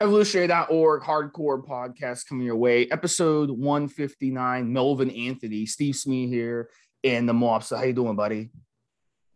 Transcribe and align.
Evolutionary.org 0.00 1.02
hardcore 1.02 1.66
podcast 1.66 2.28
coming 2.28 2.46
your 2.46 2.54
way. 2.54 2.88
Episode 2.88 3.50
159. 3.50 4.72
Melvin 4.72 5.10
Anthony, 5.10 5.66
Steve 5.66 5.96
Smee 5.96 6.28
here, 6.28 6.70
and 7.02 7.28
the 7.28 7.32
Mobster. 7.32 7.76
How 7.76 7.82
you 7.82 7.92
doing, 7.92 8.14
buddy? 8.14 8.50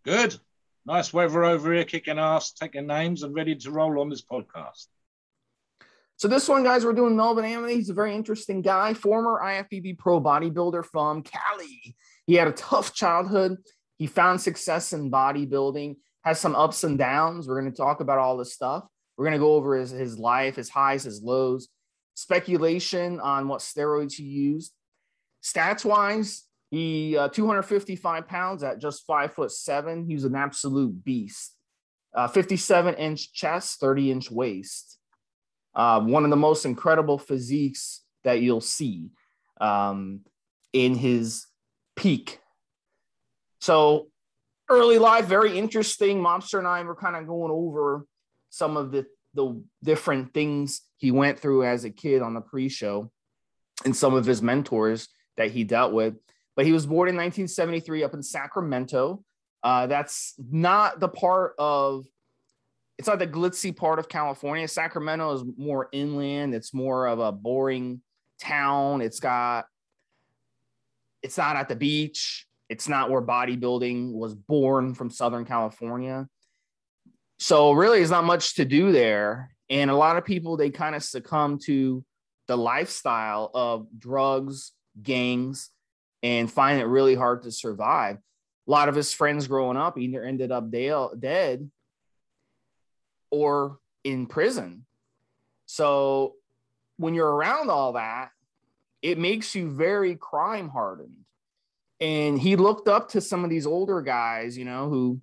Good. 0.05 0.39
Nice 0.87 1.12
weather 1.12 1.43
over 1.43 1.73
here, 1.73 1.83
kicking 1.83 2.20
ass, 2.20 2.53
taking 2.53 2.87
names, 2.87 3.25
and 3.25 3.34
ready 3.34 3.56
to 3.56 3.73
roll 3.73 4.01
on 4.01 4.09
this 4.09 4.23
podcast. 4.23 4.87
So 6.17 6.29
this 6.29 6.48
one, 6.48 6.62
guys, 6.62 6.84
we're 6.84 6.92
doing 6.92 7.17
Melvin 7.17 7.45
Anthony. 7.45 7.75
He's 7.75 7.91
a 7.91 7.95
very 7.95 8.15
interesting 8.15 8.62
guy, 8.62 8.95
former 8.95 9.41
IFBB 9.42 9.98
pro 9.98 10.20
bodybuilder 10.20 10.84
from 10.84 11.25
Cali. 11.25 11.97
He 12.27 12.34
had 12.34 12.47
a 12.47 12.53
tough 12.53 12.95
childhood. 12.95 13.56
He 13.98 14.06
found 14.06 14.41
success 14.41 14.92
in 14.92 15.11
bodybuilding, 15.11 15.97
has 16.23 16.39
some 16.39 16.55
ups 16.55 16.84
and 16.84 16.97
downs. 16.97 17.48
We're 17.48 17.61
going 17.61 17.73
to 17.73 17.77
talk 17.77 17.98
about 17.98 18.19
all 18.19 18.37
this 18.37 18.55
stuff. 18.55 18.84
We're 19.16 19.27
going 19.27 19.39
to 19.39 19.39
go 19.39 19.55
over 19.55 19.77
his, 19.77 19.91
his 19.91 20.19
life, 20.19 20.57
his 20.57 20.71
highs, 20.71 21.05
his 21.05 21.23
lows, 21.23 21.69
speculation 22.15 23.20
on 23.20 23.48
what 23.48 23.61
steroids 23.61 24.14
he 24.14 24.25
used. 24.25 24.73
Stats 25.42 25.84
wise, 25.84 26.45
he 26.70 27.17
uh, 27.17 27.28
255 27.28 28.27
pounds 28.27 28.62
at 28.62 28.81
just 28.81 29.06
five 29.06 29.34
foot 29.34 29.51
seven. 29.51 30.06
He 30.06 30.14
was 30.14 30.25
an 30.25 30.34
absolute 30.34 31.05
beast. 31.05 31.55
Uh, 32.14 32.28
57 32.28 32.95
inch 32.95 33.33
chest, 33.33 33.81
30 33.81 34.11
inch 34.11 34.31
waist. 34.31 34.98
Uh, 35.75 36.01
one 36.01 36.25
of 36.25 36.31
the 36.31 36.36
most 36.36 36.64
incredible 36.67 37.19
physiques 37.19 38.03
that 38.25 38.41
you'll 38.41 38.61
see 38.61 39.08
um, 39.61 40.20
in 40.73 40.95
his 40.95 41.47
peak. 41.97 42.39
So 43.61 44.08
early 44.69 44.98
life, 44.98 45.27
very 45.27 45.58
interesting. 45.58 46.19
Mobster 46.23 46.58
and 46.58 46.69
I 46.69 46.83
were 46.83 46.95
kind 46.95 47.17
of 47.17 47.27
going 47.27 47.51
over 47.51 48.06
some 48.53 48.77
of 48.77 48.92
the 48.92 49.06
the 49.34 49.62
different 49.83 50.34
things 50.34 50.83
he 50.98 51.11
went 51.11 51.41
through 51.41 51.64
as 51.64 51.84
a 51.84 51.91
kid 51.91 52.20
on 52.20 52.34
the 52.34 52.41
pre-show 52.42 53.11
and 53.86 53.97
some 53.97 54.12
of 54.12 54.27
his 54.27 54.42
mentors 54.42 55.08
that 55.39 55.50
he 55.50 55.64
dealt 55.64 55.95
with. 55.95 56.14
But 56.55 56.67
he 56.67 56.73
was 56.73 56.84
born 56.84 57.08
in 57.08 57.17
1973 57.17 58.05
up 58.05 58.12
in 58.12 58.23
Sacramento. 58.23 59.25
Uh, 59.62 59.86
that's 59.86 60.34
not 60.39 61.00
the 61.00 61.08
part 61.08 61.55
of 61.58 62.05
it's 62.98 63.08
not 63.08 63.19
the 63.19 63.27
glitzy 63.27 63.75
part 63.75 63.98
of 63.98 64.11
California. 64.11 64.69
Sacramento 64.69 65.33
is 65.33 65.45
more 65.56 65.89
inland. 65.91 66.55
It's 66.55 66.75
more 66.75 67.06
of 67.06 67.20
a 67.20 67.33
boring 67.33 68.03
town. 68.39 69.00
It's 69.00 69.19
got 69.19 69.64
it's 71.23 71.39
not 71.39 71.56
at 71.56 71.70
the 71.70 71.77
beach. 71.77 72.47
It's 72.69 72.86
not 72.86 73.11
where 73.11 73.23
bodybuilding 73.23 74.12
was 74.12 74.34
born 74.34 74.95
from 74.95 75.08
Southern 75.08 75.47
California. 75.47 76.28
So 77.43 77.73
really, 77.73 77.98
there's 77.98 78.12
not 78.12 78.23
much 78.23 78.55
to 78.55 78.65
do 78.65 78.93
there, 78.93 79.51
and 79.69 79.91
a 79.91 79.97
lot 79.97 80.17
of 80.17 80.25
people 80.25 80.57
they 80.57 80.71
kind 80.71 80.95
of 80.95 81.03
succumb 81.03 81.59
to 81.65 82.05
the 82.47 82.57
lifestyle 82.57 83.51
of 83.53 83.89
drugs, 83.98 84.71
gangs, 85.03 85.70
and 86.23 86.48
find 86.48 86.81
it 86.81 86.85
really 86.85 87.17
hard 87.17 87.43
to 87.43 87.51
survive. 87.51 88.19
A 88.69 88.70
lot 88.70 88.89
of 88.89 88.95
his 88.95 89.13
friends 89.13 89.48
growing 89.48 89.77
up 89.77 89.98
either 89.98 90.23
ended 90.23 90.52
up 90.52 90.70
dead 90.70 91.69
or 93.33 93.79
in 94.05 94.27
prison. 94.27 94.86
So 95.67 96.35
when 96.97 97.13
you're 97.13 97.29
around 97.29 97.70
all 97.70 97.95
that, 97.95 98.31
it 99.02 99.19
makes 99.19 99.52
you 99.57 99.69
very 99.69 100.14
crime 100.14 100.69
hardened. 100.69 101.25
And 101.98 102.39
he 102.39 102.55
looked 102.55 102.86
up 102.86 103.08
to 103.11 103.20
some 103.20 103.42
of 103.42 103.51
these 103.51 103.67
older 103.67 104.01
guys, 104.01 104.57
you 104.57 104.64
know, 104.64 104.89
who 104.89 105.20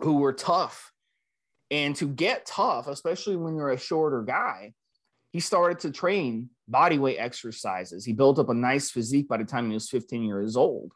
who 0.00 0.18
were 0.18 0.34
tough 0.34 0.90
and 1.74 1.96
to 1.96 2.06
get 2.06 2.46
tough, 2.46 2.86
especially 2.86 3.34
when 3.34 3.56
you're 3.56 3.72
a 3.72 3.76
shorter 3.76 4.22
guy, 4.22 4.74
he 5.32 5.40
started 5.40 5.80
to 5.80 5.90
train 5.90 6.48
body 6.68 6.98
weight 6.98 7.16
exercises. 7.18 8.04
He 8.04 8.12
built 8.12 8.38
up 8.38 8.48
a 8.48 8.54
nice 8.54 8.92
physique 8.92 9.26
by 9.26 9.38
the 9.38 9.44
time 9.44 9.66
he 9.66 9.74
was 9.74 9.90
15 9.90 10.22
years 10.22 10.56
old. 10.56 10.92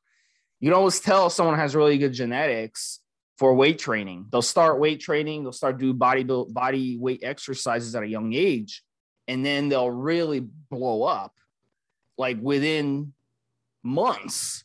You 0.61 0.71
can 0.71 0.79
always 0.79 1.01
tell 1.01 1.31
someone 1.31 1.59
has 1.59 1.75
really 1.75 1.99
good 1.99 2.13
genetics 2.13 3.01
for 3.39 3.55
weight 3.55 3.81
training. 3.81 4.27
They'll 4.31 4.41
start 4.41 4.79
weight 4.79 5.01
training, 5.01 5.43
they'll 5.43 5.53
start 5.53 5.79
do 5.79 5.93
body 5.93 6.23
build, 6.23 6.55
body 6.55 6.97
weight 6.97 7.25
exercises 7.25 7.97
at 7.97 8.05
a 8.05 8.09
young 8.09 8.33
age, 8.33 8.85
and 9.27 9.45
then 9.45 9.69
they'll 9.69 9.91
really 9.91 10.47
blow 10.71 11.03
up. 11.03 11.35
Like 12.17 12.39
within 12.41 13.15
months, 13.83 14.63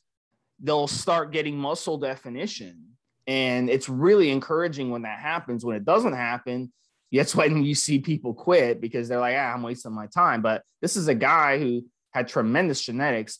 they'll 0.60 0.88
start 0.88 1.32
getting 1.32 1.58
muscle 1.58 1.98
definition 1.98 2.93
and 3.28 3.70
it's 3.70 3.90
really 3.90 4.32
encouraging 4.32 4.90
when 4.90 5.04
that 5.04 5.20
happens. 5.20 5.64
When 5.64 5.76
it 5.76 5.86
doesn't 5.86 6.14
happen, 6.14 6.72
that's 7.12 7.36
when 7.36 7.64
you 7.64 7.76
see 7.76 8.00
people 8.00 8.34
quit 8.34 8.82
because 8.82 9.08
they're 9.08 9.20
like, 9.20 9.36
ah, 9.38 9.54
I'm 9.54 9.64
wasting 9.64 9.94
my 9.94 10.08
time. 10.08 10.42
But 10.42 10.64
this 10.82 10.96
is 10.96 11.08
a 11.08 11.16
guy 11.16 11.60
who 11.60 11.86
had 12.12 12.28
tremendous 12.28 12.82
genetics. 12.82 13.40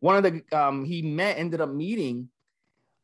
One 0.00 0.16
of 0.16 0.22
the 0.22 0.42
um, 0.56 0.84
he 0.84 1.02
met 1.02 1.38
ended 1.38 1.60
up 1.60 1.70
meeting, 1.70 2.28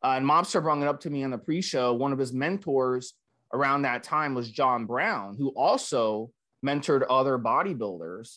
uh, 0.02 0.14
and 0.16 0.26
Mobster 0.26 0.62
brought 0.62 0.82
it 0.82 0.88
up 0.88 1.00
to 1.00 1.10
me 1.10 1.24
on 1.24 1.30
the 1.30 1.38
pre-show. 1.38 1.94
One 1.94 2.12
of 2.12 2.18
his 2.18 2.32
mentors 2.32 3.14
around 3.52 3.82
that 3.82 4.02
time 4.02 4.34
was 4.34 4.50
John 4.50 4.86
Brown, 4.86 5.36
who 5.36 5.48
also 5.50 6.30
mentored 6.64 7.04
other 7.08 7.38
bodybuilders. 7.38 8.36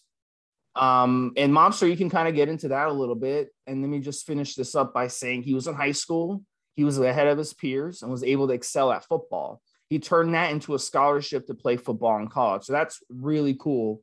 Um, 0.75 1.33
and 1.37 1.53
Mobster, 1.53 1.89
you 1.89 1.97
can 1.97 2.09
kind 2.09 2.27
of 2.27 2.35
get 2.35 2.49
into 2.49 2.69
that 2.69 2.87
a 2.87 2.91
little 2.91 3.15
bit. 3.15 3.49
And 3.67 3.81
let 3.81 3.89
me 3.89 3.99
just 3.99 4.25
finish 4.25 4.55
this 4.55 4.75
up 4.75 4.93
by 4.93 5.07
saying 5.07 5.43
he 5.43 5.53
was 5.53 5.67
in 5.67 5.75
high 5.75 5.91
school 5.91 6.43
he 6.75 6.83
was 6.83 6.99
ahead 6.99 7.27
of 7.27 7.37
his 7.37 7.53
peers 7.53 8.01
and 8.01 8.11
was 8.11 8.23
able 8.23 8.47
to 8.47 8.53
excel 8.53 8.91
at 8.91 9.05
football. 9.05 9.61
He 9.89 9.99
turned 9.99 10.33
that 10.33 10.51
into 10.51 10.73
a 10.73 10.79
scholarship 10.79 11.45
to 11.47 11.53
play 11.53 11.77
football 11.77 12.17
in 12.17 12.27
college. 12.27 12.63
So 12.63 12.73
that's 12.73 13.01
really 13.09 13.55
cool. 13.59 14.01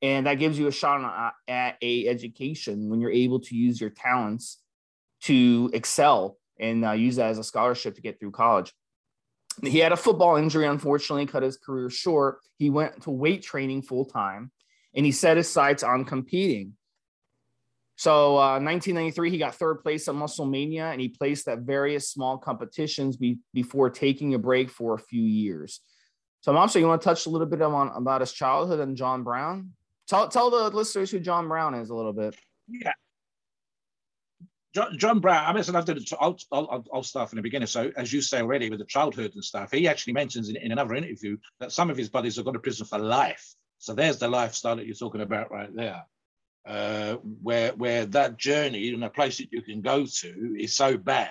And 0.00 0.26
that 0.26 0.34
gives 0.34 0.58
you 0.58 0.66
a 0.66 0.72
shot 0.72 1.34
at 1.46 1.76
a 1.82 2.08
education 2.08 2.88
when 2.88 3.00
you're 3.00 3.10
able 3.10 3.40
to 3.40 3.54
use 3.54 3.80
your 3.80 3.90
talents 3.90 4.58
to 5.22 5.70
excel 5.72 6.38
and 6.58 6.84
uh, 6.84 6.92
use 6.92 7.16
that 7.16 7.30
as 7.30 7.38
a 7.38 7.44
scholarship 7.44 7.94
to 7.94 8.00
get 8.00 8.18
through 8.18 8.32
college. 8.32 8.72
He 9.62 9.78
had 9.78 9.92
a 9.92 9.96
football 9.96 10.36
injury, 10.36 10.66
unfortunately, 10.66 11.26
cut 11.26 11.42
his 11.42 11.58
career 11.58 11.90
short. 11.90 12.38
He 12.58 12.70
went 12.70 13.02
to 13.02 13.10
weight 13.10 13.42
training 13.42 13.82
full 13.82 14.06
time 14.06 14.50
and 14.94 15.04
he 15.04 15.12
set 15.12 15.36
his 15.36 15.48
sights 15.48 15.82
on 15.82 16.04
competing. 16.04 16.74
So, 17.96 18.36
uh, 18.36 18.58
1993, 18.58 19.30
he 19.30 19.38
got 19.38 19.54
third 19.54 19.76
place 19.76 20.08
at 20.08 20.14
Musclemania, 20.14 20.92
and 20.92 21.00
he 21.00 21.08
placed 21.08 21.46
at 21.48 21.60
various 21.60 22.08
small 22.08 22.38
competitions 22.38 23.16
be, 23.16 23.38
before 23.52 23.90
taking 23.90 24.34
a 24.34 24.38
break 24.38 24.70
for 24.70 24.94
a 24.94 24.98
few 24.98 25.22
years. 25.22 25.80
So, 26.40 26.52
Mom, 26.52 26.68
so 26.68 26.78
you 26.78 26.88
want 26.88 27.00
to 27.00 27.04
touch 27.04 27.26
a 27.26 27.30
little 27.30 27.46
bit 27.46 27.62
on 27.62 27.88
about 27.94 28.20
his 28.20 28.32
childhood 28.32 28.80
and 28.80 28.96
John 28.96 29.22
Brown? 29.22 29.70
Tell 30.08 30.28
tell 30.28 30.50
the 30.50 30.70
listeners 30.70 31.10
who 31.10 31.20
John 31.20 31.46
Brown 31.48 31.74
is 31.74 31.90
a 31.90 31.94
little 31.94 32.12
bit. 32.12 32.34
Yeah. 32.68 32.92
John, 34.96 35.20
Brown, 35.20 35.44
I 35.44 35.52
mean, 35.52 35.62
I'll, 36.18 36.38
I'll, 36.50 36.84
I'll 36.94 37.02
start 37.02 37.28
from 37.28 37.36
the 37.36 37.42
beginning. 37.42 37.66
So, 37.66 37.92
as 37.94 38.10
you 38.10 38.22
say 38.22 38.40
already, 38.40 38.70
with 38.70 38.78
the 38.78 38.86
childhood 38.86 39.32
and 39.34 39.44
stuff, 39.44 39.70
he 39.70 39.86
actually 39.86 40.14
mentions 40.14 40.48
in, 40.48 40.56
in 40.56 40.72
another 40.72 40.94
interview 40.94 41.36
that 41.60 41.72
some 41.72 41.90
of 41.90 41.98
his 41.98 42.08
buddies 42.08 42.36
have 42.36 42.46
gone 42.46 42.54
to 42.54 42.60
prison 42.60 42.86
for 42.86 42.98
life. 42.98 43.54
So, 43.78 43.94
there's 43.94 44.18
the 44.18 44.28
lifestyle 44.28 44.76
that 44.76 44.86
you're 44.86 44.94
talking 44.94 45.20
about 45.20 45.50
right 45.50 45.68
there 45.74 46.02
uh, 46.66 47.14
where 47.42 47.72
where 47.72 48.06
that 48.06 48.36
journey 48.36 48.90
and 48.90 49.04
a 49.04 49.10
place 49.10 49.38
that 49.38 49.52
you 49.52 49.62
can 49.62 49.80
go 49.80 50.06
to 50.06 50.56
is 50.58 50.74
so 50.74 50.96
bad 50.96 51.30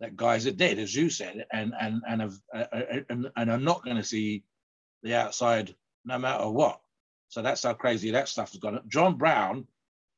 that 0.00 0.16
guys 0.16 0.46
are 0.46 0.52
dead, 0.52 0.78
as 0.78 0.94
you 0.94 1.10
said, 1.10 1.46
and 1.52 1.72
and 1.80 2.02
and 2.08 2.20
have, 2.20 2.34
uh, 2.54 2.64
uh 2.72 3.00
and, 3.08 3.30
and 3.36 3.50
are 3.50 3.58
not 3.58 3.84
going 3.84 3.96
to 3.96 4.04
see 4.04 4.44
the 5.02 5.14
outside 5.14 5.74
no 6.04 6.18
matter 6.18 6.48
what. 6.48 6.80
So 7.28 7.42
that's 7.42 7.62
how 7.62 7.74
crazy 7.74 8.10
that 8.12 8.28
stuff 8.28 8.52
has 8.52 8.60
gone. 8.60 8.80
John 8.88 9.16
Brown 9.16 9.66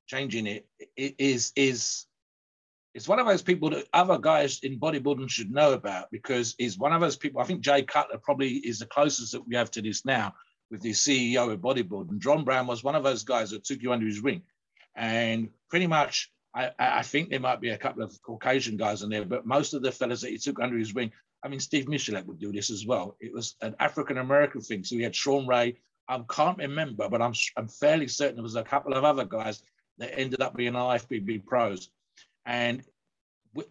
changing 0.07 0.47
it 0.47 0.67
is 0.97 1.53
is 1.55 2.07
it's 2.95 3.09
one 3.09 3.21
of 3.21 3.27
those 3.27 3.43
people 3.43 3.71
that 3.71 3.87
other 3.93 4.19
guys 4.19 4.61
in 4.63 4.81
bodybuilding 4.81 5.31
should 5.31 5.51
know 5.51 5.73
about 5.73 6.11
because 6.11 6.57
he's 6.59 6.79
one 6.79 6.93
of 6.93 7.01
those 7.01 7.17
people. 7.17 7.41
I 7.41 7.45
think 7.45 7.61
Jay 7.61 7.83
Cutler 7.83 8.19
probably 8.19 8.55
is 8.55 8.81
the 8.81 8.87
closest 8.87 9.33
that 9.33 9.47
we 9.47 9.55
have 9.55 9.71
to 9.73 9.83
this 9.83 10.05
now 10.05 10.35
with 10.71 10.81
the 10.81 10.91
CEO 10.93 11.51
of 11.51 11.61
bodybuilding. 11.61 12.11
And 12.11 12.21
John 12.21 12.45
Brown 12.45 12.67
was 12.67 12.85
one 12.85 12.95
of 12.95 13.05
those 13.05 13.25
guys 13.25 13.51
that 13.51 13.65
took 13.65 13.83
you 13.83 13.93
under 13.93 14.07
his 14.07 14.23
wing. 14.23 14.43
And 14.97 15.49
pretty 15.69 15.87
much, 15.87 16.31
I, 16.55 16.71
I 16.79 17.03
think 17.03 17.31
there 17.31 17.41
might 17.41 17.61
be 17.61 17.71
a 17.71 17.79
couple 17.79 18.03
of 18.03 18.21
Caucasian 18.23 18.77
guys 18.77 19.03
in 19.03 19.11
there, 19.11 19.25
but 19.25 19.47
most 19.47 19.75
of 19.75 19.83
the 19.83 19.93
fellas 19.93 20.21
that 20.23 20.31
he 20.31 20.39
took 20.39 20.61
under 20.61 20.77
his 20.77 20.95
wing, 20.95 21.13
I 21.45 21.49
mean, 21.49 21.61
Steve 21.61 21.87
Michalik 21.87 22.27
would 22.27 22.41
do 22.41 22.53
this 22.53 22.71
as 22.71 22.87
well. 22.87 23.17
It 23.21 23.33
was 23.33 23.57
an 23.63 23.75
African 23.81 24.19
American 24.19 24.61
thing. 24.61 24.85
So 24.85 24.97
we 24.97 25.03
had 25.03 25.15
Shawn 25.15 25.47
Ray, 25.47 25.77
I 26.09 26.21
can't 26.29 26.59
remember, 26.59 27.09
but 27.09 27.23
I'm 27.23 27.33
I'm 27.57 27.69
fairly 27.69 28.09
certain 28.09 28.35
there 28.35 28.43
was 28.43 28.57
a 28.57 28.65
couple 28.65 28.95
of 28.95 29.05
other 29.05 29.25
guys 29.25 29.63
that 29.99 30.19
ended 30.19 30.43
up 30.43 30.57
being 30.57 30.73
IFBB 30.73 31.47
pros. 31.47 31.89
And 32.45 32.83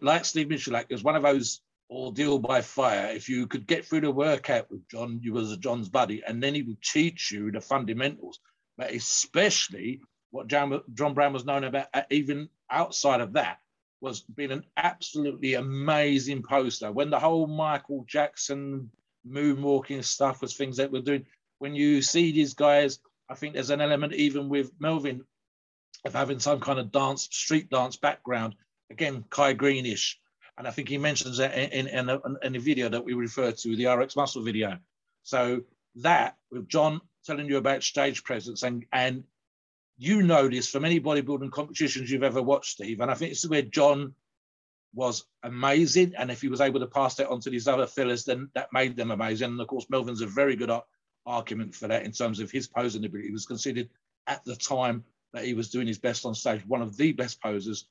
like 0.00 0.24
Steve 0.24 0.48
Michalik, 0.48 0.86
it 0.88 0.94
was 0.94 1.04
one 1.04 1.16
of 1.16 1.22
those 1.22 1.60
ordeal 1.90 2.38
by 2.38 2.62
fire. 2.62 3.08
If 3.08 3.28
you 3.28 3.46
could 3.46 3.66
get 3.66 3.84
through 3.84 4.02
the 4.02 4.10
workout 4.10 4.70
with 4.70 4.88
John, 4.88 5.20
you 5.22 5.32
was 5.32 5.56
John's 5.56 5.88
buddy, 5.88 6.22
and 6.26 6.42
then 6.42 6.54
he 6.54 6.62
would 6.62 6.80
teach 6.82 7.30
you 7.32 7.50
the 7.50 7.60
fundamentals. 7.60 8.40
But 8.78 8.92
especially 8.92 10.00
what 10.30 10.46
John, 10.46 10.80
John 10.94 11.14
Brown 11.14 11.32
was 11.32 11.44
known 11.44 11.64
about, 11.64 11.88
uh, 11.92 12.02
even 12.10 12.48
outside 12.70 13.20
of 13.20 13.32
that, 13.32 13.58
was 14.00 14.20
being 14.20 14.52
an 14.52 14.64
absolutely 14.76 15.54
amazing 15.54 16.42
poster. 16.42 16.90
When 16.92 17.10
the 17.10 17.18
whole 17.18 17.46
Michael 17.46 18.04
Jackson 18.08 18.90
moonwalking 19.28 20.04
stuff 20.04 20.40
was 20.40 20.54
things 20.54 20.78
that 20.78 20.90
we're 20.90 21.02
doing, 21.02 21.26
when 21.58 21.74
you 21.74 22.00
see 22.00 22.32
these 22.32 22.54
guys, 22.54 23.00
I 23.28 23.34
think 23.34 23.54
there's 23.54 23.70
an 23.70 23.82
element 23.82 24.14
even 24.14 24.48
with 24.48 24.72
Melvin 24.78 25.24
of 26.06 26.14
having 26.14 26.38
some 26.38 26.60
kind 26.60 26.78
of 26.78 26.90
dance, 26.90 27.24
street 27.30 27.68
dance 27.68 27.96
background. 27.96 28.54
Again, 28.90 29.24
Kai 29.28 29.52
Greene-ish. 29.52 30.18
And 30.60 30.68
I 30.68 30.72
think 30.72 30.90
he 30.90 30.98
mentions 30.98 31.38
that 31.38 31.56
in, 31.56 31.86
in, 31.86 32.20
in, 32.42 32.54
a 32.54 32.58
video 32.58 32.90
that 32.90 33.02
we 33.02 33.14
refer 33.14 33.50
to, 33.50 33.76
the 33.76 33.86
RX 33.86 34.14
Muscle 34.14 34.42
video. 34.42 34.76
So 35.22 35.62
that 35.94 36.36
with 36.50 36.68
John 36.68 37.00
telling 37.24 37.48
you 37.48 37.56
about 37.56 37.82
stage 37.82 38.22
presence 38.24 38.62
and, 38.62 38.84
and 38.92 39.24
you 39.96 40.20
know 40.20 40.50
this 40.50 40.68
from 40.68 40.84
any 40.84 41.00
bodybuilding 41.00 41.50
competitions 41.50 42.10
you've 42.10 42.22
ever 42.22 42.42
watched, 42.42 42.72
Steve. 42.72 43.00
And 43.00 43.10
I 43.10 43.14
think 43.14 43.30
this 43.30 43.42
is 43.42 43.48
where 43.48 43.62
John 43.62 44.12
was 44.92 45.24
amazing. 45.42 46.12
And 46.18 46.30
if 46.30 46.42
he 46.42 46.48
was 46.48 46.60
able 46.60 46.80
to 46.80 46.86
pass 46.86 47.14
that 47.14 47.30
on 47.30 47.40
to 47.40 47.48
these 47.48 47.66
other 47.66 47.86
fillers, 47.86 48.26
then 48.26 48.50
that 48.54 48.68
made 48.70 48.96
them 48.96 49.12
amazing. 49.12 49.52
And 49.52 49.60
of 49.62 49.66
course, 49.66 49.86
Melvin's 49.88 50.20
a 50.20 50.26
very 50.26 50.56
good 50.56 50.70
argument 51.24 51.74
for 51.74 51.88
that 51.88 52.04
in 52.04 52.12
terms 52.12 52.38
of 52.38 52.50
his 52.50 52.66
posing 52.66 53.02
ability. 53.06 53.28
He 53.28 53.32
was 53.32 53.46
considered 53.46 53.88
at 54.26 54.44
the 54.44 54.56
time 54.56 55.04
that 55.32 55.44
he 55.44 55.54
was 55.54 55.70
doing 55.70 55.86
his 55.86 55.98
best 55.98 56.26
on 56.26 56.34
stage, 56.34 56.66
one 56.66 56.82
of 56.82 56.98
the 56.98 57.12
best 57.12 57.40
posers. 57.40 57.86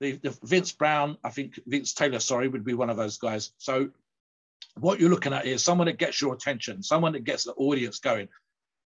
The, 0.00 0.12
the 0.12 0.36
Vince 0.42 0.72
Brown, 0.72 1.16
I 1.22 1.30
think 1.30 1.58
Vince 1.66 1.94
Taylor, 1.94 2.18
sorry, 2.18 2.48
would 2.48 2.64
be 2.64 2.74
one 2.74 2.90
of 2.90 2.96
those 2.96 3.18
guys. 3.18 3.52
So 3.58 3.90
what 4.78 4.98
you're 5.00 5.10
looking 5.10 5.32
at 5.32 5.46
is 5.46 5.62
someone 5.62 5.86
that 5.86 5.98
gets 5.98 6.20
your 6.20 6.34
attention, 6.34 6.82
someone 6.82 7.12
that 7.12 7.24
gets 7.24 7.44
the 7.44 7.52
audience 7.52 8.00
going. 8.00 8.28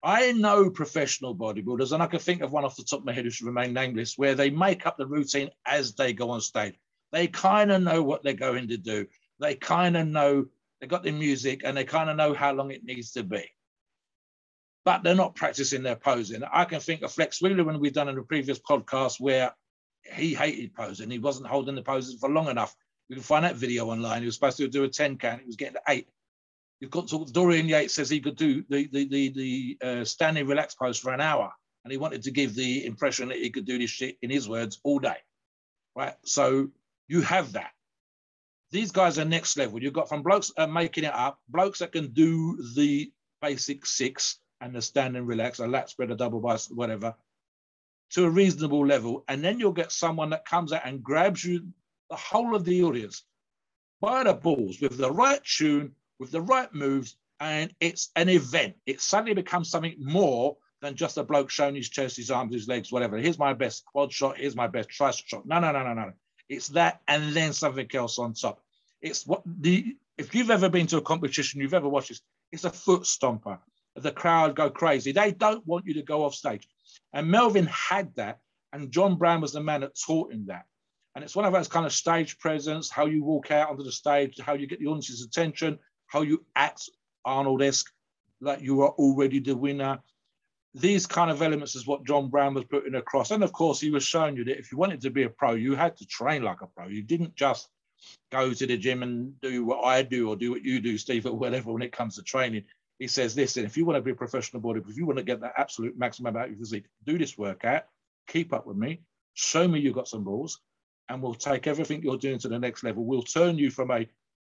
I 0.02 0.32
know 0.32 0.70
professional 0.70 1.34
bodybuilders, 1.34 1.92
and 1.92 2.02
I 2.02 2.06
can 2.06 2.20
think 2.20 2.42
of 2.42 2.52
one 2.52 2.64
off 2.64 2.76
the 2.76 2.84
top 2.84 3.00
of 3.00 3.04
my 3.04 3.12
head 3.12 3.24
who 3.24 3.30
should 3.30 3.46
remain 3.46 3.72
nameless, 3.72 4.18
where 4.18 4.34
they 4.34 4.50
make 4.50 4.86
up 4.86 4.96
the 4.96 5.06
routine 5.06 5.50
as 5.64 5.94
they 5.94 6.12
go 6.12 6.30
on 6.30 6.40
stage. 6.40 6.74
They 7.12 7.28
kind 7.28 7.72
of 7.72 7.82
know 7.82 8.02
what 8.02 8.22
they're 8.22 8.34
going 8.34 8.68
to 8.68 8.76
do. 8.76 9.06
They 9.40 9.54
kind 9.54 9.96
of 9.96 10.06
know 10.06 10.46
they've 10.80 10.90
got 10.90 11.02
the 11.02 11.12
music 11.12 11.62
and 11.64 11.76
they 11.76 11.84
kind 11.84 12.10
of 12.10 12.16
know 12.16 12.34
how 12.34 12.52
long 12.52 12.70
it 12.70 12.84
needs 12.84 13.12
to 13.12 13.22
be. 13.22 13.44
But 14.84 15.02
they're 15.02 15.14
not 15.14 15.34
practicing 15.34 15.82
their 15.82 15.96
posing. 15.96 16.42
I 16.44 16.64
can 16.64 16.80
think 16.80 17.02
of 17.02 17.12
Flex 17.12 17.40
Wheeler 17.42 17.64
when 17.64 17.80
we've 17.80 17.92
done 17.92 18.08
in 18.08 18.18
a 18.18 18.22
previous 18.22 18.58
podcast 18.58 19.20
where 19.20 19.52
he 20.14 20.34
hated 20.34 20.74
posing. 20.74 21.10
He 21.10 21.18
wasn't 21.18 21.48
holding 21.48 21.74
the 21.74 21.82
poses 21.82 22.18
for 22.18 22.28
long 22.28 22.48
enough. 22.48 22.74
You 23.08 23.16
can 23.16 23.22
find 23.22 23.44
that 23.44 23.56
video 23.56 23.88
online. 23.88 24.20
He 24.20 24.26
was 24.26 24.34
supposed 24.34 24.56
to 24.58 24.68
do 24.68 24.84
a 24.84 24.88
10 24.88 25.18
count. 25.18 25.40
He 25.40 25.46
was 25.46 25.56
getting 25.56 25.74
to 25.74 25.82
eight. 25.88 26.08
You've 26.80 26.90
got 26.90 27.08
to, 27.08 27.24
Dorian 27.24 27.68
Yates 27.68 27.94
says 27.94 28.10
he 28.10 28.20
could 28.20 28.36
do 28.36 28.62
the 28.68 28.86
the 28.88 29.08
the, 29.08 29.28
the 29.30 29.78
uh, 29.82 30.04
standing 30.04 30.46
relaxed 30.46 30.78
pose 30.78 30.98
for 30.98 31.12
an 31.12 31.22
hour, 31.22 31.50
and 31.84 31.92
he 31.92 31.96
wanted 31.96 32.22
to 32.24 32.30
give 32.30 32.54
the 32.54 32.84
impression 32.84 33.28
that 33.28 33.38
he 33.38 33.48
could 33.50 33.64
do 33.64 33.78
this 33.78 33.90
shit 33.90 34.18
in 34.20 34.28
his 34.28 34.48
words 34.48 34.78
all 34.82 34.98
day, 34.98 35.16
right? 35.94 36.14
So 36.24 36.68
you 37.08 37.22
have 37.22 37.52
that. 37.52 37.70
These 38.72 38.90
guys 38.90 39.18
are 39.18 39.24
next 39.24 39.56
level. 39.56 39.82
You've 39.82 39.94
got 39.94 40.08
from 40.08 40.22
blokes 40.22 40.52
uh, 40.58 40.66
making 40.66 41.04
it 41.04 41.14
up, 41.14 41.38
blokes 41.48 41.78
that 41.78 41.92
can 41.92 42.08
do 42.08 42.62
the 42.74 43.10
basic 43.40 43.86
six 43.86 44.38
and 44.60 44.74
the 44.74 44.82
stand 44.82 45.16
and 45.16 45.26
relax, 45.26 45.60
a 45.60 45.66
lat 45.66 45.88
spread, 45.88 46.10
a 46.10 46.16
double 46.16 46.40
bicep, 46.40 46.76
whatever, 46.76 47.14
to 48.10 48.24
a 48.24 48.30
reasonable 48.30 48.86
level, 48.86 49.24
and 49.28 49.42
then 49.42 49.58
you'll 49.58 49.72
get 49.72 49.92
someone 49.92 50.30
that 50.30 50.44
comes 50.44 50.72
out 50.72 50.86
and 50.86 51.02
grabs 51.02 51.44
you, 51.44 51.66
the 52.10 52.16
whole 52.16 52.54
of 52.54 52.64
the 52.64 52.82
audience, 52.82 53.24
by 54.00 54.22
the 54.24 54.34
balls 54.34 54.80
with 54.80 54.96
the 54.96 55.10
right 55.10 55.42
tune 55.44 55.92
with 56.18 56.30
the 56.30 56.40
right 56.40 56.72
moves, 56.74 57.16
and 57.40 57.74
it's 57.80 58.10
an 58.16 58.28
event. 58.28 58.74
It 58.86 59.00
suddenly 59.00 59.34
becomes 59.34 59.70
something 59.70 59.96
more 59.98 60.56
than 60.80 60.94
just 60.94 61.18
a 61.18 61.24
bloke 61.24 61.50
showing 61.50 61.74
his 61.74 61.88
chest, 61.88 62.16
his 62.16 62.30
arms, 62.30 62.54
his 62.54 62.68
legs, 62.68 62.92
whatever. 62.92 63.16
Here's 63.16 63.38
my 63.38 63.52
best 63.52 63.84
quad 63.84 64.12
shot. 64.12 64.38
Here's 64.38 64.56
my 64.56 64.66
best 64.66 64.90
tricep 64.90 65.26
shot. 65.26 65.46
No, 65.46 65.58
no, 65.58 65.72
no, 65.72 65.82
no, 65.82 65.94
no. 65.94 66.12
It's 66.48 66.68
that, 66.68 67.00
and 67.08 67.32
then 67.32 67.52
something 67.52 67.88
else 67.94 68.18
on 68.18 68.34
top. 68.34 68.60
It's 69.00 69.26
what 69.26 69.42
the 69.44 69.96
if 70.16 70.34
you've 70.34 70.50
ever 70.50 70.68
been 70.68 70.86
to 70.88 70.96
a 70.96 71.02
competition, 71.02 71.60
you've 71.60 71.74
ever 71.74 71.88
watched 71.88 72.08
this. 72.08 72.22
It's 72.52 72.64
a 72.64 72.70
foot 72.70 73.02
stomper. 73.02 73.58
The 73.96 74.12
crowd 74.12 74.54
go 74.54 74.70
crazy. 74.70 75.12
They 75.12 75.32
don't 75.32 75.66
want 75.66 75.86
you 75.86 75.94
to 75.94 76.02
go 76.02 76.24
off 76.24 76.34
stage. 76.34 76.68
And 77.16 77.30
Melvin 77.30 77.64
had 77.66 78.14
that, 78.16 78.40
and 78.74 78.92
John 78.92 79.16
Brown 79.16 79.40
was 79.40 79.52
the 79.52 79.62
man 79.62 79.80
that 79.80 79.98
taught 79.98 80.32
him 80.32 80.44
that. 80.48 80.66
And 81.14 81.24
it's 81.24 81.34
one 81.34 81.46
of 81.46 81.52
those 81.54 81.66
kind 81.66 81.86
of 81.86 81.94
stage 81.94 82.38
presence, 82.38 82.90
how 82.90 83.06
you 83.06 83.24
walk 83.24 83.50
out 83.50 83.70
onto 83.70 83.82
the 83.82 83.90
stage, 83.90 84.38
how 84.38 84.52
you 84.52 84.66
get 84.66 84.80
the 84.80 84.86
audience's 84.86 85.24
attention, 85.24 85.78
how 86.08 86.20
you 86.20 86.44
act 86.56 86.90
Arnold-esque, 87.24 87.90
like 88.42 88.60
you 88.60 88.82
are 88.82 88.90
already 88.90 89.40
the 89.40 89.56
winner. 89.56 89.98
These 90.74 91.06
kind 91.06 91.30
of 91.30 91.40
elements 91.40 91.74
is 91.74 91.86
what 91.86 92.04
John 92.04 92.28
Brown 92.28 92.52
was 92.52 92.64
putting 92.64 92.96
across. 92.96 93.30
And 93.30 93.42
of 93.42 93.50
course, 93.50 93.80
he 93.80 93.90
was 93.90 94.04
showing 94.04 94.36
you 94.36 94.44
that 94.44 94.58
if 94.58 94.70
you 94.70 94.76
wanted 94.76 95.00
to 95.00 95.10
be 95.10 95.22
a 95.22 95.30
pro, 95.30 95.54
you 95.54 95.74
had 95.74 95.96
to 95.96 96.06
train 96.06 96.42
like 96.42 96.60
a 96.60 96.66
pro. 96.66 96.86
You 96.88 97.02
didn't 97.02 97.34
just 97.34 97.70
go 98.30 98.52
to 98.52 98.66
the 98.66 98.76
gym 98.76 99.02
and 99.02 99.40
do 99.40 99.64
what 99.64 99.86
I 99.86 100.02
do 100.02 100.28
or 100.28 100.36
do 100.36 100.50
what 100.50 100.62
you 100.62 100.80
do, 100.80 100.98
Steve, 100.98 101.24
or 101.24 101.32
whatever 101.32 101.72
when 101.72 101.80
it 101.80 101.92
comes 101.92 102.16
to 102.16 102.22
training. 102.22 102.64
He 102.98 103.08
says, 103.08 103.36
listen, 103.36 103.64
if 103.64 103.76
you 103.76 103.84
want 103.84 103.96
to 103.96 104.02
be 104.02 104.12
a 104.12 104.14
professional 104.14 104.62
bodybuilder, 104.62 104.90
if 104.90 104.96
you 104.96 105.06
want 105.06 105.18
to 105.18 105.24
get 105.24 105.40
that 105.40 105.54
absolute 105.56 105.98
maximum 105.98 106.36
out 106.36 106.44
of 106.44 106.50
your 106.50 106.58
physique, 106.58 106.86
do 107.04 107.18
this 107.18 107.36
workout, 107.36 107.84
keep 108.26 108.52
up 108.52 108.66
with 108.66 108.76
me, 108.76 109.00
show 109.34 109.68
me 109.68 109.80
you've 109.80 109.94
got 109.94 110.08
some 110.08 110.24
balls, 110.24 110.60
and 111.08 111.22
we'll 111.22 111.34
take 111.34 111.66
everything 111.66 112.02
you're 112.02 112.16
doing 112.16 112.38
to 112.38 112.48
the 112.48 112.58
next 112.58 112.82
level. 112.82 113.04
We'll 113.04 113.22
turn 113.22 113.58
you 113.58 113.70
from 113.70 113.90
a 113.90 114.08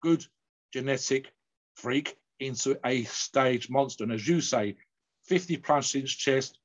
good 0.02 0.24
genetic 0.72 1.32
freak 1.74 2.16
into 2.38 2.78
a 2.84 3.04
stage 3.04 3.70
monster. 3.70 4.04
And 4.04 4.12
as 4.12 4.28
you 4.28 4.40
say, 4.40 4.76
50 5.24 5.56
plus 5.58 5.94
inch 5.94 6.18
chest, 6.18 6.58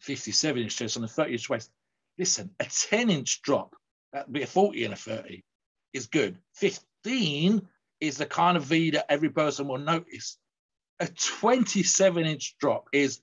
57 0.00 0.62
inch 0.62 0.76
chest, 0.76 0.96
and 0.96 1.04
a 1.04 1.08
30 1.08 1.32
inch 1.32 1.48
waist. 1.48 1.70
Listen, 2.18 2.50
a 2.60 2.64
10 2.64 3.10
inch 3.10 3.42
drop, 3.42 3.74
that'd 4.12 4.32
be 4.32 4.42
a 4.42 4.46
40 4.46 4.84
and 4.84 4.94
a 4.94 4.96
30, 4.96 5.44
is 5.92 6.06
good. 6.06 6.38
15 6.54 7.62
is 8.00 8.18
the 8.18 8.26
kind 8.26 8.56
of 8.56 8.64
V 8.64 8.90
that 8.90 9.10
every 9.10 9.30
person 9.30 9.68
will 9.68 9.78
notice. 9.78 10.38
A 11.00 11.06
27 11.08 12.24
inch 12.24 12.56
drop 12.58 12.88
is 12.92 13.20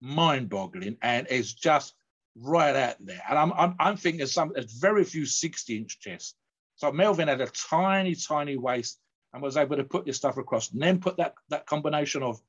mind 0.00 0.48
boggling 0.48 0.96
and 1.02 1.26
is 1.28 1.54
just 1.54 1.94
right 2.36 2.76
out 2.76 2.96
there. 3.00 3.22
And 3.28 3.38
I'm, 3.38 3.52
I'm, 3.54 3.74
I'm 3.80 3.96
thinking 3.96 4.26
some, 4.26 4.52
there's 4.54 4.72
very 4.72 5.04
few 5.04 5.26
60 5.26 5.76
inch 5.76 5.98
chests. 6.00 6.34
So 6.76 6.92
Melvin 6.92 7.28
had 7.28 7.40
a 7.40 7.46
tiny, 7.46 8.14
tiny 8.14 8.56
waist 8.56 9.00
and 9.32 9.42
was 9.42 9.56
able 9.56 9.76
to 9.76 9.84
put 9.84 10.04
this 10.04 10.16
stuff 10.16 10.36
across 10.36 10.72
and 10.72 10.82
then 10.82 11.00
put 11.00 11.16
that, 11.16 11.34
that 11.48 11.66
combination 11.66 12.22
of 12.22 12.40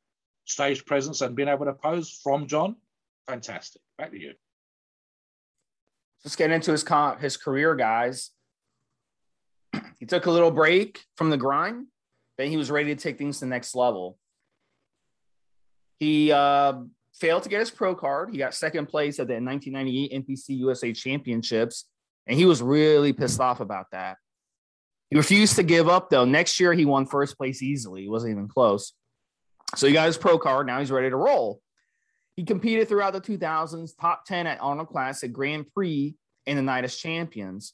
stage 0.46 0.86
presence 0.86 1.22
and 1.22 1.36
being 1.36 1.50
able 1.50 1.66
to 1.66 1.74
pose 1.74 2.20
from 2.24 2.48
John. 2.48 2.76
Fantastic. 3.28 3.82
Back 3.98 4.12
to 4.12 4.20
you. 4.20 4.34
Let's 6.24 6.36
get 6.36 6.52
into 6.52 6.72
his 6.72 6.84
comp, 6.84 7.22
his 7.22 7.38
career, 7.38 7.76
guys. 7.76 8.32
he 10.00 10.06
took 10.06 10.26
a 10.26 10.32
little 10.32 10.52
break 10.52 11.06
from 11.16 11.30
the 11.30 11.38
grind. 11.38 11.88
Then 12.38 12.50
he 12.50 12.58
was 12.58 12.70
ready 12.70 12.94
to 12.94 13.02
take 13.02 13.18
things 13.18 13.40
to 13.40 13.46
the 13.46 13.50
next 13.50 13.76
level. 13.76 14.18
He 16.00 16.32
uh, 16.32 16.82
failed 17.14 17.44
to 17.44 17.50
get 17.50 17.60
his 17.60 17.72
pro 17.72 17.96
card. 17.96 18.30
He 18.32 18.38
got 18.38 18.54
second 18.54 18.88
place 18.88 19.20
at 19.20 19.28
the 19.28 19.34
1998 19.34 20.26
NPC 20.26 20.58
USA 20.60 20.94
Championships, 20.94 21.86
and 22.26 22.38
he 22.38 22.46
was 22.46 22.62
really 22.62 23.14
pissed 23.14 23.40
off 23.40 23.60
about 23.60 23.88
that. 23.92 24.18
He 25.10 25.18
refused 25.18 25.56
to 25.56 25.64
give 25.64 25.88
up 25.88 26.10
though. 26.10 26.26
Next 26.26 26.60
year 26.60 26.74
he 26.74 26.86
won 26.86 27.06
first 27.06 27.38
place 27.38 27.62
easily. 27.62 28.02
He 28.02 28.10
wasn't 28.10 28.32
even 28.32 28.48
close. 28.48 28.94
So 29.76 29.88
he 29.88 29.94
got 29.94 30.08
his 30.08 30.18
pro 30.18 30.38
card. 30.38 30.68
Now 30.68 30.80
he's 30.80 30.92
ready 30.92 31.10
to 31.10 31.16
roll. 31.16 31.62
He 32.36 32.44
competed 32.44 32.88
throughout 32.88 33.14
the 33.14 33.22
2000s, 33.22 33.92
top 34.00 34.26
10 34.26 34.48
at 34.48 34.60
Arnold 34.62 34.90
Classic, 34.90 35.32
Grand 35.32 35.66
Prix, 35.74 36.16
and 36.46 36.58
the 36.58 36.62
Night 36.62 36.86
of 36.86 36.96
Champions. 36.96 37.74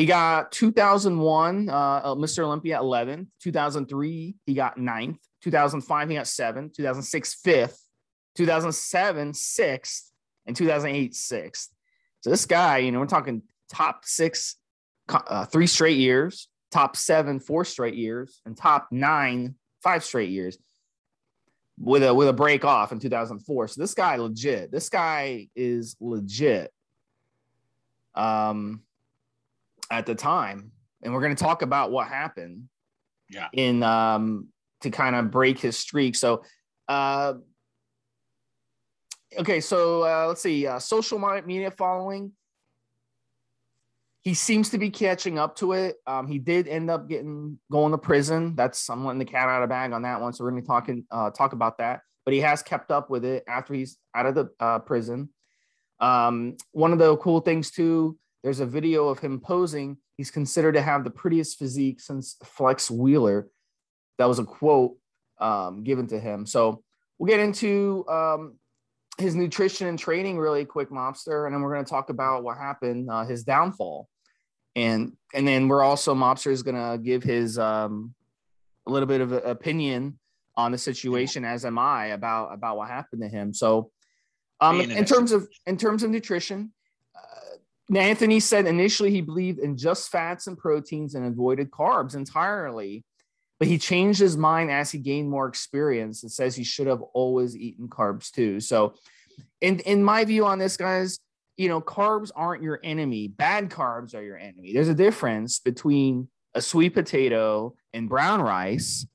He 0.00 0.06
got 0.06 0.50
2001 0.52 1.68
uh, 1.68 1.72
uh 1.72 2.14
Mr. 2.14 2.44
Olympia 2.44 2.78
11. 2.78 3.30
2003 3.42 4.34
he 4.46 4.54
got 4.54 4.78
ninth. 4.78 5.18
2005 5.42 6.08
he 6.08 6.14
got 6.14 6.26
seventh. 6.26 6.74
2006 6.74 7.34
fifth. 7.34 7.84
2007 8.36 9.34
sixth, 9.34 10.10
and 10.46 10.56
2008 10.56 11.14
sixth. 11.14 11.74
So 12.22 12.30
this 12.30 12.46
guy, 12.46 12.78
you 12.78 12.92
know, 12.92 13.00
we're 13.00 13.06
talking 13.06 13.42
top 13.70 14.06
six 14.06 14.56
uh, 15.10 15.44
three 15.44 15.66
straight 15.66 15.98
years, 15.98 16.48
top 16.70 16.96
seven, 16.96 17.38
four 17.38 17.66
straight 17.66 17.94
years, 17.94 18.40
and 18.46 18.56
top 18.56 18.88
nine, 18.90 19.56
five 19.82 20.02
straight 20.02 20.30
years 20.30 20.56
with 21.78 22.02
a 22.02 22.14
with 22.14 22.28
a 22.28 22.32
break 22.32 22.64
off 22.64 22.92
in 22.92 23.00
2004. 23.00 23.68
So 23.68 23.82
this 23.82 23.92
guy 23.92 24.16
legit. 24.16 24.72
This 24.72 24.88
guy 24.88 25.48
is 25.54 25.96
legit. 26.00 26.72
Um, 28.14 28.80
at 29.90 30.06
the 30.06 30.14
time, 30.14 30.72
and 31.02 31.12
we're 31.12 31.20
going 31.20 31.34
to 31.34 31.42
talk 31.42 31.62
about 31.62 31.90
what 31.90 32.08
happened. 32.08 32.68
Yeah. 33.28 33.48
In 33.52 33.82
um 33.84 34.48
to 34.80 34.90
kind 34.90 35.14
of 35.14 35.30
break 35.30 35.58
his 35.58 35.76
streak. 35.76 36.16
So, 36.16 36.42
uh, 36.88 37.34
okay, 39.38 39.60
so 39.60 40.04
uh, 40.04 40.26
let's 40.26 40.40
see. 40.40 40.66
Uh, 40.66 40.78
social 40.78 41.18
media 41.18 41.70
following. 41.70 42.32
He 44.22 44.34
seems 44.34 44.70
to 44.70 44.78
be 44.78 44.90
catching 44.90 45.38
up 45.38 45.56
to 45.56 45.72
it. 45.72 45.96
Um, 46.06 46.26
he 46.26 46.38
did 46.38 46.68
end 46.68 46.90
up 46.90 47.08
getting 47.08 47.58
going 47.70 47.92
to 47.92 47.98
prison. 47.98 48.54
That's 48.54 48.90
I'm 48.90 49.04
letting 49.04 49.18
the 49.18 49.24
cat 49.24 49.48
out 49.48 49.62
of 49.62 49.68
the 49.68 49.72
bag 49.72 49.92
on 49.92 50.02
that 50.02 50.20
one. 50.20 50.32
So 50.34 50.44
we're 50.44 50.50
gonna 50.50 50.62
be 50.62 50.66
talking 50.66 51.04
uh, 51.10 51.30
talk 51.30 51.54
about 51.54 51.78
that. 51.78 52.00
But 52.26 52.34
he 52.34 52.40
has 52.40 52.62
kept 52.62 52.90
up 52.90 53.08
with 53.08 53.24
it 53.24 53.44
after 53.48 53.72
he's 53.72 53.96
out 54.14 54.26
of 54.26 54.34
the 54.34 54.50
uh, 54.60 54.80
prison. 54.80 55.30
Um, 56.00 56.56
one 56.72 56.92
of 56.92 56.98
the 56.98 57.16
cool 57.16 57.40
things 57.40 57.70
too. 57.70 58.18
There's 58.42 58.60
a 58.60 58.66
video 58.66 59.08
of 59.08 59.18
him 59.18 59.40
posing. 59.40 59.98
He's 60.16 60.30
considered 60.30 60.72
to 60.72 60.82
have 60.82 61.04
the 61.04 61.10
prettiest 61.10 61.58
physique 61.58 62.00
since 62.00 62.36
Flex 62.44 62.90
Wheeler. 62.90 63.48
That 64.18 64.26
was 64.26 64.38
a 64.38 64.44
quote 64.44 64.96
um, 65.40 65.82
given 65.82 66.06
to 66.08 66.18
him. 66.18 66.46
So 66.46 66.82
we'll 67.18 67.28
get 67.28 67.40
into 67.40 68.04
um, 68.08 68.58
his 69.18 69.34
nutrition 69.34 69.86
and 69.86 69.98
training 69.98 70.38
really 70.38 70.64
quick, 70.64 70.90
Mobster, 70.90 71.46
and 71.46 71.54
then 71.54 71.62
we're 71.62 71.72
going 71.72 71.84
to 71.84 71.90
talk 71.90 72.10
about 72.10 72.42
what 72.42 72.56
happened, 72.56 73.10
uh, 73.10 73.24
his 73.24 73.44
downfall, 73.44 74.08
and 74.76 75.12
and 75.34 75.46
then 75.46 75.68
we're 75.68 75.82
also 75.82 76.14
Mobster 76.14 76.50
is 76.50 76.62
going 76.62 76.76
to 76.76 76.98
give 77.02 77.22
his 77.22 77.58
um, 77.58 78.14
a 78.86 78.90
little 78.90 79.06
bit 79.06 79.20
of 79.20 79.32
opinion 79.32 80.18
on 80.56 80.72
the 80.72 80.78
situation, 80.78 81.44
as 81.44 81.64
am 81.64 81.78
I 81.78 82.06
about 82.06 82.54
about 82.54 82.76
what 82.76 82.88
happened 82.88 83.22
to 83.22 83.28
him. 83.28 83.52
So, 83.52 83.90
um, 84.60 84.80
in 84.80 85.04
terms 85.04 85.32
of 85.32 85.48
in 85.66 85.76
terms 85.76 86.02
of 86.02 86.10
nutrition. 86.10 86.72
Anthony 87.96 88.40
said 88.40 88.66
initially 88.66 89.10
he 89.10 89.20
believed 89.20 89.58
in 89.58 89.76
just 89.76 90.10
fats 90.10 90.46
and 90.46 90.56
proteins 90.56 91.14
and 91.14 91.26
avoided 91.26 91.70
carbs 91.70 92.14
entirely 92.14 93.04
but 93.60 93.68
he 93.68 93.78
changed 93.78 94.18
his 94.18 94.38
mind 94.38 94.70
as 94.70 94.90
he 94.90 94.98
gained 94.98 95.28
more 95.28 95.46
experience 95.46 96.22
and 96.22 96.32
says 96.32 96.56
he 96.56 96.64
should 96.64 96.86
have 96.86 97.02
always 97.12 97.54
eaten 97.54 97.88
carbs 97.88 98.32
too. 98.32 98.58
So, 98.58 98.94
in 99.60 99.80
in 99.80 100.02
my 100.02 100.24
view 100.24 100.46
on 100.46 100.58
this, 100.58 100.78
guys, 100.78 101.20
you 101.58 101.68
know, 101.68 101.80
carbs 101.82 102.30
aren't 102.34 102.62
your 102.62 102.80
enemy. 102.82 103.28
Bad 103.28 103.68
carbs 103.68 104.14
are 104.14 104.22
your 104.22 104.38
enemy. 104.38 104.72
There's 104.72 104.88
a 104.88 104.94
difference 104.94 105.58
between 105.60 106.28
a 106.54 106.62
sweet 106.62 106.94
potato 106.94 107.74
and 107.92 108.08
brown 108.08 108.40
rice, 108.40 109.06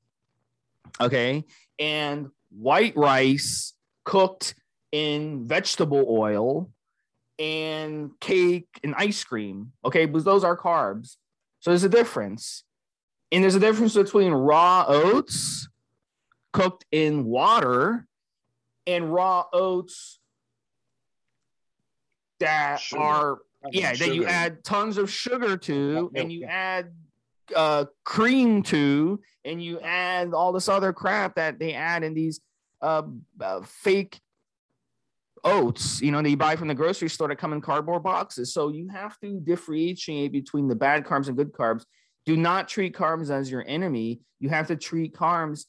okay, 1.00 1.44
and 1.80 2.28
white 2.50 2.96
rice 2.96 3.74
cooked 4.04 4.54
in 4.92 5.48
vegetable 5.48 6.06
oil 6.08 6.70
and 7.38 8.10
cake 8.20 8.68
and 8.82 8.94
ice 8.96 9.22
cream, 9.24 9.72
okay, 9.84 10.06
because 10.06 10.24
those 10.24 10.44
are 10.44 10.56
carbs. 10.56 11.16
So 11.60 11.70
there's 11.70 11.84
a 11.84 11.88
difference. 11.88 12.64
And 13.32 13.42
there's 13.42 13.56
a 13.56 13.60
difference 13.60 13.94
between 13.94 14.32
raw 14.32 14.84
oats 14.86 15.68
cooked 16.52 16.84
in 16.90 17.24
water 17.24 18.06
and 18.86 19.12
raw 19.12 19.44
oats 19.52 20.20
that 22.40 22.80
sugar. 22.80 23.02
are 23.02 23.38
yeah 23.72 23.92
sugar. 23.92 24.10
that 24.10 24.14
you 24.14 24.26
add 24.26 24.64
tons 24.64 24.96
of 24.96 25.10
sugar 25.10 25.56
to 25.56 26.10
and 26.14 26.30
you 26.32 26.44
add 26.44 26.92
uh, 27.54 27.84
cream 28.04 28.62
to 28.62 29.20
and 29.44 29.62
you 29.62 29.80
add 29.80 30.34
all 30.34 30.52
this 30.52 30.68
other 30.68 30.92
crap 30.92 31.36
that 31.36 31.58
they 31.58 31.74
add 31.74 32.02
in 32.02 32.14
these 32.14 32.40
uh, 32.80 33.02
uh, 33.40 33.60
fake 33.62 34.20
oats 35.46 36.02
you 36.02 36.10
know 36.12 36.20
that 36.20 36.28
you 36.28 36.36
buy 36.36 36.56
from 36.56 36.68
the 36.68 36.74
grocery 36.74 37.08
store 37.08 37.28
that 37.28 37.36
come 37.36 37.52
in 37.52 37.60
cardboard 37.60 38.02
boxes 38.02 38.52
so 38.52 38.68
you 38.68 38.88
have 38.88 39.18
to 39.20 39.40
differentiate 39.40 40.32
between 40.32 40.68
the 40.68 40.74
bad 40.74 41.04
carbs 41.04 41.28
and 41.28 41.36
good 41.36 41.52
carbs 41.52 41.84
do 42.26 42.36
not 42.36 42.68
treat 42.68 42.94
carbs 42.94 43.30
as 43.30 43.50
your 43.50 43.64
enemy. 43.66 44.20
You 44.40 44.48
have 44.50 44.66
to 44.66 44.76
treat 44.76 45.14
carbs, 45.14 45.64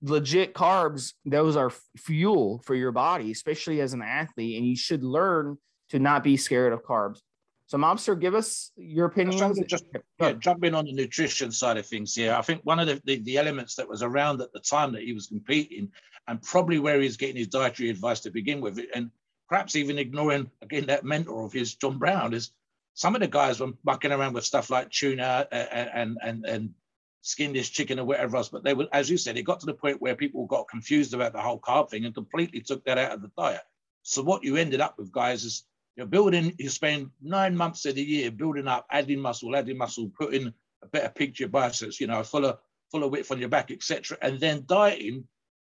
legit 0.00 0.54
carbs, 0.54 1.12
those 1.24 1.56
are 1.56 1.72
fuel 1.98 2.62
for 2.64 2.74
your 2.74 2.92
body, 2.92 3.32
especially 3.32 3.80
as 3.80 3.92
an 3.92 4.02
athlete. 4.02 4.56
And 4.56 4.66
you 4.66 4.76
should 4.76 5.02
learn 5.02 5.58
to 5.90 5.98
not 5.98 6.22
be 6.22 6.36
scared 6.36 6.72
of 6.72 6.84
carbs. 6.84 7.18
So, 7.66 7.76
Mobster, 7.76 8.18
give 8.18 8.36
us 8.36 8.70
your 8.76 9.06
opinion. 9.06 9.52
Just 9.66 9.86
yeah, 10.20 10.32
jump 10.34 10.62
in 10.64 10.76
on 10.76 10.84
the 10.84 10.92
nutrition 10.92 11.50
side 11.50 11.76
of 11.76 11.84
things 11.84 12.14
here. 12.14 12.32
I 12.32 12.42
think 12.42 12.60
one 12.62 12.78
of 12.78 12.86
the, 12.86 13.02
the, 13.04 13.18
the, 13.24 13.38
elements 13.38 13.74
that 13.74 13.88
was 13.88 14.04
around 14.04 14.40
at 14.40 14.52
the 14.52 14.60
time 14.60 14.92
that 14.92 15.02
he 15.02 15.12
was 15.12 15.26
competing, 15.26 15.90
and 16.28 16.42
probably 16.42 16.78
where 16.78 17.00
he's 17.00 17.16
getting 17.16 17.36
his 17.36 17.48
dietary 17.48 17.90
advice 17.90 18.20
to 18.20 18.30
begin 18.30 18.60
with, 18.60 18.80
and 18.94 19.10
perhaps 19.48 19.76
even 19.76 19.98
ignoring 19.98 20.50
again 20.62 20.86
that 20.86 21.04
mentor 21.04 21.44
of 21.44 21.52
his, 21.52 21.74
John 21.74 21.98
Brown, 21.98 22.34
is 22.34 22.50
some 22.94 23.14
of 23.14 23.20
the 23.20 23.28
guys 23.28 23.60
were 23.60 23.72
mucking 23.84 24.12
around 24.12 24.32
with 24.32 24.44
stuff 24.44 24.70
like 24.70 24.90
tuna 24.90 25.46
uh, 25.50 25.54
uh, 25.54 25.88
and 25.94 26.18
and 26.22 26.44
and 26.46 26.74
skin 27.22 27.52
dish 27.52 27.70
chicken 27.70 27.98
or 27.98 28.04
whatever 28.04 28.36
else. 28.36 28.48
But 28.48 28.64
they 28.64 28.74
were, 28.74 28.88
as 28.92 29.10
you 29.10 29.18
said, 29.18 29.36
it 29.36 29.42
got 29.42 29.60
to 29.60 29.66
the 29.66 29.74
point 29.74 30.00
where 30.00 30.14
people 30.14 30.46
got 30.46 30.68
confused 30.68 31.12
about 31.12 31.32
the 31.32 31.40
whole 31.40 31.60
carb 31.60 31.90
thing 31.90 32.04
and 32.04 32.14
completely 32.14 32.60
took 32.60 32.84
that 32.84 32.98
out 32.98 33.12
of 33.12 33.22
the 33.22 33.30
diet. 33.36 33.62
So 34.02 34.22
what 34.22 34.44
you 34.44 34.56
ended 34.56 34.80
up 34.80 34.98
with, 34.98 35.12
guys, 35.12 35.44
is 35.44 35.64
you're 35.96 36.06
building. 36.06 36.54
You 36.58 36.68
spend 36.68 37.10
nine 37.20 37.56
months 37.56 37.84
of 37.86 37.96
the 37.96 38.02
year 38.02 38.30
building 38.30 38.68
up, 38.68 38.86
adding 38.90 39.20
muscle, 39.20 39.56
adding 39.56 39.78
muscle, 39.78 40.10
putting 40.18 40.52
a 40.82 40.86
better 40.88 41.08
picture 41.08 41.48
biceps, 41.48 42.00
you 42.00 42.06
know, 42.06 42.22
full 42.22 42.44
of 42.44 42.58
full 42.90 43.02
of 43.02 43.10
width 43.10 43.32
on 43.32 43.40
your 43.40 43.48
back, 43.48 43.70
etc., 43.70 44.16
and 44.22 44.38
then 44.38 44.64
dieting 44.66 45.24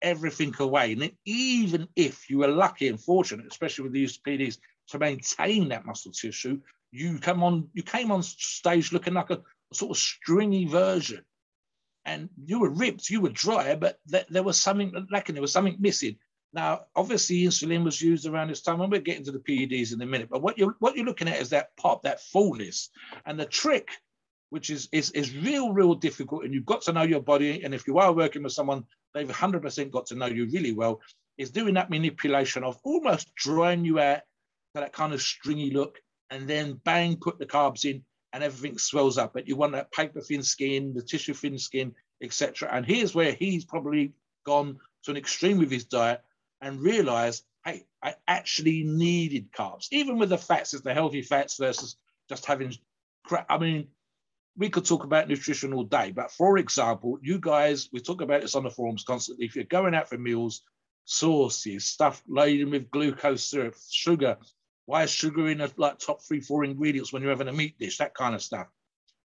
everything 0.03 0.55
away. 0.59 0.93
And 0.93 1.13
even 1.25 1.89
if 1.97 2.31
you 2.31 2.39
were 2.39 2.49
lucky 2.49 2.89
and 2.89 3.01
fortunate, 3.01 3.47
especially 3.51 3.85
with 3.85 3.93
these 3.93 4.19
PEDs, 4.19 4.59
to 4.89 4.99
maintain 4.99 5.69
that 5.69 5.87
muscle 5.87 6.13
tissue, 6.13 6.61
you 6.91 7.19
come 7.19 7.43
on, 7.43 7.69
you 7.73 7.83
came 7.83 8.11
on 8.11 8.23
stage 8.23 8.93
looking 8.93 9.15
like 9.15 9.31
a, 9.31 9.35
a 9.35 9.75
sort 9.75 9.93
of 9.93 9.97
stringy 9.97 10.67
version, 10.67 11.25
and 12.05 12.29
you 12.45 12.61
were 12.61 12.71
ripped, 12.71 13.11
you 13.11 13.21
were 13.21 13.29
dry, 13.31 13.77
but 13.77 13.99
th- 14.11 14.27
there 14.29 14.43
was 14.43 14.61
something 14.61 15.07
lacking, 15.11 15.35
there 15.35 15.43
was 15.43 15.53
something 15.53 15.77
missing. 15.79 16.17
Now, 16.53 16.87
obviously, 16.97 17.43
insulin 17.43 17.85
was 17.85 18.03
used 18.03 18.27
around 18.27 18.49
this 18.49 18.63
time, 18.63 18.81
and 18.81 18.91
we're 18.91 19.01
getting 19.01 19.25
to 19.25 19.33
the 19.33 19.39
PEDs 19.39 19.95
in 19.95 20.03
a 20.03 20.07
minute. 20.07 20.29
But 20.29 20.43
what 20.43 20.59
you're 20.59 20.75
what 20.81 20.97
you're 20.97 21.07
looking 21.07 21.29
at 21.29 21.41
is 21.41 21.51
that 21.51 21.77
pop, 21.77 22.03
that 22.03 22.21
fullness, 22.21 22.91
and 23.25 23.39
the 23.39 23.45
trick, 23.45 23.91
which 24.49 24.69
is 24.69 24.89
is 24.91 25.11
is 25.13 25.37
real, 25.37 25.73
real 25.73 25.95
difficult. 25.95 26.45
And 26.45 26.53
you've 26.53 26.67
got 26.67 26.83
to 26.83 26.93
know 26.93 27.03
your 27.03 27.21
body. 27.21 27.63
And 27.63 27.73
if 27.73 27.87
you 27.87 27.99
are 27.99 28.13
working 28.13 28.43
with 28.43 28.53
someone, 28.53 28.85
they've 29.15 29.29
100% 29.29 29.91
got 29.91 30.07
to 30.07 30.15
know 30.15 30.27
you 30.27 30.47
really 30.47 30.73
well. 30.73 31.01
Is 31.39 31.51
doing 31.51 31.75
that 31.75 31.91
manipulation 31.91 32.65
of 32.65 32.79
almost 32.85 33.35
drying 33.35 33.85
you 33.85 33.99
out 33.99 34.21
to 34.75 34.81
that 34.81 34.93
kind 34.93 35.15
of 35.15 35.23
stringy 35.23 35.71
look, 35.71 35.99
and 36.31 36.47
then 36.47 36.81
bang, 36.85 37.17
put 37.17 37.39
the 37.39 37.47
carbs 37.47 37.85
in, 37.85 38.05
and 38.33 38.45
everything 38.45 38.79
swells 38.79 39.19
up. 39.19 39.33
But 39.33 39.49
you 39.49 39.57
want 39.57 39.73
that 39.73 39.91
paper 39.91 40.21
thin 40.21 40.43
skin, 40.43 40.93
the 40.95 41.03
tissue 41.03 41.35
thin 41.35 41.59
skin, 41.59 41.95
etc. 42.23 42.69
And 42.71 42.85
here's 42.85 43.15
where 43.15 43.33
he's 43.33 43.65
probably 43.65 44.13
gone 44.45 44.79
to 45.05 45.11
an 45.11 45.17
extreme 45.17 45.59
with 45.59 45.71
his 45.71 45.85
diet 45.85 46.21
and 46.61 46.81
realized, 46.81 47.45
hey, 47.65 47.87
I 48.03 48.15
actually 48.29 48.85
needed 48.85 49.53
carbs, 49.53 49.89
even 49.93 50.19
with 50.19 50.29
the 50.29 50.39
fats, 50.39 50.75
as 50.75 50.83
the 50.83 50.95
healthy 50.95 51.23
fats 51.23 51.57
versus 51.57 51.97
just 52.29 52.45
having 52.47 52.75
crap. 53.25 53.47
I 53.49 53.59
mean, 53.59 53.89
we 54.57 54.69
could 54.69 54.85
talk 54.85 55.05
about 55.05 55.29
nutrition 55.29 55.73
all 55.73 55.85
day, 55.85 56.13
but 56.13 56.31
for 56.31 56.59
example, 56.59 57.19
you 57.23 57.39
guys, 57.39 57.89
we 57.93 58.01
talk 58.01 58.21
about 58.21 58.43
this 58.43 58.55
on 58.55 58.65
the 58.65 58.71
forums 58.71 59.05
constantly. 59.05 59.47
If 59.47 59.55
you're 59.55 59.65
going 59.65 59.95
out 59.95 60.09
for 60.09 60.19
meals, 60.19 60.63
sauces, 61.05 61.87
stuff 61.87 62.23
laden 62.29 62.71
with 62.71 62.91
glucose 62.91 63.45
syrup, 63.45 63.75
sugar, 63.91 64.39
why 64.87 65.05
is 65.05 65.11
sugar 65.11 65.49
in 65.49 65.61
a 65.61 65.71
like 65.77 65.99
top 65.99 66.23
three, 66.23 66.41
four 66.41 66.65
ingredients 66.65 67.13
when 67.13 67.23
you're 67.23 67.31
having 67.31 67.49
a 67.49 67.53
meat 67.53 67.79
dish? 67.79 67.99
That 67.99 68.15
kind 68.15 68.35
of 68.35 68.43
stuff. 68.43 68.67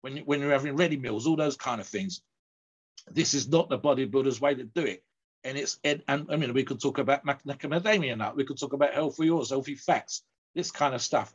When 0.02 0.18
when 0.20 0.42
you're 0.42 0.52
having 0.52 0.76
ready 0.76 0.98
meals, 0.98 1.26
all 1.26 1.38
those 1.38 1.56
kind 1.56 1.80
of 1.80 1.88
things. 1.88 2.22
This 3.10 3.34
is 3.34 3.48
not 3.50 3.70
the 3.70 3.80
bodybuilder's 3.80 4.42
way 4.42 4.56
to 4.56 4.64
do 4.64 4.82
it. 4.82 5.04
And 5.44 5.58
it's 5.58 5.80
and, 5.84 6.04
and 6.08 6.28
I 6.30 6.36
mean 6.36 6.54
we 6.54 6.64
could 6.64 6.82
talk 6.82 6.98
about 6.98 7.26
macadamia 7.26 8.18
nut, 8.18 8.36
we 8.36 8.46
could 8.46 8.60
talk 8.60 8.74
about 8.74 8.94
healthy 8.94 9.30
oils, 9.30 9.50
healthy 9.52 9.76
fats, 9.76 10.24
this 10.54 10.72
kind 10.72 10.94
of 10.94 11.02
stuff. 11.02 11.34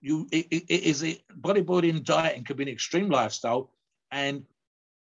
You 0.00 0.28
it, 0.30 0.46
it, 0.50 0.70
is 0.70 1.02
a 1.02 1.20
bodybuilding 1.40 2.04
diet 2.04 2.36
and 2.36 2.46
could 2.46 2.56
be 2.56 2.64
an 2.64 2.68
extreme 2.68 3.08
lifestyle. 3.08 3.70
And 4.10 4.44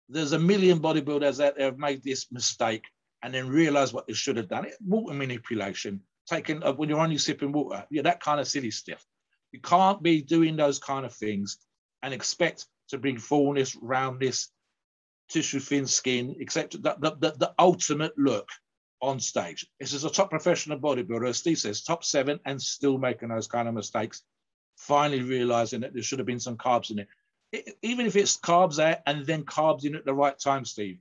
there's 0.08 0.32
a 0.32 0.38
million 0.38 0.80
bodybuilders 0.80 1.44
out 1.44 1.56
there 1.56 1.66
have 1.66 1.78
made 1.78 2.02
this 2.02 2.30
mistake 2.30 2.84
and 3.22 3.34
then 3.34 3.48
realize 3.48 3.92
what 3.92 4.06
they 4.06 4.12
should 4.12 4.36
have 4.36 4.48
done. 4.48 4.66
It 4.66 4.76
water 4.84 5.14
manipulation, 5.14 6.00
taking 6.26 6.62
uh, 6.62 6.72
when 6.72 6.88
you're 6.88 7.00
only 7.00 7.18
sipping 7.18 7.52
water. 7.52 7.84
Yeah, 7.90 8.02
that 8.02 8.20
kind 8.20 8.38
of 8.38 8.46
silly 8.46 8.70
stuff. 8.70 9.04
You 9.52 9.60
can't 9.60 10.02
be 10.02 10.20
doing 10.20 10.56
those 10.56 10.78
kind 10.78 11.06
of 11.06 11.12
things 11.14 11.58
and 12.02 12.12
expect 12.12 12.66
to 12.88 12.98
bring 12.98 13.18
fullness, 13.18 13.76
roundness, 13.76 14.50
tissue 15.30 15.60
thin 15.60 15.86
skin, 15.86 16.36
except 16.38 16.72
the, 16.82 16.96
the, 16.98 17.16
the, 17.18 17.30
the 17.38 17.54
ultimate 17.58 18.12
look 18.18 18.48
on 19.00 19.20
stage. 19.20 19.66
This 19.80 19.92
is 19.92 20.04
a 20.04 20.10
top 20.10 20.30
professional 20.30 20.78
bodybuilder, 20.78 21.28
as 21.28 21.38
Steve 21.38 21.58
says, 21.58 21.82
top 21.82 22.04
seven, 22.04 22.40
and 22.44 22.60
still 22.60 22.98
making 22.98 23.28
those 23.28 23.46
kind 23.46 23.68
of 23.68 23.74
mistakes. 23.74 24.22
Finally 24.76 25.22
realizing 25.22 25.80
that 25.80 25.94
there 25.94 26.02
should 26.02 26.18
have 26.18 26.26
been 26.26 26.40
some 26.40 26.56
carbs 26.56 26.90
in 26.90 27.00
it. 27.00 27.08
it 27.52 27.78
even 27.82 28.06
if 28.06 28.16
it's 28.16 28.36
carbs 28.36 28.78
out 28.78 28.98
and 29.06 29.24
then 29.26 29.44
carbs 29.44 29.84
in 29.84 29.94
at 29.94 30.04
the 30.04 30.14
right 30.14 30.38
time, 30.38 30.64
Steve. 30.64 30.98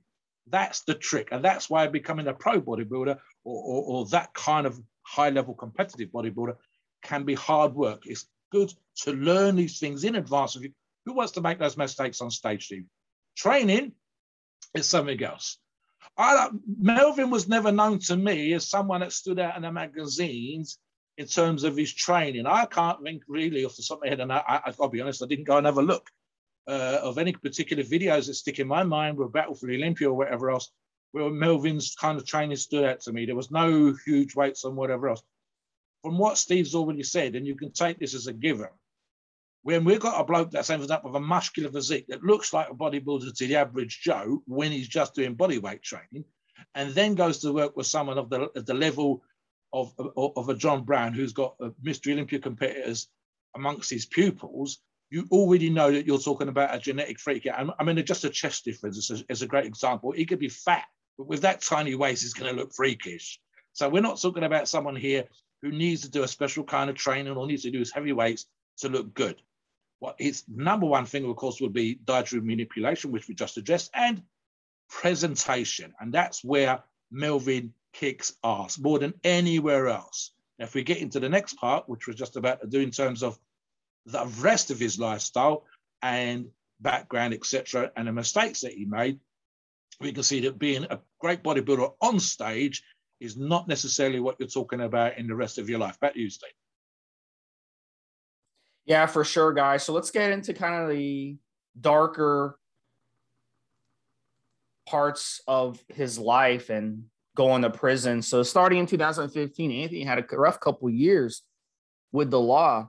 That's 0.48 0.82
the 0.82 0.94
trick. 0.94 1.28
And 1.32 1.44
that's 1.44 1.70
why 1.70 1.86
becoming 1.86 2.26
a 2.26 2.34
pro 2.34 2.60
bodybuilder 2.60 3.18
or, 3.44 3.62
or, 3.62 3.82
or 3.84 4.06
that 4.06 4.34
kind 4.34 4.66
of 4.66 4.80
high 5.02 5.30
level 5.30 5.54
competitive 5.54 6.10
bodybuilder 6.10 6.56
can 7.02 7.24
be 7.24 7.34
hard 7.34 7.74
work. 7.74 8.06
It's 8.06 8.26
good 8.52 8.72
to 9.02 9.12
learn 9.12 9.56
these 9.56 9.78
things 9.78 10.04
in 10.04 10.16
advance 10.16 10.56
of 10.56 10.62
you. 10.62 10.72
Who 11.06 11.14
wants 11.14 11.32
to 11.32 11.40
make 11.40 11.58
those 11.58 11.76
mistakes 11.76 12.20
on 12.20 12.30
stage, 12.30 12.66
Steve? 12.66 12.84
Training 13.36 13.92
is 14.74 14.86
something 14.86 15.22
else. 15.22 15.58
I, 16.16 16.50
Melvin 16.78 17.30
was 17.30 17.48
never 17.48 17.72
known 17.72 17.98
to 18.00 18.16
me 18.16 18.52
as 18.52 18.68
someone 18.68 19.00
that 19.00 19.12
stood 19.12 19.38
out 19.38 19.56
in 19.56 19.62
the 19.62 19.72
magazines 19.72 20.78
in 21.16 21.26
terms 21.26 21.64
of 21.64 21.76
his 21.76 21.92
training. 21.92 22.46
I 22.46 22.66
can't 22.66 23.02
think 23.02 23.22
really 23.28 23.64
off 23.64 23.76
the 23.76 23.82
top 23.82 23.98
of 23.98 24.02
my 24.04 24.08
head, 24.08 24.20
and 24.20 24.32
I, 24.32 24.42
I, 24.46 24.72
I'll 24.80 24.88
be 24.88 25.00
honest, 25.00 25.22
I 25.22 25.26
didn't 25.26 25.44
go 25.44 25.56
and 25.56 25.66
have 25.66 25.78
a 25.78 25.82
look 25.82 26.10
uh, 26.66 26.98
of 27.02 27.18
any 27.18 27.32
particular 27.32 27.82
videos 27.82 28.26
that 28.26 28.34
stick 28.34 28.58
in 28.58 28.66
my 28.66 28.82
mind 28.82 29.16
with 29.16 29.32
Battle 29.32 29.54
for 29.54 29.66
the 29.66 29.76
Olympia 29.76 30.08
or 30.08 30.14
whatever 30.14 30.50
else, 30.50 30.70
where 31.12 31.30
Melvin's 31.30 31.94
kind 31.94 32.18
of 32.18 32.26
training 32.26 32.56
stood 32.56 32.84
out 32.84 33.00
to 33.00 33.12
me. 33.12 33.26
There 33.26 33.36
was 33.36 33.50
no 33.50 33.94
huge 34.04 34.34
weights 34.34 34.64
and 34.64 34.76
whatever 34.76 35.08
else. 35.08 35.22
From 36.02 36.18
what 36.18 36.36
Steve's 36.36 36.74
already 36.74 37.02
said, 37.02 37.36
and 37.36 37.46
you 37.46 37.54
can 37.54 37.70
take 37.70 37.98
this 37.98 38.14
as 38.14 38.26
a 38.26 38.32
given, 38.32 38.68
when 39.62 39.84
we've 39.84 40.00
got 40.00 40.20
a 40.20 40.24
bloke 40.24 40.50
that's 40.50 40.68
ended 40.68 40.90
up 40.90 41.04
with 41.04 41.14
a 41.14 41.20
muscular 41.20 41.70
physique 41.70 42.06
that 42.08 42.22
looks 42.22 42.52
like 42.52 42.68
a 42.68 42.74
bodybuilder 42.74 43.34
to 43.34 43.46
the 43.46 43.56
average 43.56 44.00
Joe 44.02 44.42
when 44.46 44.72
he's 44.72 44.88
just 44.88 45.14
doing 45.14 45.34
body 45.34 45.58
weight 45.58 45.82
training, 45.82 46.24
and 46.74 46.90
then 46.90 47.14
goes 47.14 47.38
to 47.38 47.52
work 47.52 47.76
with 47.76 47.86
someone 47.86 48.18
of 48.18 48.28
the, 48.28 48.50
the 48.54 48.74
level 48.74 49.22
of, 49.74 49.92
of, 50.16 50.48
a 50.48 50.54
John 50.54 50.84
Brown 50.84 51.12
who's 51.12 51.32
got 51.32 51.56
uh, 51.60 51.70
Mr. 51.84 52.12
Olympia 52.12 52.38
competitors 52.38 53.08
amongst 53.56 53.90
his 53.90 54.06
pupils, 54.06 54.78
you 55.10 55.26
already 55.32 55.68
know 55.68 55.90
that 55.90 56.06
you're 56.06 56.18
talking 56.18 56.48
about 56.48 56.74
a 56.74 56.78
genetic 56.78 57.18
freak. 57.18 57.46
I 57.48 57.84
mean, 57.84 58.04
just 58.06 58.24
a 58.24 58.30
chest 58.30 58.64
difference 58.64 58.96
is 58.98 59.20
a, 59.20 59.24
is 59.28 59.42
a 59.42 59.48
great 59.48 59.66
example. 59.66 60.12
He 60.12 60.26
could 60.26 60.38
be 60.38 60.48
fat, 60.48 60.84
but 61.18 61.26
with 61.26 61.42
that 61.42 61.60
tiny 61.60 61.96
waist, 61.96 62.22
he's 62.22 62.34
going 62.34 62.54
to 62.54 62.60
look 62.60 62.72
freakish. 62.72 63.40
So 63.72 63.88
we're 63.88 64.00
not 64.00 64.20
talking 64.20 64.44
about 64.44 64.68
someone 64.68 64.94
here 64.94 65.24
who 65.60 65.72
needs 65.72 66.02
to 66.02 66.10
do 66.10 66.22
a 66.22 66.28
special 66.28 66.62
kind 66.62 66.88
of 66.88 66.94
training 66.96 67.36
or 67.36 67.46
needs 67.46 67.62
to 67.62 67.70
do 67.72 67.80
his 67.80 67.92
heavy 67.92 68.12
weights 68.12 68.46
to 68.78 68.88
look 68.88 69.12
good. 69.12 69.42
What 69.98 70.16
his 70.18 70.44
number 70.48 70.86
one 70.86 71.06
thing, 71.06 71.28
of 71.28 71.34
course, 71.34 71.60
would 71.60 71.72
be 71.72 71.96
dietary 72.04 72.42
manipulation, 72.42 73.10
which 73.10 73.26
we 73.26 73.34
just 73.34 73.56
addressed, 73.56 73.90
and 73.92 74.22
presentation. 74.88 75.94
And 75.98 76.12
that's 76.12 76.44
where 76.44 76.82
Melvin 77.10 77.72
kicks 77.94 78.34
ass 78.44 78.78
more 78.78 78.98
than 78.98 79.14
anywhere 79.24 79.88
else. 79.88 80.32
Now, 80.58 80.66
if 80.66 80.74
we 80.74 80.82
get 80.82 80.98
into 80.98 81.20
the 81.20 81.28
next 81.28 81.54
part, 81.54 81.88
which 81.88 82.06
we're 82.06 82.14
just 82.14 82.36
about 82.36 82.60
to 82.60 82.66
do 82.66 82.80
in 82.80 82.90
terms 82.90 83.22
of 83.22 83.38
the 84.06 84.26
rest 84.40 84.70
of 84.70 84.78
his 84.78 84.98
lifestyle 84.98 85.64
and 86.02 86.48
background, 86.80 87.32
etc., 87.32 87.90
and 87.96 88.06
the 88.06 88.12
mistakes 88.12 88.60
that 88.60 88.72
he 88.72 88.84
made, 88.84 89.18
we 90.00 90.12
can 90.12 90.22
see 90.22 90.40
that 90.40 90.58
being 90.58 90.84
a 90.84 91.00
great 91.20 91.42
bodybuilder 91.42 91.94
on 92.02 92.20
stage 92.20 92.82
is 93.20 93.36
not 93.36 93.68
necessarily 93.68 94.20
what 94.20 94.36
you're 94.38 94.48
talking 94.48 94.80
about 94.82 95.16
in 95.16 95.26
the 95.26 95.34
rest 95.34 95.58
of 95.58 95.70
your 95.70 95.78
life. 95.78 95.98
Back 96.00 96.14
to 96.14 96.20
you, 96.20 96.30
Steve. 96.30 96.50
Yeah, 98.84 99.06
for 99.06 99.24
sure, 99.24 99.52
guys. 99.52 99.82
So 99.84 99.92
let's 99.92 100.10
get 100.10 100.30
into 100.32 100.52
kind 100.52 100.74
of 100.74 100.90
the 100.90 101.36
darker 101.80 102.58
parts 104.86 105.40
of 105.48 105.82
his 105.88 106.18
life 106.18 106.68
and 106.68 107.04
going 107.36 107.62
to 107.62 107.70
prison. 107.70 108.22
So 108.22 108.42
starting 108.42 108.78
in 108.78 108.86
2015, 108.86 109.70
Anthony 109.70 110.04
had 110.04 110.18
a 110.18 110.36
rough 110.36 110.60
couple 110.60 110.88
years 110.90 111.42
with 112.12 112.30
the 112.30 112.40
law. 112.40 112.88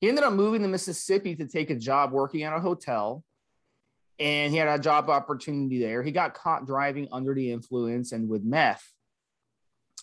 He 0.00 0.08
ended 0.08 0.24
up 0.24 0.32
moving 0.32 0.62
to 0.62 0.68
Mississippi 0.68 1.34
to 1.36 1.46
take 1.46 1.70
a 1.70 1.74
job 1.74 2.12
working 2.12 2.42
at 2.42 2.56
a 2.56 2.60
hotel. 2.60 3.24
And 4.18 4.52
he 4.52 4.58
had 4.58 4.68
a 4.68 4.82
job 4.82 5.08
opportunity 5.08 5.80
there. 5.80 6.02
He 6.02 6.12
got 6.12 6.34
caught 6.34 6.66
driving 6.66 7.08
under 7.10 7.34
the 7.34 7.50
influence 7.50 8.12
and 8.12 8.28
with 8.28 8.44
meth, 8.44 8.86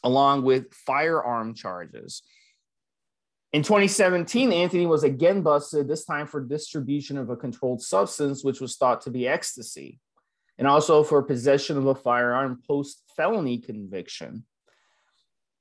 along 0.04 0.44
with 0.44 0.74
firearm 0.74 1.54
charges. 1.54 2.24
In 3.54 3.64
2017, 3.64 4.52
Anthony 4.52 4.86
was 4.86 5.04
again 5.04 5.42
busted, 5.42 5.88
this 5.88 6.04
time 6.04 6.28
for 6.28 6.42
distribution 6.42 7.18
of 7.18 7.30
a 7.30 7.36
controlled 7.36 7.82
substance, 7.82 8.44
which 8.44 8.60
was 8.60 8.76
thought 8.76 9.02
to 9.02 9.12
be 9.12 9.28
ecstasy, 9.28 10.00
and 10.58 10.68
also 10.68 11.04
for 11.04 11.22
possession 11.22 11.78
of 11.78 11.86
a 11.86 11.96
firearm 11.96 12.62
post 12.68 13.02
felony 13.16 13.58
conviction. 13.58 14.46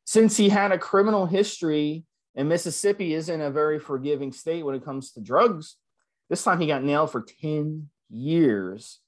Since 0.04 0.36
he 0.36 0.48
had 0.48 0.72
a 0.72 0.78
criminal 0.78 1.26
history 1.26 2.04
and 2.34 2.48
Mississippi 2.48 3.14
isn't 3.14 3.40
a 3.40 3.50
very 3.50 3.78
forgiving 3.78 4.32
state 4.32 4.64
when 4.64 4.74
it 4.74 4.84
comes 4.84 5.12
to 5.12 5.20
drugs, 5.20 5.76
this 6.28 6.42
time 6.42 6.60
he 6.60 6.66
got 6.66 6.84
nailed 6.84 7.10
for 7.10 7.24
10 7.40 7.88
years. 8.10 9.00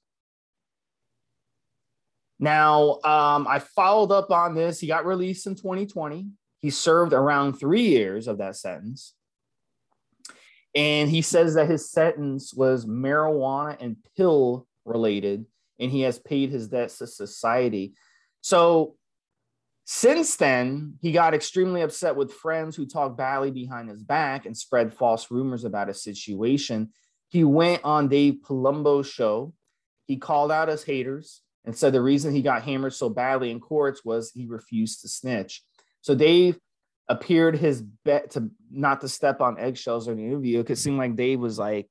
Now, 2.39 2.99
um, 3.03 3.47
I 3.47 3.59
followed 3.59 4.11
up 4.11 4.31
on 4.31 4.55
this. 4.55 4.79
He 4.79 4.87
got 4.87 5.05
released 5.05 5.45
in 5.45 5.55
2020. 5.55 6.27
He 6.59 6.69
served 6.69 7.13
around 7.13 7.53
three 7.53 7.83
years 7.83 8.27
of 8.27 8.37
that 8.37 8.55
sentence. 8.55 9.13
And 10.75 11.09
he 11.09 11.21
says 11.21 11.55
that 11.55 11.69
his 11.69 11.91
sentence 11.91 12.53
was 12.53 12.85
marijuana 12.85 13.77
and 13.79 13.97
pill 14.15 14.67
related, 14.85 15.45
and 15.79 15.91
he 15.91 16.01
has 16.01 16.19
paid 16.19 16.51
his 16.51 16.67
debts 16.67 16.97
to 16.97 17.07
society. 17.07 17.93
So 18.41 18.95
since 19.85 20.35
then, 20.35 20.95
he 21.01 21.11
got 21.11 21.33
extremely 21.33 21.81
upset 21.81 22.15
with 22.15 22.33
friends 22.33 22.75
who 22.75 22.85
talked 22.85 23.17
badly 23.17 23.49
behind 23.49 23.89
his 23.89 24.03
back 24.03 24.45
and 24.45 24.55
spread 24.55 24.93
false 24.93 25.31
rumors 25.31 25.63
about 25.63 25.87
his 25.87 26.03
situation. 26.03 26.89
He 27.29 27.43
went 27.43 27.83
on 27.83 28.07
Dave 28.07 28.37
Palumbo's 28.47 29.07
show. 29.07 29.53
He 30.05 30.17
called 30.17 30.51
out 30.51 30.67
his 30.67 30.83
haters 30.83 31.41
and 31.65 31.75
said 31.75 31.93
the 31.93 32.01
reason 32.01 32.33
he 32.33 32.41
got 32.41 32.63
hammered 32.63 32.93
so 32.93 33.09
badly 33.09 33.51
in 33.51 33.59
courts 33.59 34.05
was 34.05 34.31
he 34.31 34.45
refused 34.45 35.01
to 35.01 35.07
snitch. 35.07 35.63
So 36.01 36.15
Dave 36.15 36.59
appeared 37.07 37.57
his 37.57 37.81
bet 37.81 38.31
to 38.31 38.51
not 38.71 39.01
to 39.01 39.09
step 39.09 39.41
on 39.41 39.59
eggshells 39.59 40.07
in 40.07 40.17
the 40.17 40.25
interview. 40.25 40.63
It 40.67 40.77
seemed 40.77 40.99
like 40.99 41.15
Dave 41.15 41.39
was 41.39 41.57
like 41.57 41.89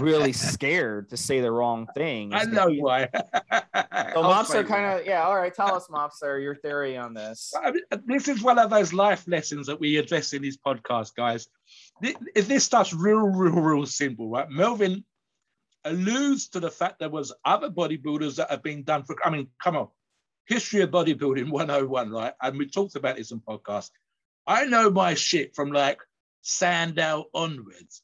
really 0.00 0.32
scared 0.52 1.10
to 1.10 1.16
say 1.16 1.40
the 1.40 1.50
wrong 1.50 1.86
thing. 1.94 2.32
I 2.32 2.44
know 2.44 2.70
why. 2.70 3.08
so 3.12 4.22
Mobster 4.22 4.66
kind 4.66 5.00
of 5.00 5.06
yeah. 5.06 5.22
All 5.22 5.36
right, 5.36 5.54
tell 5.54 5.74
us, 5.76 5.88
Mobster, 5.88 6.42
your 6.42 6.56
theory 6.56 6.96
on 6.96 7.14
this. 7.14 7.52
I 7.60 7.72
mean, 7.72 7.82
uh, 7.90 7.98
this 8.06 8.28
is 8.28 8.42
one 8.42 8.58
of 8.58 8.70
those 8.70 8.92
life 8.92 9.24
lessons 9.26 9.66
that 9.66 9.80
we 9.80 9.96
address 9.96 10.32
in 10.32 10.42
these 10.42 10.58
podcasts, 10.58 11.14
guys. 11.14 11.48
This, 12.00 12.14
this 12.34 12.64
stuff's 12.64 12.92
real, 12.92 13.20
real, 13.20 13.52
real 13.52 13.86
simple, 13.86 14.28
right? 14.30 14.48
Melvin 14.50 15.04
alludes 15.84 16.48
to 16.48 16.60
the 16.60 16.70
fact 16.70 17.00
there 17.00 17.10
was 17.10 17.32
other 17.44 17.70
bodybuilders 17.70 18.36
that 18.36 18.50
have 18.50 18.62
been 18.62 18.82
done 18.84 19.02
for. 19.04 19.16
I 19.24 19.30
mean, 19.30 19.48
come 19.62 19.76
on, 19.76 19.88
history 20.46 20.82
of 20.82 20.90
bodybuilding 20.90 21.50
101, 21.50 22.10
right? 22.10 22.34
And 22.40 22.58
we 22.58 22.68
talked 22.68 22.96
about 22.96 23.16
this 23.16 23.30
in 23.30 23.40
podcast. 23.40 23.90
I 24.46 24.66
know 24.66 24.90
my 24.90 25.14
shit 25.14 25.54
from 25.54 25.70
like 25.70 26.00
Sandow 26.42 27.26
onwards. 27.34 28.02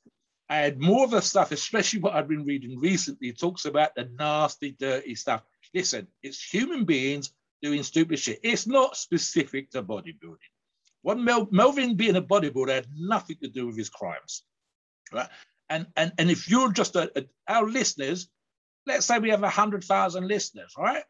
Had 0.49 0.81
more 0.81 1.05
of 1.05 1.11
the 1.11 1.21
stuff, 1.21 1.53
especially 1.53 2.01
what 2.01 2.15
I've 2.15 2.29
been 2.29 2.45
reading 2.45 2.79
recently, 2.81 3.33
talks 3.33 3.67
about 3.67 3.95
the 3.95 4.11
nasty, 4.19 4.73
dirty 4.79 5.15
stuff. 5.15 5.43
Listen, 5.75 6.07
it's 6.23 6.43
human 6.43 6.85
beings 6.85 7.33
doing 7.63 7.83
stupid 7.83 8.19
shit. 8.19 8.41
It's 8.43 8.67
not 8.67 8.97
specific 8.97 9.71
to 9.73 9.83
bodybuilding. 9.83 10.39
What 11.03 11.19
Mel- 11.19 11.49
Melvin 11.51 11.97
being 11.97 12.17
a 12.17 12.23
bodybuilder 12.23 12.71
had 12.75 12.87
nothing 12.97 13.37
to 13.43 13.49
do 13.49 13.67
with 13.67 13.77
his 13.77 13.91
crimes, 13.91 14.43
right? 15.13 15.29
And 15.69 15.87
and 15.97 16.13
and 16.19 16.31
if 16.31 16.49
you're 16.49 16.73
just 16.73 16.97
a, 16.97 17.11
a 17.19 17.27
our 17.47 17.69
listeners, 17.69 18.29
let's 18.87 19.07
say 19.07 19.19
we 19.19 19.31
have 19.31 19.43
hundred 19.43 19.85
thousand 19.85 20.29
listeners, 20.29 20.73
right? 20.79 21.05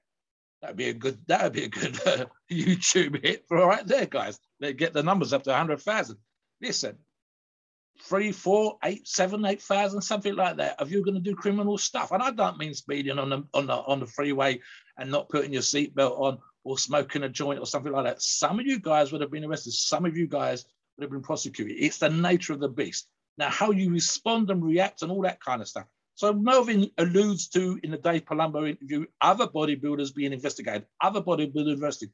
That'd 0.61 0.77
be 0.77 0.89
a 0.89 0.95
good. 0.95 1.19
That'd 1.27 1.53
be 1.53 1.65
a 1.65 1.69
good 1.69 1.97
uh, 2.07 2.27
YouTube 2.53 3.25
hit 3.25 3.45
for 3.47 3.65
right 3.65 3.87
there, 3.87 4.07
guys. 4.07 4.39
They 4.61 4.73
get 4.73 4.93
the 4.93 5.03
numbers 5.03 5.33
up 5.33 5.45
to 5.45 5.55
hundred 5.55 5.81
thousand. 5.81 6.19
Listen, 6.61 6.99
three, 8.03 8.33
four, 8.33 8.79
eight, 8.85 9.07
seven, 9.07 9.45
eight 9.45 9.63
thousand, 9.63 10.01
something 10.03 10.35
like 10.35 10.57
that. 10.57 10.77
If 10.81 10.91
you're 10.91 11.05
going 11.05 11.15
to 11.15 11.21
do 11.21 11.35
criminal 11.35 11.79
stuff, 11.79 12.13
and 12.13 12.23
I 12.23 12.31
don't 12.31 12.59
mean 12.59 12.75
speeding 12.75 13.19
on 13.19 13.31
the 13.31 13.45
on 13.55 13.67
the 13.67 13.75
on 13.75 14.01
the 14.01 14.07
freeway 14.07 14.61
and 14.97 15.11
not 15.11 15.29
putting 15.29 15.53
your 15.53 15.63
seatbelt 15.63 16.19
on 16.19 16.39
or 16.65 16.79
smoking 16.79 17.23
a 17.23 17.29
joint 17.29 17.61
or 17.61 17.67
something 17.67 17.93
like 17.93 18.05
that. 18.05 18.23
Some 18.23 18.61
of 18.61 18.67
you 18.67 18.79
guys 18.79 19.13
would 19.13 19.21
have 19.21 19.31
been 19.31 19.45
arrested. 19.45 19.73
Some 19.73 20.05
of 20.05 20.17
you 20.17 20.27
guys 20.27 20.65
would 20.97 21.05
have 21.05 21.11
been 21.11 21.23
prosecuted. 21.23 21.77
It's 21.79 21.99
the 21.99 22.11
nature 22.11 22.53
of 22.53 22.61
the 22.61 22.69
beast. 22.69 23.09
Now, 23.39 23.49
how 23.49 23.71
you 23.71 23.91
respond 23.91 24.51
and 24.51 24.65
react 24.65 25.03
and 25.03 25.11
all 25.11 25.23
that 25.23 25.41
kind 25.41 25.63
of 25.63 25.69
stuff. 25.69 25.87
So 26.15 26.33
Melvin 26.33 26.91
alludes 26.99 27.49
to 27.51 27.79
in 27.85 27.93
the 27.93 27.97
Dave 27.97 28.25
Palumbo 28.25 28.69
interview 28.69 29.07
other 29.21 29.47
bodybuilders 29.47 30.15
being 30.15 30.33
investigated, 30.33 30.87
other 31.01 31.23
bodybuilders 31.23 31.81
arrested. 31.81 32.11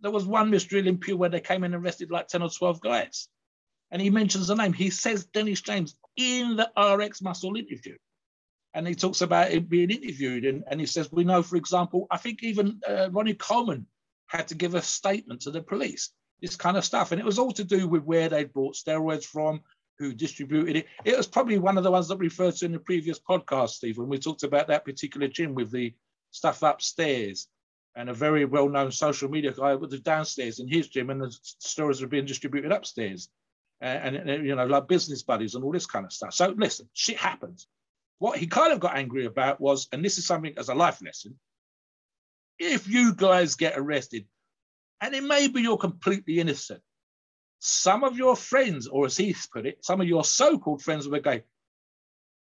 There 0.00 0.10
was 0.10 0.24
one 0.24 0.50
Mr. 0.50 0.80
Olympia 0.80 1.14
where 1.14 1.28
they 1.28 1.40
came 1.40 1.62
in 1.62 1.74
and 1.74 1.84
arrested 1.84 2.10
like 2.10 2.28
10 2.28 2.42
or 2.42 2.48
12 2.48 2.80
guys 2.80 3.28
and 3.92 4.00
he 4.00 4.08
mentions 4.08 4.46
the 4.46 4.54
name. 4.54 4.72
He 4.72 4.88
says 4.88 5.26
Dennis 5.26 5.60
James 5.60 5.94
in 6.16 6.56
the 6.56 6.70
RX 6.76 7.20
Muscle 7.20 7.56
interview. 7.56 7.96
And 8.74 8.88
he 8.88 8.94
talks 8.94 9.20
about 9.20 9.52
him 9.52 9.66
being 9.66 9.90
interviewed. 9.90 10.46
And, 10.46 10.64
and 10.66 10.80
he 10.80 10.86
says, 10.86 11.12
We 11.12 11.24
know, 11.24 11.42
for 11.42 11.56
example, 11.56 12.06
I 12.10 12.16
think 12.16 12.42
even 12.42 12.80
uh, 12.88 13.10
Ronnie 13.10 13.34
Coleman 13.34 13.86
had 14.26 14.48
to 14.48 14.54
give 14.54 14.74
a 14.74 14.80
statement 14.80 15.42
to 15.42 15.50
the 15.50 15.60
police, 15.60 16.10
this 16.40 16.56
kind 16.56 16.78
of 16.78 16.86
stuff. 16.86 17.12
And 17.12 17.20
it 17.20 17.24
was 17.24 17.38
all 17.38 17.52
to 17.52 17.64
do 17.64 17.86
with 17.86 18.02
where 18.04 18.30
they 18.30 18.44
brought 18.44 18.76
steroids 18.76 19.24
from, 19.24 19.60
who 19.98 20.14
distributed 20.14 20.76
it. 20.76 20.86
It 21.04 21.14
was 21.14 21.26
probably 21.26 21.58
one 21.58 21.76
of 21.76 21.84
the 21.84 21.90
ones 21.90 22.08
that 22.08 22.18
we 22.18 22.26
referred 22.26 22.56
to 22.56 22.64
in 22.64 22.72
the 22.72 22.78
previous 22.78 23.20
podcast, 23.20 23.70
Steve, 23.70 23.98
when 23.98 24.08
we 24.08 24.18
talked 24.18 24.42
about 24.42 24.68
that 24.68 24.86
particular 24.86 25.28
gym 25.28 25.54
with 25.54 25.70
the 25.70 25.94
stuff 26.30 26.62
upstairs 26.62 27.46
and 27.94 28.08
a 28.08 28.14
very 28.14 28.46
well-known 28.46 28.90
social 28.90 29.28
media 29.28 29.52
guy 29.52 29.74
with 29.74 29.90
the 29.90 29.98
downstairs 29.98 30.60
in 30.60 30.66
his 30.66 30.88
gym 30.88 31.10
and 31.10 31.20
the 31.20 31.36
stories 31.42 32.00
were 32.00 32.06
being 32.06 32.24
distributed 32.24 32.72
upstairs 32.72 33.28
Eh, 33.82 34.00
and, 34.02 34.16
and, 34.16 34.46
you 34.46 34.54
know, 34.54 34.64
like 34.66 34.86
business 34.86 35.24
buddies 35.24 35.56
and 35.56 35.64
all 35.64 35.72
this 35.72 35.86
kind 35.86 36.04
of 36.04 36.12
stuff. 36.12 36.32
So 36.32 36.54
listen, 36.56 36.88
shit 36.92 37.16
happens. 37.16 37.66
What 38.18 38.38
he 38.38 38.46
kind 38.46 38.72
of 38.72 38.78
got 38.78 38.96
angry 38.96 39.26
about 39.26 39.60
was, 39.60 39.88
and 39.92 40.04
this 40.04 40.18
is 40.18 40.26
something 40.26 40.54
as 40.56 40.68
a 40.68 40.74
life 40.74 41.02
lesson, 41.04 41.36
if 42.60 42.86
you 42.86 43.12
guys 43.14 43.56
get 43.56 43.76
arrested, 43.76 44.26
and 45.00 45.14
it 45.14 45.24
may 45.24 45.48
be 45.48 45.62
you're 45.62 45.78
completely 45.78 46.38
innocent, 46.38 46.80
some 47.58 48.04
of 48.04 48.16
your 48.16 48.36
friends, 48.36 48.86
or 48.86 49.06
as 49.06 49.16
he's 49.16 49.48
put 49.48 49.66
it, 49.66 49.84
some 49.84 50.00
of 50.00 50.06
your 50.06 50.24
so-called 50.24 50.80
friends 50.80 51.08
will 51.08 51.18
go, 51.18 51.40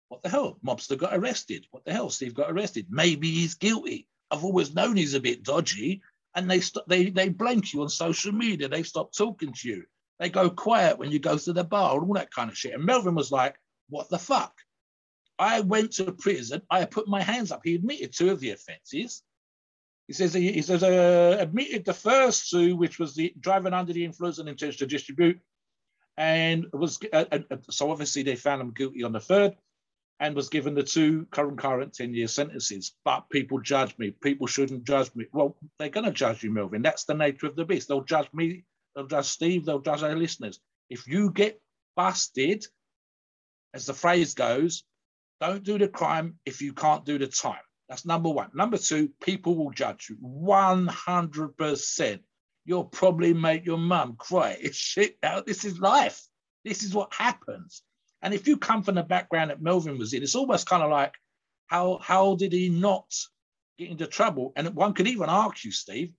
what 0.08 0.24
the 0.24 0.30
hell? 0.30 0.58
Mobster 0.66 0.98
got 0.98 1.16
arrested. 1.16 1.66
What 1.72 1.84
the 1.84 1.92
hell? 1.92 2.10
Steve 2.10 2.34
got 2.34 2.52
arrested. 2.52 2.88
Maybe 2.90 3.30
he's 3.30 3.56
guilty. 3.56 4.08
I've 4.32 4.46
always 4.46 4.74
known 4.74 4.96
he's 4.96 5.16
a 5.16 5.20
bit 5.20 5.44
dodgy. 5.44 6.02
And 6.36 6.50
they 6.50 6.60
st- 6.60 6.88
they 6.88 7.10
they 7.10 7.30
blank 7.30 7.74
you 7.74 7.82
on 7.82 7.90
social 7.90 8.32
media. 8.32 8.68
They 8.68 8.84
stop 8.84 9.14
talking 9.14 9.54
to 9.54 9.70
you. 9.70 9.86
They 10.20 10.30
go 10.30 10.50
quiet 10.50 10.98
when 10.98 11.12
you 11.12 11.20
go 11.20 11.38
to 11.38 11.54
the 11.54 11.64
bar, 11.64 11.98
and 11.98 12.08
all 12.08 12.14
that 12.14 12.32
kind 12.32 12.50
of 12.50 12.58
shit. 12.58 12.74
And 12.74 12.86
Melvin 12.86 13.16
was 13.16 13.32
like, 13.32 13.56
what 13.90 14.10
the 14.10 14.20
fuck? 14.20 14.54
I 15.38 15.60
went 15.62 15.94
to 15.94 16.12
prison. 16.12 16.62
I 16.70 16.86
put 16.86 17.08
my 17.08 17.22
hands 17.22 17.52
up. 17.52 17.62
He 17.64 17.76
admitted 17.76 18.14
two 18.14 18.32
of 18.32 18.40
the 18.40 18.52
offences. 18.52 19.22
He 20.08 20.14
says 20.14 20.34
he, 20.34 20.62
says 20.62 20.84
uh, 20.84 21.38
admitted 21.40 21.84
the 21.84 21.94
first 21.94 22.50
two, 22.50 22.76
which 22.76 23.00
was 23.00 23.16
the 23.16 23.34
driving 23.40 23.74
under 23.74 23.92
the 23.92 24.06
influence 24.06 24.38
and 24.38 24.48
intention 24.48 24.80
to 24.80 24.86
distribute, 24.86 25.40
and 26.16 26.68
was 26.72 27.00
uh, 27.12 27.26
uh, 27.32 27.58
so 27.70 27.92
obviously 27.92 28.22
they 28.22 28.36
found 28.36 28.62
him 28.62 28.72
guilty 28.72 29.04
on 29.04 29.14
the 29.14 29.20
third, 29.20 29.56
and 30.20 30.36
was 30.36 30.50
given 30.50 30.76
the 30.76 30.84
two 30.84 31.26
current 31.32 31.58
current 31.58 31.94
ten 31.94 32.14
year 32.14 32.28
sentences. 32.28 32.94
But 33.04 33.30
people 33.32 33.60
judge 33.60 33.98
me. 33.98 34.12
People 34.12 34.46
shouldn't 34.46 34.84
judge 34.84 35.10
me. 35.16 35.26
Well, 35.34 35.58
they're 35.80 35.90
going 35.90 36.06
to 36.06 36.12
judge 36.12 36.44
you, 36.44 36.52
Melvin. 36.52 36.84
That's 36.84 37.06
the 37.06 37.16
nature 37.16 37.48
of 37.48 37.56
the 37.56 37.66
beast. 37.66 37.88
They'll 37.88 38.02
judge 38.02 38.30
me. 38.32 38.64
Judge 39.04 39.26
Steve. 39.26 39.66
They'll 39.66 39.80
judge 39.80 40.04
our 40.04 40.16
listeners. 40.16 40.60
If 40.90 41.08
you 41.08 41.32
get 41.32 41.62
busted, 41.96 42.66
as 43.74 43.86
the 43.86 43.94
phrase 43.94 44.34
goes, 44.34 44.84
don't 45.42 45.64
do 45.64 45.78
the 45.78 45.88
crime 45.88 46.40
if 46.46 46.62
you 46.62 46.74
can't 46.74 47.06
do 47.06 47.18
the 47.18 47.28
time. 47.28 47.60
That's 47.90 48.06
number 48.06 48.30
one. 48.30 48.50
Number 48.54 48.78
two, 48.78 49.10
people 49.22 49.56
will 49.56 49.72
judge 49.72 50.08
you 50.10 50.18
100%. 50.18 52.20
You'll 52.66 52.86
probably 52.86 53.34
make 53.34 53.66
your 53.66 53.78
mum 53.78 54.16
cry. 54.18 54.58
It's 54.60 54.78
shit 54.78 55.18
out. 55.22 55.46
This 55.46 55.66
is 55.66 55.80
life. 55.80 56.22
This 56.64 56.84
is 56.84 56.96
what 56.96 57.14
happens. 57.14 57.84
And 58.22 58.34
if 58.34 58.48
you 58.48 58.58
come 58.58 58.82
from 58.82 58.96
the 58.96 59.04
background 59.04 59.52
that 59.52 59.62
Melvin 59.62 60.00
was 60.00 60.14
in, 60.14 60.24
it's 60.24 60.36
almost 60.36 60.68
kind 60.68 60.82
of 60.82 60.90
like, 60.90 61.14
how, 61.68 62.00
how 62.02 62.36
did 62.36 62.54
he 62.54 62.70
not 62.70 63.14
get 63.78 63.90
into 63.90 64.08
trouble? 64.08 64.52
And 64.56 64.74
one 64.74 64.94
could 64.94 65.08
even 65.08 65.30
argue, 65.30 65.72
Steve, 65.72 66.12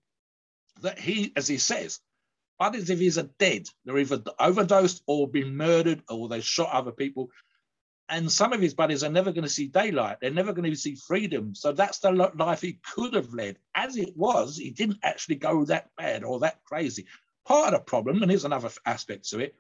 that 0.82 1.00
he, 1.00 1.32
as 1.34 1.48
he 1.48 1.58
says, 1.58 1.98
but 2.58 2.74
if 2.74 2.88
he's 2.88 3.18
a 3.18 3.24
dead, 3.24 3.68
they're 3.84 3.98
either 3.98 4.22
overdosed 4.38 5.02
or 5.06 5.28
been 5.28 5.56
murdered 5.56 6.02
or 6.08 6.28
they 6.28 6.40
shot 6.40 6.70
other 6.72 6.92
people 6.92 7.30
and 8.08 8.30
some 8.30 8.52
of 8.52 8.60
his 8.60 8.74
buddies 8.74 9.02
are 9.02 9.10
never 9.10 9.32
going 9.32 9.44
to 9.44 9.50
see 9.50 9.66
daylight. 9.66 10.18
They're 10.20 10.30
never 10.30 10.52
going 10.52 10.70
to 10.70 10.76
see 10.76 10.94
freedom. 10.94 11.54
So 11.54 11.72
that's 11.72 11.98
the 11.98 12.12
life 12.12 12.60
he 12.60 12.78
could 12.94 13.14
have 13.14 13.32
led. 13.34 13.56
As 13.74 13.96
it 13.96 14.16
was, 14.16 14.56
he 14.56 14.70
didn't 14.70 14.98
actually 15.02 15.36
go 15.36 15.64
that 15.64 15.90
bad 15.96 16.22
or 16.22 16.40
that 16.40 16.60
crazy. 16.64 17.06
Part 17.46 17.74
of 17.74 17.80
the 17.80 17.84
problem, 17.84 18.22
and 18.22 18.30
here's 18.30 18.44
another 18.44 18.70
aspect 18.84 19.28
to 19.30 19.40
it 19.40 19.54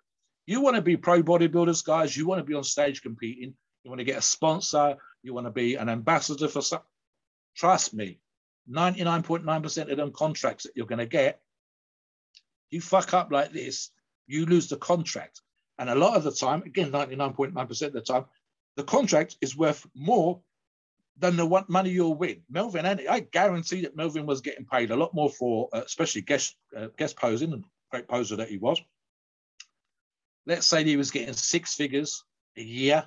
you 0.48 0.60
want 0.60 0.76
to 0.76 0.82
be 0.82 0.96
pro 0.96 1.24
bodybuilders, 1.24 1.84
guys. 1.84 2.16
You 2.16 2.24
want 2.24 2.38
to 2.38 2.44
be 2.44 2.54
on 2.54 2.62
stage 2.62 3.02
competing. 3.02 3.54
You 3.82 3.90
want 3.90 3.98
to 3.98 4.04
get 4.04 4.18
a 4.18 4.22
sponsor. 4.22 4.96
You 5.24 5.34
want 5.34 5.48
to 5.48 5.50
be 5.50 5.74
an 5.74 5.88
ambassador 5.88 6.46
for 6.46 6.62
some. 6.62 6.82
Trust 7.56 7.94
me, 7.94 8.20
99.9% 8.70 9.90
of 9.90 9.96
them 9.96 10.12
contracts 10.12 10.62
that 10.62 10.72
you're 10.76 10.86
going 10.86 11.00
to 11.00 11.06
get, 11.06 11.40
you 12.70 12.80
fuck 12.80 13.14
up 13.14 13.30
like 13.30 13.52
this, 13.52 13.90
you 14.26 14.46
lose 14.46 14.68
the 14.68 14.76
contract. 14.76 15.40
And 15.78 15.90
a 15.90 15.94
lot 15.94 16.16
of 16.16 16.24
the 16.24 16.32
time, 16.32 16.62
again, 16.62 16.90
99.9% 16.90 17.82
of 17.86 17.92
the 17.92 18.00
time, 18.00 18.24
the 18.76 18.84
contract 18.84 19.36
is 19.40 19.56
worth 19.56 19.86
more 19.94 20.40
than 21.18 21.36
the 21.36 21.64
money 21.68 21.90
you'll 21.90 22.14
win. 22.14 22.42
Melvin, 22.50 22.86
and 22.86 23.02
I 23.08 23.20
guarantee 23.20 23.82
that 23.82 23.96
Melvin 23.96 24.26
was 24.26 24.40
getting 24.40 24.66
paid 24.66 24.90
a 24.90 24.96
lot 24.96 25.14
more 25.14 25.30
for, 25.30 25.68
uh, 25.72 25.82
especially 25.84 26.22
guest 26.22 26.56
uh, 26.76 26.88
guest 26.96 27.16
posing, 27.16 27.52
and 27.52 27.64
great 27.90 28.08
poser 28.08 28.36
that 28.36 28.48
he 28.48 28.58
was. 28.58 28.80
Let's 30.46 30.66
say 30.66 30.84
he 30.84 30.96
was 30.96 31.10
getting 31.10 31.34
six 31.34 31.74
figures 31.74 32.24
a 32.56 32.62
year 32.62 33.04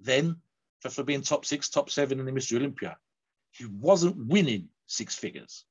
then 0.00 0.36
for, 0.80 0.90
for 0.90 1.02
being 1.02 1.22
top 1.22 1.44
six, 1.44 1.68
top 1.68 1.90
seven 1.90 2.20
in 2.20 2.26
the 2.26 2.32
Mr. 2.32 2.56
Olympia. 2.56 2.96
He 3.50 3.64
wasn't 3.66 4.26
winning 4.26 4.68
six 4.86 5.14
figures. 5.14 5.64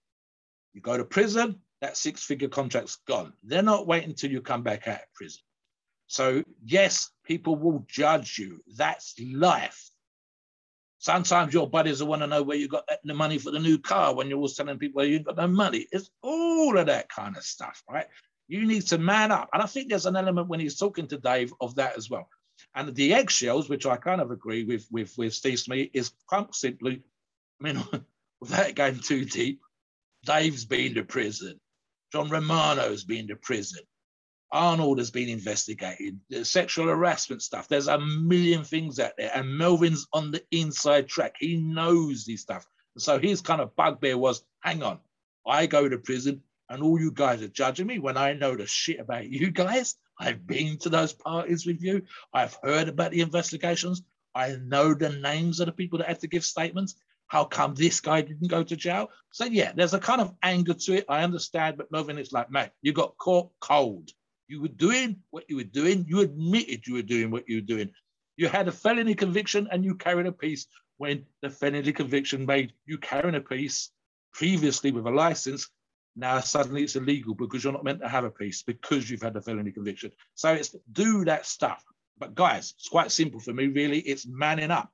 You 0.73 0.81
go 0.81 0.97
to 0.97 1.05
prison, 1.05 1.61
that 1.81 1.97
six 1.97 2.23
figure 2.23 2.47
contract's 2.47 2.97
gone. 3.07 3.33
They're 3.43 3.61
not 3.61 3.87
waiting 3.87 4.09
until 4.09 4.31
you 4.31 4.41
come 4.41 4.63
back 4.63 4.87
out 4.87 4.95
of 4.99 5.13
prison. 5.13 5.41
So, 6.07 6.43
yes, 6.65 7.11
people 7.25 7.55
will 7.55 7.85
judge 7.87 8.37
you. 8.39 8.61
That's 8.75 9.13
life. 9.19 9.89
Sometimes 10.99 11.53
your 11.53 11.69
buddies 11.69 12.01
will 12.01 12.07
want 12.07 12.21
to 12.23 12.27
know 12.27 12.41
where 12.41 12.57
you 12.57 12.67
got 12.67 12.89
the 13.03 13.13
money 13.13 13.37
for 13.37 13.51
the 13.51 13.59
new 13.59 13.77
car 13.77 14.15
when 14.15 14.27
you're 14.27 14.37
always 14.37 14.55
telling 14.55 14.79
people 14.79 15.03
you 15.03 15.17
ain't 15.17 15.25
got 15.25 15.37
no 15.37 15.47
money. 15.47 15.85
It's 15.91 16.09
all 16.23 16.77
of 16.77 16.87
that 16.87 17.09
kind 17.09 17.37
of 17.37 17.43
stuff, 17.43 17.83
right? 17.89 18.07
You 18.47 18.65
need 18.65 18.87
to 18.87 18.97
man 18.97 19.31
up. 19.31 19.49
And 19.53 19.61
I 19.61 19.67
think 19.67 19.89
there's 19.89 20.05
an 20.05 20.15
element 20.15 20.47
when 20.47 20.59
he's 20.59 20.77
talking 20.77 21.07
to 21.07 21.17
Dave 21.17 21.53
of 21.61 21.75
that 21.75 21.97
as 21.97 22.09
well. 22.09 22.27
And 22.73 22.95
the 22.95 23.13
eggshells, 23.13 23.69
which 23.69 23.85
I 23.85 23.97
kind 23.97 24.21
of 24.21 24.31
agree 24.31 24.63
with 24.63 24.87
with, 24.89 25.13
with 25.17 25.33
Steve 25.33 25.59
Smith, 25.59 25.89
is 25.93 26.11
simply, 26.51 27.03
I 27.61 27.63
mean, 27.63 27.83
without 28.41 28.75
going 28.75 28.99
too 28.99 29.25
deep, 29.25 29.61
Dave's 30.25 30.65
been 30.65 30.95
to 30.95 31.03
prison. 31.03 31.59
John 32.11 32.29
Romano's 32.29 33.03
been 33.03 33.27
to 33.27 33.35
prison. 33.35 33.81
Arnold 34.51 34.99
has 34.99 35.11
been 35.11 35.27
investigated, 35.27 36.19
the 36.29 36.45
sexual 36.45 36.87
harassment 36.87 37.41
stuff. 37.41 37.67
There's 37.67 37.89
a 37.89 37.99
million 37.99 38.63
things 38.63 38.97
out 38.97 39.11
there, 39.17 39.31
and 39.35 39.57
Melvin's 39.57 40.07
on 40.13 40.31
the 40.31 40.41
inside 40.51 41.09
track. 41.09 41.35
He 41.37 41.57
knows 41.57 42.25
this 42.25 42.41
stuff. 42.41 42.65
So 42.97 43.19
his 43.19 43.41
kind 43.41 43.59
of 43.59 43.75
bugbear 43.75 44.17
was 44.17 44.43
hang 44.61 44.83
on, 44.83 44.99
I 45.45 45.65
go 45.65 45.89
to 45.89 45.97
prison, 45.97 46.41
and 46.69 46.81
all 46.81 46.99
you 46.99 47.11
guys 47.11 47.41
are 47.41 47.49
judging 47.49 47.87
me 47.87 47.99
when 47.99 48.17
I 48.17 48.33
know 48.33 48.55
the 48.55 48.65
shit 48.65 48.99
about 48.99 49.29
you 49.29 49.51
guys. 49.51 49.95
I've 50.19 50.47
been 50.47 50.77
to 50.79 50.89
those 50.89 51.13
parties 51.13 51.65
with 51.65 51.81
you, 51.81 52.03
I've 52.33 52.57
heard 52.63 52.87
about 52.87 53.11
the 53.11 53.21
investigations, 53.21 54.01
I 54.33 54.55
know 54.55 54.93
the 54.93 55.09
names 55.09 55.59
of 55.59 55.65
the 55.65 55.73
people 55.73 55.99
that 55.99 56.07
had 56.07 56.21
to 56.21 56.27
give 56.27 56.45
statements. 56.45 56.95
How 57.27 57.43
come 57.45 57.75
this 57.75 57.99
guy 57.99 58.21
didn't 58.21 58.47
go 58.47 58.63
to 58.63 58.75
jail? 58.75 59.09
So 59.31 59.45
yeah, 59.45 59.73
there's 59.75 59.93
a 59.93 59.99
kind 59.99 60.21
of 60.21 60.33
anger 60.41 60.73
to 60.73 60.93
it. 60.93 61.05
I 61.09 61.23
understand, 61.23 61.77
but 61.77 61.91
Melvin 61.91 62.17
is 62.17 62.31
like, 62.31 62.49
mate, 62.49 62.69
you 62.81 62.93
got 62.93 63.17
caught 63.17 63.51
cold. 63.59 64.09
You 64.47 64.61
were 64.61 64.69
doing 64.69 65.17
what 65.29 65.43
you 65.49 65.57
were 65.57 65.63
doing. 65.63 66.05
You 66.07 66.21
admitted 66.21 66.87
you 66.87 66.93
were 66.93 67.01
doing 67.01 67.31
what 67.31 67.47
you 67.49 67.57
were 67.57 67.67
doing. 67.67 67.91
You 68.37 68.47
had 68.47 68.67
a 68.67 68.71
felony 68.71 69.13
conviction 69.13 69.67
and 69.71 69.83
you 69.83 69.95
carried 69.95 70.25
a 70.25 70.31
piece 70.31 70.67
when 70.97 71.25
the 71.41 71.49
felony 71.49 71.91
conviction 71.91 72.45
made 72.45 72.73
you 72.85 72.97
carrying 72.97 73.35
a 73.35 73.41
piece 73.41 73.91
previously 74.33 74.91
with 74.91 75.05
a 75.05 75.11
license. 75.11 75.69
Now 76.15 76.39
suddenly 76.39 76.83
it's 76.83 76.95
illegal 76.95 77.35
because 77.35 77.63
you're 77.63 77.73
not 77.73 77.83
meant 77.83 78.01
to 78.01 78.07
have 78.07 78.23
a 78.23 78.31
piece 78.31 78.63
because 78.63 79.09
you've 79.09 79.21
had 79.21 79.35
a 79.35 79.41
felony 79.41 79.71
conviction. 79.71 80.11
So 80.35 80.53
it's 80.53 80.75
do 80.91 81.25
that 81.25 81.45
stuff. 81.45 81.83
But 82.17 82.35
guys, 82.35 82.73
it's 82.77 82.89
quite 82.89 83.11
simple 83.11 83.39
for 83.39 83.53
me, 83.53 83.67
really. 83.67 83.99
It's 83.99 84.25
manning 84.25 84.71
up. 84.71 84.91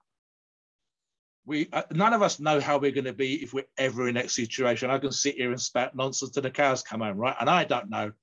We 1.45 1.67
uh, 1.73 1.83
none 1.91 2.13
of 2.13 2.21
us 2.21 2.39
know 2.39 2.59
how 2.61 2.77
we're 2.77 2.91
going 2.91 3.05
to 3.05 3.13
be 3.13 3.43
if 3.43 3.53
we're 3.53 3.65
ever 3.77 4.07
in 4.07 4.15
that 4.15 4.31
situation. 4.31 4.89
I 4.89 4.97
can 4.97 5.11
sit 5.11 5.35
here 5.35 5.51
and 5.51 5.61
spat 5.61 5.95
nonsense 5.95 6.31
till 6.31 6.43
the 6.43 6.51
cows 6.51 6.83
come 6.83 7.01
home, 7.01 7.17
right? 7.17 7.35
And 7.39 7.49
I 7.49 7.65
don't 7.65 7.89
know 7.89 8.13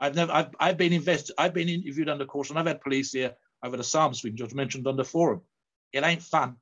I've 0.00 0.14
never, 0.14 0.32
I've, 0.32 0.48
I've 0.60 0.76
been 0.76 0.92
invested, 0.92 1.34
I've 1.38 1.54
been 1.54 1.68
interviewed 1.68 2.08
under 2.08 2.24
caution. 2.24 2.56
I've 2.56 2.66
had 2.66 2.80
police 2.80 3.12
here 3.12 3.34
over 3.62 3.76
the 3.76 3.84
Psalm 3.84 4.14
swing, 4.14 4.36
George 4.36 4.54
mentioned 4.54 4.86
on 4.86 4.96
the 4.96 5.04
forum. 5.04 5.42
It 5.92 6.04
ain't 6.04 6.22
fun. 6.22 6.56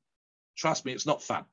Trust 0.55 0.85
me, 0.85 0.93
it's 0.93 1.05
not 1.05 1.21
fun. 1.21 1.45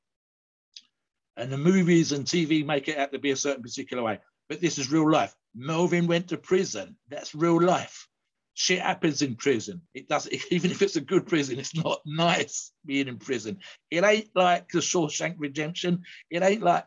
And 1.37 1.51
the 1.51 1.57
movies 1.57 2.11
and 2.11 2.25
TV 2.25 2.65
make 2.65 2.87
it 2.87 2.97
out 2.97 3.11
to 3.11 3.19
be 3.19 3.31
a 3.31 3.35
certain 3.35 3.61
particular 3.61 4.01
way. 4.01 4.19
But 4.49 4.61
this 4.61 4.79
is 4.79 4.91
real 4.91 5.09
life. 5.09 5.35
Melvin 5.53 6.07
went 6.07 6.29
to 6.29 6.37
prison. 6.37 6.95
That's 7.09 7.35
real 7.35 7.61
life. 7.61 8.07
Shit 8.55 8.81
happens 8.81 9.21
in 9.21 9.35
prison. 9.35 9.81
It 9.93 10.07
does, 10.07 10.27
even 10.49 10.71
if 10.71 10.81
it's 10.81 10.95
a 10.95 11.01
good 11.01 11.27
prison, 11.27 11.59
it's 11.59 11.75
not 11.75 12.01
nice 12.05 12.71
being 12.85 13.07
in 13.07 13.17
prison. 13.17 13.59
It 13.91 14.03
ain't 14.03 14.29
like 14.33 14.69
the 14.69 14.79
Shawshank 14.79 15.35
Redemption. 15.37 16.03
It 16.31 16.41
ain't 16.41 16.63
like 16.63 16.85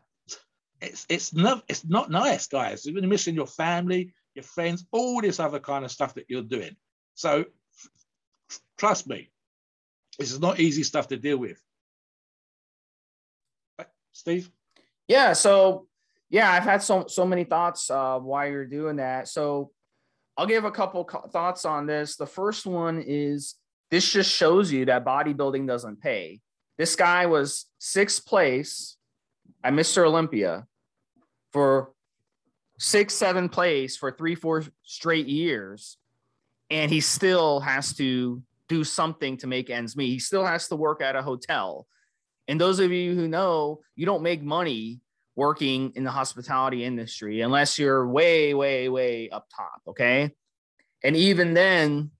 it's 0.80 1.06
it's 1.08 1.32
not 1.32 1.62
it's 1.68 1.84
not 1.84 2.10
nice, 2.10 2.46
guys. 2.46 2.84
You're 2.84 3.02
missing 3.02 3.34
your 3.34 3.46
family 3.46 4.12
your 4.38 4.44
friends, 4.44 4.86
all 4.92 5.20
this 5.20 5.40
other 5.40 5.58
kind 5.58 5.84
of 5.84 5.90
stuff 5.90 6.14
that 6.14 6.26
you're 6.28 6.42
doing. 6.42 6.76
So 7.14 7.44
trust 8.76 9.08
me, 9.08 9.30
this 10.16 10.30
is 10.30 10.38
not 10.38 10.60
easy 10.60 10.84
stuff 10.84 11.08
to 11.08 11.16
deal 11.16 11.38
with. 11.38 11.60
Steve? 14.12 14.48
Yeah, 15.08 15.32
so 15.32 15.88
yeah, 16.30 16.52
I've 16.52 16.62
had 16.62 16.82
so 16.82 17.06
so 17.08 17.26
many 17.26 17.44
thoughts 17.44 17.90
uh, 17.90 18.18
why 18.18 18.46
you're 18.46 18.64
doing 18.64 18.96
that. 18.96 19.26
So 19.26 19.72
I'll 20.38 20.46
give 20.46 20.64
a 20.64 20.70
couple 20.70 21.02
thoughts 21.32 21.64
on 21.64 21.86
this. 21.86 22.14
The 22.14 22.24
first 22.26 22.64
one 22.64 23.02
is 23.04 23.56
this 23.90 24.10
just 24.10 24.30
shows 24.30 24.70
you 24.70 24.84
that 24.84 25.04
bodybuilding 25.04 25.66
doesn't 25.66 26.00
pay. 26.00 26.40
This 26.78 26.94
guy 26.94 27.26
was 27.26 27.66
sixth 27.78 28.24
place 28.24 28.96
at 29.64 29.72
Mr. 29.72 30.06
Olympia 30.06 30.64
for 31.52 31.90
six, 32.78 33.14
seven 33.14 33.48
plays 33.48 33.96
for 33.96 34.12
three, 34.12 34.36
four 34.36 34.64
straight 34.84 35.26
years, 35.26 35.96
and 36.70 36.88
he 36.88 37.00
still 37.00 37.58
has 37.58 37.92
to 37.94 38.40
do 38.68 38.84
something 38.84 39.38
to 39.38 39.48
make 39.48 39.70
ends 39.70 39.96
meet. 39.96 40.10
He 40.10 40.18
still 40.20 40.46
has 40.46 40.68
to 40.68 40.76
work 40.76 41.02
at 41.02 41.16
a 41.16 41.22
hotel. 41.22 41.88
And 42.46 42.60
those 42.60 42.78
of 42.78 42.92
you 42.92 43.16
who 43.16 43.26
know, 43.26 43.80
you 43.96 44.06
don't 44.06 44.22
make 44.22 44.42
money 44.42 45.00
working 45.38 45.92
in 45.94 46.02
the 46.02 46.10
hospitality 46.10 46.84
industry 46.84 47.42
unless 47.42 47.78
you're 47.78 48.08
way, 48.08 48.54
way, 48.54 48.88
way 48.88 49.30
up 49.30 49.46
top. 49.54 49.80
Okay. 49.86 50.32
And 51.04 51.14
even 51.14 51.54
then, 51.54 52.10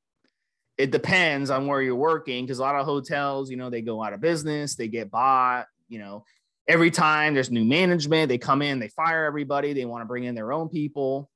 it 0.78 0.92
depends 0.92 1.50
on 1.50 1.66
where 1.66 1.82
you're 1.82 1.96
working 1.96 2.46
because 2.46 2.60
a 2.60 2.62
lot 2.62 2.76
of 2.76 2.86
hotels, 2.86 3.50
you 3.50 3.56
know, 3.56 3.70
they 3.70 3.82
go 3.82 4.04
out 4.04 4.12
of 4.12 4.20
business, 4.20 4.76
they 4.76 4.86
get 4.86 5.10
bought, 5.10 5.66
you 5.88 5.98
know, 5.98 6.24
every 6.68 6.92
time 6.92 7.34
there's 7.34 7.50
new 7.50 7.64
management, 7.64 8.28
they 8.28 8.38
come 8.38 8.62
in, 8.62 8.78
they 8.78 8.86
fire 8.86 9.24
everybody, 9.24 9.72
they 9.72 9.84
want 9.84 10.02
to 10.02 10.06
bring 10.06 10.22
in 10.22 10.36
their 10.36 10.52
own 10.52 10.68
people. 10.68 11.28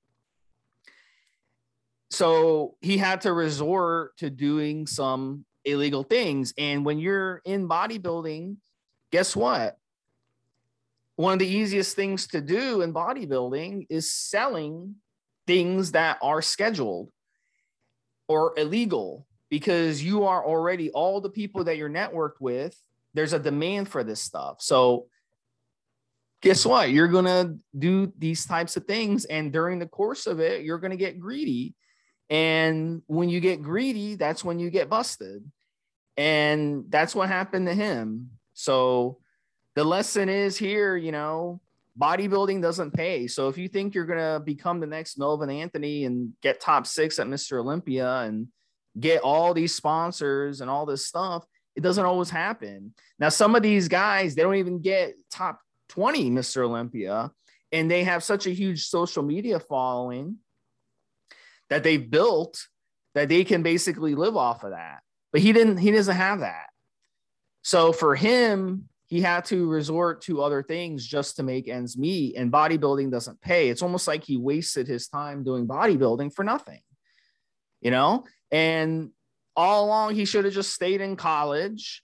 So 2.12 2.76
he 2.80 2.96
had 2.96 3.22
to 3.22 3.32
resort 3.32 4.16
to 4.18 4.30
doing 4.30 4.86
some 4.86 5.44
illegal 5.64 6.04
things. 6.04 6.54
And 6.56 6.84
when 6.84 7.00
you're 7.00 7.42
in 7.44 7.68
bodybuilding, 7.68 8.58
guess 9.10 9.34
what? 9.34 9.76
One 11.22 11.34
of 11.34 11.38
the 11.38 11.46
easiest 11.46 11.94
things 11.94 12.26
to 12.26 12.40
do 12.40 12.82
in 12.82 12.92
bodybuilding 12.92 13.86
is 13.88 14.10
selling 14.10 14.96
things 15.46 15.92
that 15.92 16.18
are 16.20 16.42
scheduled 16.42 17.12
or 18.26 18.58
illegal 18.58 19.28
because 19.48 20.02
you 20.02 20.24
are 20.24 20.44
already 20.44 20.90
all 20.90 21.20
the 21.20 21.30
people 21.30 21.62
that 21.62 21.76
you're 21.76 21.88
networked 21.88 22.40
with 22.40 22.76
there's 23.14 23.34
a 23.34 23.38
demand 23.38 23.88
for 23.88 24.02
this 24.02 24.20
stuff. 24.20 24.56
So 24.58 25.06
guess 26.40 26.66
what? 26.66 26.90
You're 26.90 27.06
going 27.06 27.26
to 27.26 27.56
do 27.78 28.12
these 28.18 28.44
types 28.44 28.76
of 28.76 28.86
things. 28.86 29.24
And 29.24 29.52
during 29.52 29.78
the 29.78 29.86
course 29.86 30.26
of 30.26 30.40
it 30.40 30.64
you're 30.64 30.80
going 30.80 30.90
to 30.90 30.96
get 30.96 31.20
greedy. 31.20 31.76
And 32.30 33.02
when 33.06 33.28
you 33.28 33.38
get 33.38 33.62
greedy 33.62 34.16
that's 34.16 34.42
when 34.42 34.58
you 34.58 34.70
get 34.70 34.90
busted. 34.90 35.48
And 36.16 36.86
that's 36.88 37.14
what 37.14 37.28
happened 37.28 37.68
to 37.68 37.74
him. 37.74 38.30
So 38.54 39.18
the 39.74 39.84
lesson 39.84 40.28
is 40.28 40.56
here 40.56 40.96
you 40.96 41.12
know 41.12 41.60
bodybuilding 42.00 42.62
doesn't 42.62 42.92
pay 42.92 43.26
so 43.26 43.48
if 43.48 43.58
you 43.58 43.68
think 43.68 43.94
you're 43.94 44.06
going 44.06 44.18
to 44.18 44.40
become 44.44 44.80
the 44.80 44.86
next 44.86 45.18
melvin 45.18 45.50
anthony 45.50 46.04
and 46.04 46.32
get 46.42 46.60
top 46.60 46.86
six 46.86 47.18
at 47.18 47.26
mr 47.26 47.58
olympia 47.60 48.20
and 48.20 48.48
get 48.98 49.22
all 49.22 49.54
these 49.54 49.74
sponsors 49.74 50.60
and 50.60 50.70
all 50.70 50.86
this 50.86 51.06
stuff. 51.06 51.44
It 51.74 51.82
doesn't 51.82 52.04
always 52.04 52.30
happen. 52.30 52.94
Now, 53.18 53.30
some 53.30 53.54
of 53.54 53.62
these 53.62 53.88
guys, 53.88 54.34
they 54.34 54.42
don't 54.42 54.56
even 54.56 54.80
get 54.80 55.14
top 55.30 55.60
20 55.90 56.30
Mr. 56.30 56.64
Olympia, 56.64 57.30
and 57.70 57.90
they 57.90 58.04
have 58.04 58.22
such 58.22 58.46
a 58.46 58.50
huge 58.50 58.86
social 58.86 59.22
media 59.22 59.58
following 59.58 60.36
that 61.70 61.82
they've 61.82 62.10
built 62.10 62.66
that 63.14 63.28
they 63.28 63.44
can 63.44 63.62
basically 63.62 64.14
live 64.14 64.36
off 64.36 64.64
of 64.64 64.70
that. 64.70 65.00
But 65.32 65.40
he 65.40 65.52
didn't, 65.52 65.78
he 65.78 65.90
doesn't 65.90 66.14
have 66.14 66.40
that. 66.40 66.66
So 67.62 67.92
for 67.92 68.14
him, 68.14 68.88
he 69.12 69.20
had 69.20 69.44
to 69.44 69.68
resort 69.68 70.22
to 70.22 70.40
other 70.40 70.62
things 70.62 71.06
just 71.06 71.36
to 71.36 71.42
make 71.42 71.68
ends 71.68 71.98
meet. 71.98 72.34
And 72.34 72.50
bodybuilding 72.50 73.10
doesn't 73.10 73.42
pay. 73.42 73.68
It's 73.68 73.82
almost 73.82 74.08
like 74.08 74.24
he 74.24 74.38
wasted 74.38 74.88
his 74.88 75.06
time 75.06 75.44
doing 75.44 75.68
bodybuilding 75.68 76.32
for 76.32 76.44
nothing, 76.44 76.80
you 77.82 77.90
know? 77.90 78.24
And 78.50 79.10
all 79.54 79.84
along, 79.84 80.14
he 80.14 80.24
should 80.24 80.46
have 80.46 80.54
just 80.54 80.72
stayed 80.72 81.02
in 81.02 81.16
college 81.16 82.02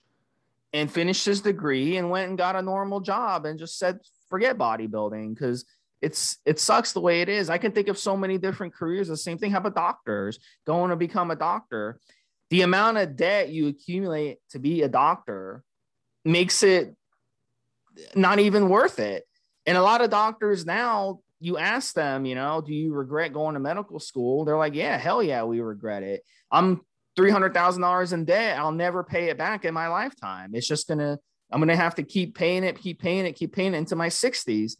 and 0.71 0.91
finished 0.91 1.25
his 1.25 1.41
degree 1.41 1.97
and 1.97 2.11
went 2.11 2.29
and 2.29 2.37
got 2.37 2.55
a 2.55 2.61
normal 2.61 2.99
job 2.99 3.47
and 3.47 3.57
just 3.57 3.79
said, 3.79 3.97
forget 4.29 4.59
bodybuilding 4.59 5.33
because 5.33 5.65
it's 6.03 6.37
it 6.45 6.59
sucks 6.59 6.93
the 6.93 7.01
way 7.01 7.21
it 7.21 7.27
is. 7.27 7.49
I 7.49 7.57
can 7.57 7.71
think 7.71 7.87
of 7.87 7.97
so 7.97 8.15
many 8.15 8.37
different 8.37 8.75
careers. 8.75 9.07
The 9.07 9.17
same 9.17 9.39
thing. 9.39 9.49
How 9.49 9.57
about 9.57 9.73
doctors 9.73 10.37
going 10.67 10.91
to 10.91 10.95
become 10.95 11.31
a 11.31 11.35
doctor? 11.35 11.99
The 12.51 12.61
amount 12.61 12.99
of 12.99 13.15
debt 13.15 13.49
you 13.49 13.67
accumulate 13.67 14.37
to 14.51 14.59
be 14.59 14.83
a 14.83 14.87
doctor 14.87 15.63
makes 16.23 16.61
it 16.61 16.95
not 18.15 18.39
even 18.39 18.69
worth 18.69 18.99
it. 18.99 19.25
And 19.65 19.77
a 19.77 19.81
lot 19.81 20.01
of 20.01 20.09
doctors 20.09 20.65
now 20.65 21.19
you 21.39 21.57
ask 21.57 21.93
them, 21.93 22.25
you 22.25 22.35
know, 22.35 22.61
do 22.61 22.73
you 22.73 22.93
regret 22.93 23.33
going 23.33 23.53
to 23.53 23.59
medical 23.59 23.99
school? 23.99 24.43
They're 24.43 24.57
like, 24.57 24.75
yeah, 24.75 24.97
hell 24.97 25.23
yeah, 25.23 25.43
we 25.43 25.61
regret 25.61 26.03
it. 26.03 26.23
I'm 26.51 26.81
$300,000 27.17 28.13
in 28.13 28.25
debt. 28.25 28.59
I'll 28.59 28.71
never 28.71 29.03
pay 29.03 29.29
it 29.29 29.37
back 29.37 29.65
in 29.65 29.73
my 29.73 29.87
lifetime. 29.87 30.51
It's 30.53 30.67
just 30.67 30.87
going 30.87 30.99
to, 30.99 31.17
I'm 31.51 31.59
going 31.59 31.69
to 31.69 31.75
have 31.75 31.95
to 31.95 32.03
keep 32.03 32.35
paying 32.35 32.63
it, 32.63 32.79
keep 32.79 32.99
paying 32.99 33.25
it, 33.25 33.33
keep 33.33 33.53
paying 33.53 33.73
it 33.73 33.77
into 33.77 33.95
my 33.95 34.07
60s. 34.07 34.73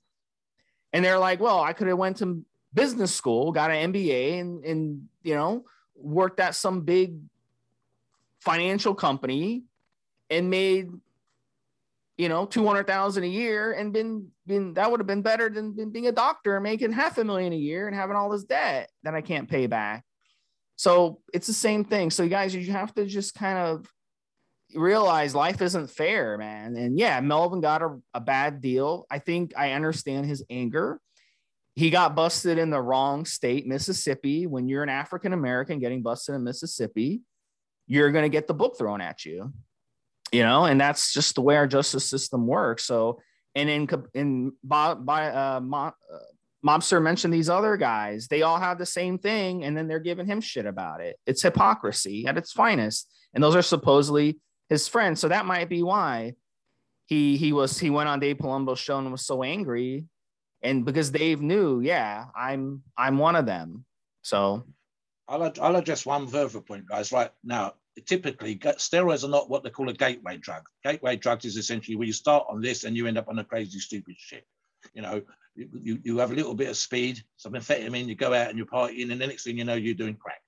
And 0.92 1.04
they're 1.04 1.20
like, 1.20 1.40
well, 1.40 1.62
I 1.62 1.74
could 1.74 1.88
have 1.88 1.98
went 1.98 2.18
to 2.18 2.44
business 2.74 3.14
school, 3.14 3.52
got 3.52 3.72
an 3.72 3.94
MBA 3.94 4.40
and, 4.40 4.66
and, 4.66 5.08
you 5.24 5.36
know, 5.36 5.66
worked 5.96 6.40
at 6.40 6.56
some 6.56 6.82
big 6.82 7.18
financial 8.42 8.96
company 8.96 9.64
and 10.30 10.50
made 10.50 10.90
you 12.20 12.28
know, 12.28 12.46
200,000 12.46 13.24
a 13.24 13.28
year 13.28 13.72
and 13.72 13.94
been, 13.94 14.28
been, 14.46 14.74
that 14.74 14.92
would 14.92 15.00
have 15.00 15.08
been 15.08 15.22
better 15.22 15.50
than 15.50 15.90
being 15.90 16.08
a 16.08 16.12
doctor 16.12 16.60
making 16.60 16.92
half 16.92 17.18
a 17.18 17.24
million 17.24 17.54
a 17.54 17.56
year 17.56 17.88
and 17.88 17.96
having 17.96 18.18
all 18.18 18.30
this 18.30 18.44
debt 18.44 18.90
that 19.04 19.16
I 19.16 19.22
can't 19.22 19.50
pay 19.50 19.68
back. 19.68 20.04
So 20.76 21.22
it's 21.34 21.48
the 21.48 21.54
same 21.54 21.86
thing. 21.86 22.12
So 22.12 22.24
you 22.24 22.30
guys, 22.30 22.54
you 22.54 22.74
have 22.74 22.94
to 22.96 23.06
just 23.06 23.36
kind 23.36 23.58
of 23.58 23.88
realize 24.76 25.34
life 25.34 25.62
isn't 25.62 25.92
fair, 25.92 26.38
man. 26.38 26.76
And 26.76 27.00
yeah, 27.00 27.22
Melvin 27.22 27.62
got 27.62 27.82
a, 27.82 27.98
a 28.14 28.20
bad 28.20 28.60
deal. 28.60 29.06
I 29.10 29.20
think 29.20 29.54
I 29.58 29.72
understand 29.72 30.26
his 30.26 30.44
anger. 30.50 31.00
He 31.76 31.90
got 31.90 32.18
busted 32.18 32.58
in 32.58 32.70
the 32.70 32.82
wrong 32.82 33.24
state, 33.24 33.66
Mississippi. 33.66 34.46
When 34.46 34.68
you're 34.68 34.84
an 34.84 34.90
African 34.90 35.32
American 35.32 35.80
getting 35.80 36.02
busted 36.02 36.36
in 36.36 36.44
Mississippi, 36.44 37.22
you're 37.88 38.12
going 38.12 38.26
to 38.26 38.30
get 38.30 38.48
the 38.48 38.54
book 38.54 38.78
thrown 38.78 39.00
at 39.00 39.24
you 39.24 39.54
you 40.32 40.44
know, 40.44 40.66
and 40.66 40.80
that's 40.80 41.14
just 41.14 41.36
the 41.36 41.42
way 41.42 41.56
our 41.56 41.68
justice 41.68 42.06
system 42.06 42.48
works. 42.48 42.84
So, 42.84 43.20
and 43.56 43.70
in 43.70 43.88
in 44.14 44.54
by, 44.64 44.94
by 44.94 45.30
uh, 45.30 45.60
Mo, 45.62 45.78
uh, 45.78 45.92
Mobster 46.66 47.02
mentioned 47.02 47.34
these 47.34 47.50
other 47.50 47.78
guys, 47.78 48.28
they 48.28 48.42
all 48.42 48.60
have 48.60 48.78
the 48.78 48.86
same 48.86 49.18
thing, 49.18 49.64
and 49.64 49.76
then 49.78 49.88
they're 49.88 50.00
giving 50.00 50.26
him 50.26 50.42
shit 50.42 50.66
about 50.66 51.02
it. 51.02 51.18
It's 51.26 51.42
hypocrisy 51.42 52.26
at 52.28 52.38
its 52.38 52.52
finest, 52.52 53.10
and 53.34 53.44
those 53.44 53.56
are 53.56 53.62
supposedly 53.62 54.40
his 54.68 54.88
friends. 54.88 55.20
So 55.20 55.30
that 55.30 55.46
might 55.46 55.70
be 55.70 55.84
why 55.84 56.34
he 57.06 57.38
he 57.38 57.54
was 57.54 57.80
he 57.80 57.90
went 57.90 58.10
on 58.10 58.20
Dave 58.20 58.38
Palumbo's 58.38 58.80
show 58.80 59.00
and 59.00 59.12
was 59.12 59.26
so 59.26 59.44
angry, 59.44 60.06
and 60.62 60.86
because 60.86 61.10
Dave 61.10 61.42
knew, 61.42 61.80
yeah, 61.80 62.26
I'm 62.36 62.84
I'm 62.98 63.18
one 63.18 63.36
of 63.36 63.46
them. 63.46 63.86
So 64.22 64.66
I'll, 65.28 65.52
I'll 65.62 65.76
address 65.76 66.06
one 66.06 66.28
further 66.28 66.62
point, 66.62 66.88
guys. 66.88 67.12
Right 67.12 67.32
now, 67.44 67.74
typically 68.06 68.58
steroids 68.58 69.24
are 69.24 69.30
not 69.30 69.50
what 69.50 69.64
they 69.64 69.70
call 69.70 69.90
a 69.90 69.94
gateway 69.94 70.38
drug. 70.38 70.64
Gateway 70.84 71.16
drugs 71.16 71.46
is 71.46 71.58
essentially 71.58 71.96
where 71.96 72.08
you 72.08 72.14
start 72.14 72.46
on 72.50 72.62
this 72.62 72.84
and 72.84 72.96
you 72.96 73.08
end 73.08 73.18
up 73.18 73.28
on 73.28 73.40
a 73.40 73.44
crazy, 73.44 73.80
stupid 73.80 74.16
shit. 74.18 74.46
You 74.94 75.02
know, 75.02 75.22
you, 75.56 76.00
you 76.04 76.18
have 76.20 76.32
a 76.32 76.36
little 76.36 76.56
bit 76.56 76.70
of 76.70 76.78
speed, 76.78 77.22
some 77.38 77.54
amphetamine, 77.54 78.08
you 78.08 78.16
go 78.16 78.34
out 78.34 78.50
and 78.50 78.58
you're 78.58 78.68
partying, 78.68 79.12
and 79.12 79.22
the 79.22 79.28
next 79.28 79.44
thing 79.44 79.58
you 79.58 79.66
know, 79.66 79.76
you're 79.76 79.94
doing 79.94 80.16
crack. 80.16 80.42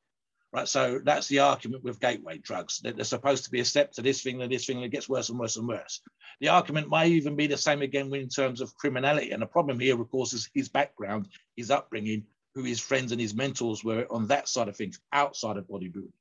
Right. 0.53 0.67
So 0.67 0.99
that's 1.05 1.29
the 1.29 1.39
argument 1.39 1.83
with 1.85 2.01
gateway 2.01 2.37
drugs. 2.37 2.79
That 2.79 2.97
they're 2.97 3.05
supposed 3.05 3.45
to 3.45 3.51
be 3.51 3.61
a 3.61 3.65
step 3.65 3.93
to 3.93 4.01
this 4.01 4.21
thing, 4.21 4.39
to 4.39 4.49
this 4.49 4.65
thing, 4.65 4.77
and 4.77 4.85
it 4.85 4.89
gets 4.89 5.07
worse 5.07 5.29
and 5.29 5.39
worse 5.39 5.55
and 5.55 5.65
worse. 5.65 6.01
The 6.41 6.49
argument 6.49 6.89
may 6.89 7.07
even 7.07 7.37
be 7.37 7.47
the 7.47 7.55
same 7.55 7.81
again 7.81 8.13
in 8.13 8.27
terms 8.27 8.59
of 8.59 8.75
criminality. 8.75 9.31
And 9.31 9.41
the 9.41 9.45
problem 9.45 9.79
here, 9.79 9.99
of 9.99 10.11
course, 10.11 10.33
is 10.33 10.49
his 10.53 10.67
background, 10.67 11.29
his 11.55 11.71
upbringing, 11.71 12.25
who 12.53 12.63
his 12.63 12.81
friends 12.81 13.13
and 13.13 13.21
his 13.21 13.33
mentors 13.33 13.81
were 13.81 14.05
on 14.09 14.27
that 14.27 14.49
side 14.49 14.67
of 14.67 14.75
things, 14.75 14.99
outside 15.13 15.55
of 15.55 15.67
bodybuilding. 15.67 16.11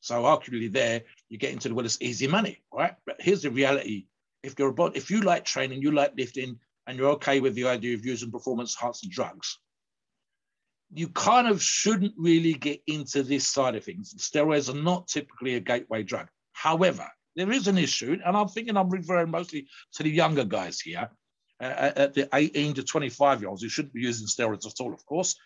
So 0.00 0.22
arguably 0.22 0.70
there, 0.70 1.02
you 1.28 1.38
get 1.38 1.52
into 1.52 1.68
the 1.68 1.74
well, 1.74 1.84
it's 1.84 2.00
easy 2.00 2.26
money, 2.26 2.62
right? 2.72 2.94
But 3.06 3.16
here's 3.20 3.42
the 3.42 3.50
reality. 3.50 4.06
If 4.42 4.58
you're 4.58 4.70
about, 4.70 4.96
if 4.96 5.10
you 5.10 5.20
like 5.20 5.44
training, 5.44 5.82
you 5.82 5.90
like 5.90 6.12
lifting, 6.16 6.58
and 6.86 6.96
you're 6.96 7.10
okay 7.10 7.40
with 7.40 7.54
the 7.54 7.66
idea 7.66 7.94
of 7.94 8.06
using 8.06 8.30
performance 8.30 8.76
enhancing 8.80 9.10
drugs, 9.10 9.58
you 10.94 11.08
kind 11.08 11.48
of 11.48 11.62
shouldn't 11.62 12.14
really 12.16 12.54
get 12.54 12.80
into 12.86 13.22
this 13.22 13.46
side 13.46 13.74
of 13.74 13.84
things. 13.84 14.14
Steroids 14.14 14.72
are 14.72 14.82
not 14.82 15.08
typically 15.08 15.56
a 15.56 15.60
gateway 15.60 16.02
drug. 16.02 16.28
However, 16.52 17.06
there 17.36 17.52
is 17.52 17.68
an 17.68 17.76
issue, 17.76 18.18
and 18.24 18.36
I'm 18.36 18.48
thinking 18.48 18.76
I'm 18.76 18.88
referring 18.88 19.30
mostly 19.30 19.68
to 19.94 20.02
the 20.02 20.10
younger 20.10 20.44
guys 20.44 20.80
here, 20.80 21.10
uh, 21.60 21.92
at 21.96 22.14
the 22.14 22.28
18 22.32 22.74
to 22.74 22.82
25 22.84 23.40
year 23.40 23.50
olds 23.50 23.62
who 23.62 23.68
shouldn't 23.68 23.94
be 23.94 24.00
using 24.00 24.26
steroids 24.26 24.66
at 24.66 24.80
all, 24.80 24.94
of 24.94 25.04
course, 25.04 25.36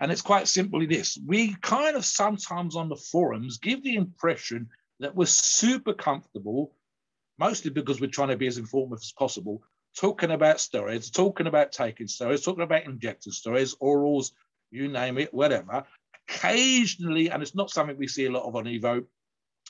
and 0.00 0.12
it's 0.12 0.22
quite 0.22 0.48
simply 0.48 0.86
this 0.86 1.18
we 1.26 1.54
kind 1.62 1.96
of 1.96 2.04
sometimes 2.04 2.76
on 2.76 2.88
the 2.88 2.96
forums 2.96 3.58
give 3.58 3.82
the 3.82 3.96
impression 3.96 4.68
that 5.02 5.14
we're 5.14 5.26
super 5.26 5.92
comfortable, 5.92 6.74
mostly 7.38 7.70
because 7.70 8.00
we're 8.00 8.10
trying 8.10 8.28
to 8.28 8.36
be 8.36 8.46
as 8.46 8.58
informative 8.58 9.02
as 9.02 9.12
possible, 9.12 9.62
talking 9.98 10.30
about 10.30 10.56
steroids, 10.56 11.12
talking 11.12 11.48
about 11.48 11.72
taking 11.72 12.06
steroids, 12.06 12.44
talking 12.44 12.62
about 12.62 12.84
injecting 12.84 13.32
steroids, 13.32 13.76
orals, 13.82 14.30
you 14.70 14.88
name 14.88 15.18
it, 15.18 15.34
whatever. 15.34 15.84
Occasionally, 16.28 17.30
and 17.30 17.42
it's 17.42 17.54
not 17.54 17.70
something 17.70 17.96
we 17.98 18.06
see 18.06 18.26
a 18.26 18.30
lot 18.30 18.46
of 18.46 18.56
on 18.56 18.64
Evo, 18.64 19.04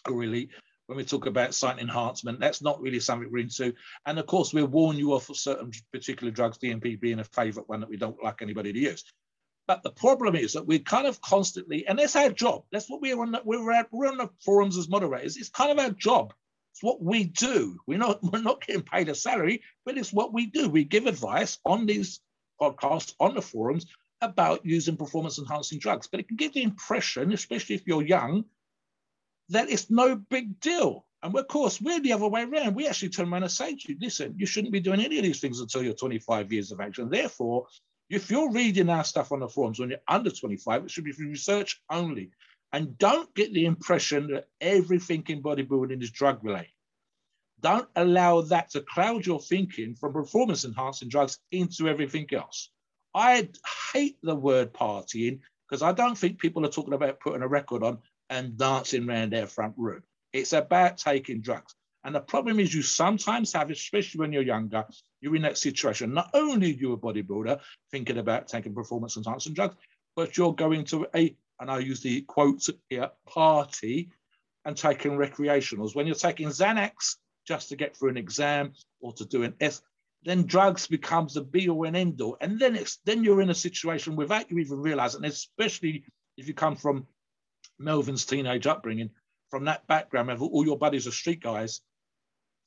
really, 0.08 0.50
when 0.86 0.98
we 0.98 1.04
talk 1.04 1.26
about 1.26 1.54
site 1.54 1.78
enhancement, 1.78 2.38
that's 2.38 2.60
not 2.60 2.80
really 2.80 3.00
something 3.00 3.30
we're 3.32 3.38
into. 3.38 3.72
And 4.06 4.18
of 4.18 4.26
course, 4.26 4.52
we'll 4.52 4.66
warn 4.66 4.98
you 4.98 5.14
off 5.14 5.30
of 5.30 5.36
certain 5.36 5.70
particular 5.92 6.30
drugs, 6.30 6.58
DNP 6.58 7.00
being 7.00 7.20
a 7.20 7.24
favorite 7.24 7.68
one 7.68 7.80
that 7.80 7.88
we 7.88 7.96
don't 7.96 8.22
like 8.22 8.42
anybody 8.42 8.72
to 8.72 8.78
use. 8.78 9.04
But 9.66 9.82
the 9.82 9.90
problem 9.90 10.34
is 10.34 10.54
that 10.54 10.66
we're 10.66 10.80
kind 10.80 11.06
of 11.06 11.20
constantly, 11.20 11.86
and 11.86 11.98
that's 11.98 12.16
our 12.16 12.30
job. 12.30 12.64
That's 12.72 12.90
what 12.90 13.00
we're 13.00 13.20
on. 13.20 13.32
The, 13.32 13.42
we're 13.44 13.70
at, 13.72 13.88
we're 13.92 14.08
on 14.08 14.18
the 14.18 14.30
forums 14.44 14.76
as 14.76 14.88
moderators. 14.88 15.36
It's 15.36 15.50
kind 15.50 15.70
of 15.70 15.78
our 15.78 15.90
job 15.90 16.34
It's 16.72 16.82
what 16.82 17.02
we 17.02 17.24
do. 17.24 17.78
We're 17.86 17.98
not 17.98 18.20
we're 18.32 18.42
not 18.42 18.66
getting 18.66 18.82
paid 18.82 19.08
a 19.08 19.14
salary, 19.14 19.62
but 19.84 19.96
it's 19.96 20.12
what 20.12 20.32
we 20.32 20.46
do. 20.46 20.68
We 20.68 20.84
give 20.84 21.06
advice 21.06 21.58
on 21.64 21.86
these 21.86 22.20
podcasts, 22.60 23.14
on 23.20 23.34
the 23.34 23.42
forums 23.42 23.86
about 24.20 24.64
using 24.64 24.96
performance 24.96 25.38
enhancing 25.38 25.78
drugs. 25.78 26.08
But 26.08 26.20
it 26.20 26.28
can 26.28 26.36
give 26.36 26.52
the 26.52 26.62
impression, 26.62 27.32
especially 27.32 27.74
if 27.76 27.86
you're 27.86 28.02
young, 28.02 28.44
that 29.48 29.70
it's 29.70 29.90
no 29.90 30.16
big 30.16 30.60
deal. 30.60 31.06
And 31.22 31.36
of 31.36 31.46
course, 31.46 31.80
we're 31.80 32.00
the 32.00 32.12
other 32.14 32.26
way 32.28 32.42
around. 32.42 32.74
We 32.74 32.88
actually 32.88 33.10
turn 33.10 33.32
around 33.32 33.44
and 33.44 33.52
say 33.52 33.76
to 33.76 33.92
you, 33.92 33.96
listen, 34.00 34.34
you 34.36 34.46
shouldn't 34.46 34.72
be 34.72 34.80
doing 34.80 35.00
any 35.00 35.18
of 35.18 35.24
these 35.24 35.40
things 35.40 35.60
until 35.60 35.82
you're 35.82 35.94
25 35.94 36.52
years 36.52 36.72
of 36.72 36.80
age. 36.80 36.98
And 36.98 37.10
therefore, 37.10 37.66
if 38.12 38.30
you're 38.30 38.52
reading 38.52 38.90
our 38.90 39.04
stuff 39.04 39.32
on 39.32 39.40
the 39.40 39.48
forums 39.48 39.80
when 39.80 39.88
you're 39.88 39.98
under 40.06 40.30
25, 40.30 40.84
it 40.84 40.90
should 40.90 41.04
be 41.04 41.12
for 41.12 41.22
research 41.22 41.80
only. 41.90 42.30
And 42.72 42.96
don't 42.98 43.34
get 43.34 43.52
the 43.54 43.64
impression 43.64 44.28
that 44.28 44.48
everything 44.60 45.24
in 45.28 45.42
bodybuilding 45.42 46.02
is 46.02 46.10
drug 46.10 46.44
related. 46.44 46.72
Don't 47.60 47.88
allow 47.96 48.42
that 48.42 48.70
to 48.70 48.82
cloud 48.82 49.24
your 49.24 49.40
thinking 49.40 49.94
from 49.94 50.12
performance 50.12 50.64
enhancing 50.64 51.08
drugs 51.08 51.38
into 51.52 51.88
everything 51.88 52.26
else. 52.34 52.70
I 53.14 53.48
hate 53.92 54.18
the 54.22 54.34
word 54.34 54.74
partying 54.74 55.40
because 55.68 55.82
I 55.82 55.92
don't 55.92 56.16
think 56.16 56.38
people 56.38 56.66
are 56.66 56.70
talking 56.70 56.94
about 56.94 57.20
putting 57.20 57.42
a 57.42 57.48
record 57.48 57.82
on 57.82 57.98
and 58.28 58.58
dancing 58.58 59.08
around 59.08 59.32
their 59.32 59.46
front 59.46 59.74
room. 59.78 60.02
It's 60.32 60.52
about 60.52 60.98
taking 60.98 61.40
drugs. 61.40 61.74
And 62.04 62.14
the 62.14 62.20
problem 62.20 62.58
is, 62.58 62.74
you 62.74 62.82
sometimes 62.82 63.52
have, 63.52 63.70
especially 63.70 64.20
when 64.20 64.32
you're 64.32 64.42
younger, 64.42 64.84
you're 65.20 65.36
in 65.36 65.42
that 65.42 65.58
situation. 65.58 66.12
Not 66.12 66.30
only 66.34 66.72
are 66.72 66.76
you 66.76 66.92
a 66.92 66.98
bodybuilder 66.98 67.60
thinking 67.90 68.18
about 68.18 68.48
taking 68.48 68.74
performance 68.74 69.16
enhancing 69.16 69.54
drugs, 69.54 69.76
but 70.16 70.36
you're 70.36 70.54
going 70.54 70.84
to 70.86 71.06
a, 71.14 71.36
and 71.60 71.70
I 71.70 71.78
use 71.78 72.00
the 72.00 72.22
quotes 72.22 72.70
here, 72.88 73.10
party 73.26 74.10
and 74.64 74.76
taking 74.76 75.12
recreationals. 75.12 75.94
When 75.94 76.06
you're 76.06 76.16
taking 76.16 76.48
Xanax 76.48 77.16
just 77.46 77.68
to 77.68 77.76
get 77.76 77.96
through 77.96 78.10
an 78.10 78.16
exam 78.16 78.72
or 79.00 79.12
to 79.14 79.24
do 79.24 79.44
an 79.44 79.54
S, 79.60 79.80
then 80.24 80.44
drugs 80.46 80.86
becomes 80.86 81.34
the 81.34 81.42
be 81.42 81.68
all 81.68 81.84
and 81.84 81.96
end 81.96 82.20
all. 82.20 82.36
And 82.40 82.58
then 82.58 82.76
it's 82.76 82.98
then 83.04 83.24
you're 83.24 83.42
in 83.42 83.50
a 83.50 83.54
situation 83.54 84.16
without 84.16 84.50
you 84.50 84.58
even 84.58 84.80
realizing, 84.80 85.24
especially 85.24 86.04
if 86.36 86.46
you 86.46 86.54
come 86.54 86.76
from 86.76 87.06
Melvin's 87.78 88.24
teenage 88.24 88.66
upbringing, 88.66 89.10
from 89.50 89.64
that 89.64 89.86
background 89.86 90.30
all 90.40 90.64
your 90.64 90.78
buddies 90.78 91.06
are 91.06 91.12
street 91.12 91.42
guys, 91.42 91.80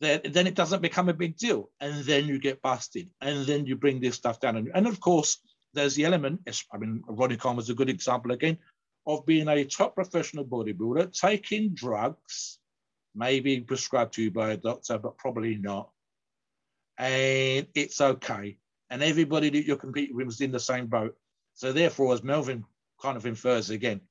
then, 0.01 0.21
then 0.25 0.47
it 0.47 0.55
doesn't 0.55 0.81
become 0.81 1.09
a 1.09 1.13
big 1.13 1.37
deal. 1.37 1.69
And 1.79 2.03
then 2.03 2.25
you 2.25 2.39
get 2.39 2.61
busted. 2.61 3.09
And 3.21 3.45
then 3.45 3.65
you 3.65 3.75
bring 3.75 3.99
this 3.99 4.15
stuff 4.15 4.39
down. 4.39 4.57
And, 4.57 4.71
and 4.73 4.87
of 4.87 4.99
course, 4.99 5.39
there's 5.73 5.95
the 5.95 6.05
element, 6.05 6.41
I 6.73 6.77
mean, 6.77 7.03
Ronnie 7.07 7.37
Khan 7.37 7.55
was 7.55 7.69
a 7.69 7.75
good 7.75 7.89
example 7.89 8.31
again, 8.31 8.57
of 9.05 9.25
being 9.25 9.47
a 9.47 9.65
top 9.65 9.95
professional 9.95 10.45
bodybuilder, 10.45 11.13
taking 11.13 11.73
drugs, 11.73 12.59
maybe 13.13 13.59
prescribed 13.59 14.13
to 14.13 14.23
you 14.23 14.31
by 14.31 14.51
a 14.51 14.57
doctor, 14.57 14.97
but 14.97 15.17
probably 15.17 15.55
not. 15.57 15.89
And 16.97 17.67
it's 17.75 18.01
okay. 18.01 18.57
And 18.89 19.03
everybody 19.03 19.49
that 19.49 19.65
you're 19.65 19.75
competing 19.77 20.15
with 20.15 20.29
is 20.29 20.41
in 20.41 20.51
the 20.51 20.59
same 20.59 20.87
boat. 20.87 21.15
So 21.55 21.71
therefore, 21.71 22.13
as 22.13 22.23
Melvin 22.23 22.63
kind 23.01 23.17
of 23.17 23.25
infers 23.25 23.69
again, 23.69 24.01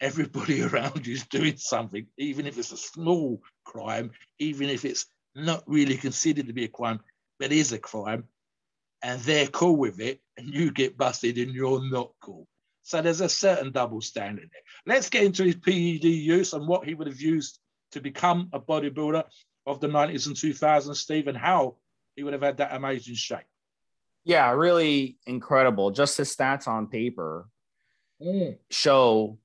everybody 0.00 0.62
around 0.66 1.06
you 1.06 1.14
is 1.14 1.26
doing 1.26 1.56
something, 1.56 2.06
even 2.16 2.46
if 2.46 2.58
it's 2.58 2.72
a 2.72 2.76
small 2.76 3.42
crime, 3.64 4.10
even 4.38 4.68
if 4.68 4.84
it's 4.84 5.06
not 5.34 5.62
really 5.66 5.96
considered 5.96 6.46
to 6.46 6.52
be 6.52 6.64
a 6.64 6.68
crime, 6.68 7.00
but 7.38 7.52
is 7.52 7.72
a 7.72 7.78
crime, 7.78 8.24
and 9.02 9.20
they're 9.20 9.46
cool 9.46 9.76
with 9.76 10.00
it, 10.00 10.20
and 10.36 10.52
you 10.52 10.72
get 10.72 10.96
busted 10.96 11.38
and 11.38 11.54
you're 11.54 11.82
not 11.90 12.10
cool. 12.20 12.46
So 12.82 13.02
there's 13.02 13.20
a 13.20 13.28
certain 13.28 13.70
double 13.70 14.00
standard 14.00 14.48
there. 14.50 14.62
Let's 14.94 15.10
get 15.10 15.24
into 15.24 15.44
his 15.44 15.56
PED 15.56 16.04
use 16.04 16.54
and 16.54 16.66
what 16.66 16.86
he 16.86 16.94
would 16.94 17.06
have 17.06 17.20
used 17.20 17.58
to 17.92 18.00
become 18.00 18.48
a 18.52 18.60
bodybuilder 18.60 19.24
of 19.66 19.80
the 19.80 19.88
90s 19.88 20.26
and 20.26 20.34
2000s, 20.34 20.96
Steve, 20.96 21.28
and 21.28 21.36
how 21.36 21.76
he 22.16 22.22
would 22.22 22.32
have 22.32 22.42
had 22.42 22.56
that 22.56 22.74
amazing 22.74 23.14
shape. 23.14 23.40
Yeah, 24.24 24.50
really 24.52 25.18
incredible. 25.26 25.90
Just 25.90 26.16
his 26.16 26.34
stats 26.34 26.66
on 26.66 26.86
paper 26.86 27.48
mm. 28.22 28.56
show 28.70 29.38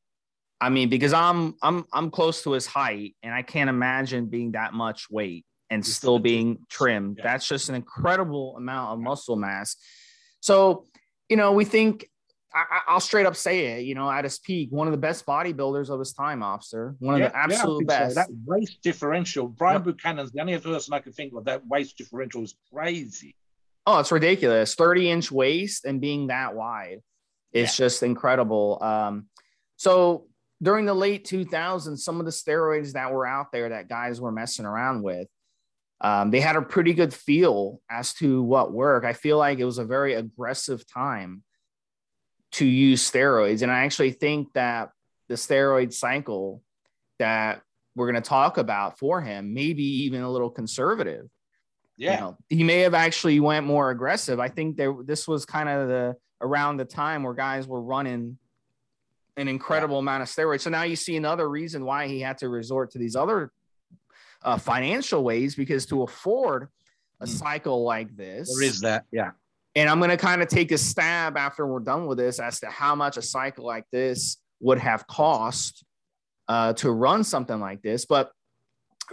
I 0.62 0.70
mean, 0.70 0.90
because 0.90 1.14
I'm 1.14 1.56
I'm 1.62 1.86
I'm 1.92 2.10
close 2.10 2.44
to 2.44 2.52
his 2.52 2.66
height, 2.66 3.16
and 3.22 3.34
I 3.34 3.42
can't 3.42 3.70
imagine 3.70 4.28
being 4.28 4.54
that 4.54 4.74
much 4.74 5.10
weight 5.10 5.46
and 5.70 5.86
still 5.86 6.20
being 6.20 6.60
trimmed. 6.70 7.18
Yeah. 7.18 7.24
That's 7.24 7.48
just 7.48 7.70
an 7.70 7.76
incredible 7.76 8.56
amount 8.58 8.94
of 8.94 9.00
muscle 9.00 9.36
mass. 9.36 9.76
So, 10.40 10.86
you 11.30 11.36
know, 11.36 11.54
we 11.54 11.66
think 11.66 12.08
I, 12.54 12.94
will 12.94 13.00
straight 13.00 13.26
up 13.26 13.36
say 13.36 13.78
it. 13.78 13.86
You 13.86 13.96
know, 13.96 14.10
at 14.10 14.24
his 14.24 14.38
peak, 14.38 14.70
one 14.72 14.88
of 14.88 14.92
the 14.92 14.98
best 14.98 15.26
bodybuilders 15.26 15.90
of 15.90 16.00
his 16.00 16.14
time, 16.14 16.44
officer. 16.44 16.96
One 17.00 17.16
of 17.16 17.22
yeah, 17.22 17.30
the 17.30 17.38
absolute 17.38 17.86
yeah, 17.90 18.00
best. 18.00 18.16
So. 18.16 18.22
That 18.22 18.30
waist 18.46 18.82
differential, 18.84 19.48
Brian 19.48 19.78
yep. 19.78 19.86
Buchanan's 19.86 20.32
the 20.32 20.42
only 20.42 20.58
person 20.60 20.94
I 20.94 21.00
can 21.00 21.14
think 21.14 21.34
of 21.36 21.46
that 21.46 21.66
waist 21.68 21.98
differential 21.98 22.44
is 22.44 22.56
crazy. 22.72 23.36
Oh, 23.86 24.00
it's 24.00 24.12
ridiculous. 24.12 24.76
30 24.76 25.10
inch 25.10 25.32
waist 25.32 25.86
and 25.86 26.00
being 26.00 26.28
that 26.28 26.56
wide. 26.56 27.00
It's 27.52 27.78
yeah. 27.80 27.86
just 27.86 28.04
incredible. 28.04 28.78
Um, 28.82 29.28
so 29.78 30.28
during 30.64 30.86
the 30.86 30.94
late 30.94 31.26
2000s, 31.26 32.00
some 32.00 32.20
of 32.20 32.26
the 32.26 32.32
steroids 32.32 32.94
that 32.94 33.12
were 33.12 33.28
out 33.28 33.52
there 33.52 33.70
that 33.70 33.90
guys 33.90 34.22
were 34.22 34.32
messing 34.32 34.66
around 34.66 35.04
with, 35.04 35.28
um, 36.02 36.32
they 36.32 36.40
had 36.40 36.56
a 36.56 36.62
pretty 36.62 36.94
good 36.94 37.14
feel 37.14 37.82
as 37.90 38.14
to 38.16 38.42
what 38.42 38.74
worked. 38.74 39.06
I 39.06 39.14
feel 39.14 39.38
like 39.38 39.60
it 39.60 39.66
was 39.66 39.78
a 39.78 39.86
very 39.86 40.14
aggressive 40.14 40.86
time 40.88 41.44
to 42.54 42.66
use 42.66 43.10
steroids. 43.10 43.62
And 43.62 43.72
I 43.72 43.84
actually 43.84 44.12
think 44.12 44.54
that 44.54 44.90
the 45.28 45.36
steroid 45.36 45.94
cycle 45.94 46.62
that 47.20 47.62
we're 47.96 48.10
going 48.12 48.22
to 48.22 48.28
talk 48.28 48.58
about 48.58 48.98
for 48.98 49.22
him, 49.22 49.54
maybe 49.54 49.84
even 50.04 50.22
a 50.22 50.32
little 50.32 50.50
conservative. 50.50 51.26
Yeah. 51.98 52.14
You 52.14 52.20
know, 52.20 52.38
he 52.50 52.64
may 52.64 52.80
have 52.80 52.94
actually 52.94 53.40
went 53.40 53.66
more 53.66 53.90
aggressive. 53.90 54.40
I 54.40 54.50
think 54.50 54.78
there, 54.78 54.96
this 55.04 55.28
was 55.28 55.46
kind 55.46 55.70
of 55.70 55.88
the, 55.88 56.16
around 56.42 56.78
the 56.78 56.86
time 56.86 57.24
where 57.24 57.34
guys 57.34 57.68
were 57.68 57.82
running 57.82 58.38
an 59.38 59.48
incredible 59.48 59.96
yeah. 59.96 60.02
amount 60.02 60.24
of 60.24 60.30
steroids. 60.30 60.62
So 60.62 60.70
now 60.70 60.84
you 60.84 60.96
see 60.96 61.16
another 61.16 61.50
reason 61.50 61.86
why 61.86 62.08
he 62.08 62.20
had 62.20 62.38
to 62.40 62.50
resort 62.50 62.92
to 62.92 63.00
these 63.00 63.16
other 63.16 63.52
uh, 64.44 64.58
financial 64.58 65.24
ways 65.24 65.56
because 65.56 65.86
to 65.88 66.04
afford 66.04 66.68
a 67.20 67.26
mm. 67.26 67.30
cycle 67.30 67.84
like 67.84 68.16
this, 68.16 68.54
there 68.56 68.68
is 68.68 68.82
that, 68.82 69.06
yeah. 69.12 69.32
And 69.76 69.90
I'm 69.90 69.98
going 69.98 70.12
to 70.12 70.18
kind 70.18 70.42
of 70.42 70.50
take 70.50 70.72
a 70.72 70.78
stab 70.78 71.36
after 71.36 71.66
we're 71.66 71.80
done 71.80 72.06
with 72.06 72.20
this 72.20 72.40
as 72.40 72.60
to 72.60 72.68
how 72.68 72.94
much 72.94 73.18
a 73.18 73.24
cycle 73.24 73.66
like 73.66 73.86
this 73.92 74.38
would 74.60 74.78
have 74.78 75.08
cost 75.08 75.84
uh, 76.48 76.74
to 76.74 76.92
run 76.92 77.24
something 77.24 77.60
like 77.60 77.82
this. 77.82 78.06
But 78.06 78.32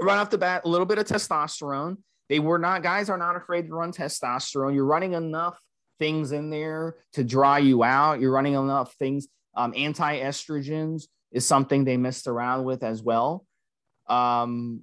right 0.00 0.18
off 0.18 0.30
the 0.30 0.38
bat, 0.38 0.62
a 0.64 0.68
little 0.68 0.87
bit 0.87 0.98
of 0.98 1.06
testosterone. 1.06 1.96
They 2.28 2.38
were 2.38 2.59
not, 2.59 2.83
guys 2.83 3.11
are 3.11 3.18
not 3.18 3.37
afraid 3.37 3.66
to 3.66 3.74
run 3.74 3.92
testosterone. 3.92 4.74
You're 4.74 4.85
running 4.85 5.14
enough 5.14 5.59
things 5.98 6.33
in 6.33 6.50
there 6.50 6.96
to 7.14 7.24
dry 7.24 7.59
you 7.59 7.83
out. 7.83 8.20
You're 8.20 8.33
running 8.33 8.54
enough 8.54 8.94
things 8.94 9.26
um, 9.54 9.72
Anti 9.76 10.20
estrogens 10.20 11.04
is 11.32 11.46
something 11.46 11.84
they 11.84 11.96
messed 11.96 12.26
around 12.26 12.64
with 12.64 12.82
as 12.82 13.02
well. 13.02 13.46
Um, 14.08 14.82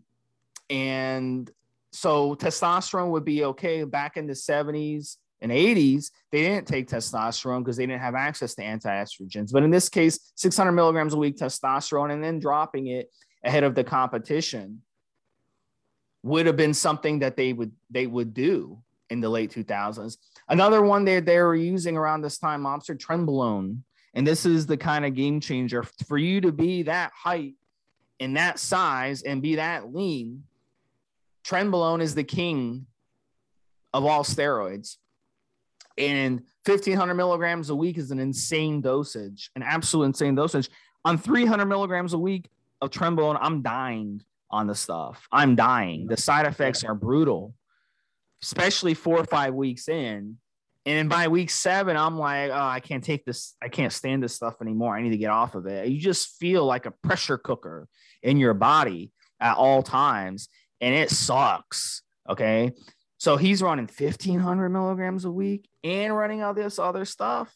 and 0.69 1.49
so 1.91 2.35
testosterone 2.35 3.11
would 3.11 3.25
be 3.25 3.43
okay 3.45 3.83
back 3.83 4.17
in 4.17 4.27
the 4.27 4.33
70s 4.33 5.17
and 5.41 5.51
80s. 5.51 6.11
They 6.31 6.41
didn't 6.41 6.67
take 6.67 6.89
testosterone 6.89 7.59
because 7.59 7.77
they 7.77 7.85
didn't 7.85 8.01
have 8.01 8.15
access 8.15 8.55
to 8.55 8.63
anti 8.63 8.89
estrogens. 8.89 9.51
But 9.51 9.63
in 9.63 9.71
this 9.71 9.89
case, 9.89 10.31
600 10.35 10.71
milligrams 10.71 11.13
a 11.13 11.17
week 11.17 11.37
testosterone 11.37 12.11
and 12.11 12.23
then 12.23 12.39
dropping 12.39 12.87
it 12.87 13.09
ahead 13.43 13.63
of 13.63 13.75
the 13.75 13.83
competition 13.83 14.81
would 16.23 16.45
have 16.45 16.57
been 16.57 16.73
something 16.73 17.19
that 17.19 17.37
they 17.37 17.53
would 17.53 17.71
they 17.89 18.07
would 18.07 18.33
do 18.33 18.81
in 19.09 19.21
the 19.21 19.29
late 19.29 19.51
2000s. 19.51 20.17
Another 20.49 20.81
one 20.81 21.05
they, 21.05 21.19
they 21.19 21.39
were 21.39 21.55
using 21.55 21.95
around 21.95 22.21
this 22.21 22.37
time, 22.37 22.63
Mobster 22.63 22.97
Trenbolone, 22.97 23.79
and 24.17 24.25
this 24.25 24.47
is 24.47 24.65
the 24.65 24.77
kind 24.77 25.05
of 25.05 25.13
game 25.13 25.39
changer 25.39 25.83
for 26.07 26.17
you 26.17 26.41
to 26.41 26.51
be 26.51 26.81
that 26.81 27.11
height 27.13 27.53
and 28.19 28.35
that 28.35 28.57
size 28.57 29.21
and 29.21 29.43
be 29.43 29.57
that 29.57 29.93
lean. 29.93 30.43
Trenbolone 31.45 32.01
is 32.01 32.15
the 32.15 32.23
king 32.23 32.87
of 33.93 34.05
all 34.05 34.23
steroids. 34.23 34.97
And 35.99 36.41
1500 36.65 37.13
milligrams 37.13 37.69
a 37.69 37.75
week 37.75 37.99
is 37.99 38.09
an 38.09 38.17
insane 38.17 38.81
dosage, 38.81 39.51
an 39.55 39.61
absolute 39.61 40.05
insane 40.05 40.33
dosage. 40.33 40.71
On 41.05 41.19
300 41.19 41.65
milligrams 41.65 42.13
a 42.13 42.17
week 42.17 42.49
of 42.81 42.89
Trenbolone, 42.89 43.37
I'm 43.39 43.61
dying 43.61 44.23
on 44.49 44.65
the 44.65 44.73
stuff. 44.73 45.27
I'm 45.31 45.55
dying. 45.55 46.07
The 46.07 46.17
side 46.17 46.47
effects 46.47 46.83
are 46.83 46.95
brutal, 46.95 47.53
especially 48.41 48.95
four 48.95 49.19
or 49.19 49.25
five 49.25 49.53
weeks 49.53 49.87
in. 49.87 50.39
And 50.87 51.09
by 51.09 51.27
week 51.27 51.49
seven, 51.49 51.97
I'm 51.97 52.17
like, 52.17 52.49
oh, 52.49 52.55
I 52.55 52.79
can't 52.79 53.03
take 53.03 53.25
this. 53.25 53.57
I 53.61 53.67
can't 53.67 53.91
stand 53.91 54.23
this 54.23 54.33
stuff 54.33 54.61
anymore. 54.61 54.95
I 54.95 55.01
need 55.01 55.09
to 55.09 55.17
get 55.17 55.31
off 55.31 55.53
of 55.53 55.65
it. 55.65 55.89
You 55.89 55.99
just 55.99 56.39
feel 56.39 56.65
like 56.65 56.85
a 56.85 56.91
pressure 56.91 57.37
cooker 57.37 57.89
in 58.23 58.37
your 58.37 58.53
body 58.53 59.11
at 59.41 59.57
all 59.57 59.83
times, 59.83 60.47
and 60.79 60.95
it 60.95 61.09
sucks. 61.09 62.03
Okay. 62.29 62.71
So 63.17 63.35
he's 63.35 63.61
running 63.61 63.87
1500 63.87 64.69
milligrams 64.69 65.25
a 65.25 65.31
week 65.31 65.67
and 65.83 66.15
running 66.15 66.41
all 66.41 66.53
this 66.53 66.79
other 66.79 67.03
stuff. 67.03 67.53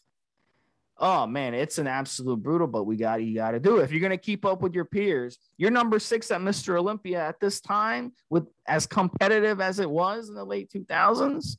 oh 0.98 1.26
man, 1.26 1.54
it's 1.54 1.78
an 1.78 1.86
absolute 1.86 2.42
brutal, 2.42 2.66
but 2.66 2.84
we 2.84 2.96
got 2.96 3.22
you 3.22 3.34
got 3.34 3.52
to 3.52 3.60
do 3.60 3.78
it. 3.78 3.84
If 3.84 3.92
you're 3.92 4.00
going 4.00 4.10
to 4.10 4.18
keep 4.18 4.44
up 4.44 4.60
with 4.60 4.74
your 4.74 4.84
peers, 4.84 5.38
you're 5.56 5.70
number 5.70 5.98
six 5.98 6.30
at 6.30 6.42
Mr. 6.42 6.78
Olympia 6.78 7.20
at 7.20 7.40
this 7.40 7.62
time, 7.62 8.12
with 8.28 8.46
as 8.68 8.86
competitive 8.86 9.60
as 9.62 9.78
it 9.78 9.88
was 9.88 10.28
in 10.28 10.34
the 10.34 10.44
late 10.44 10.70
2000s, 10.70 11.56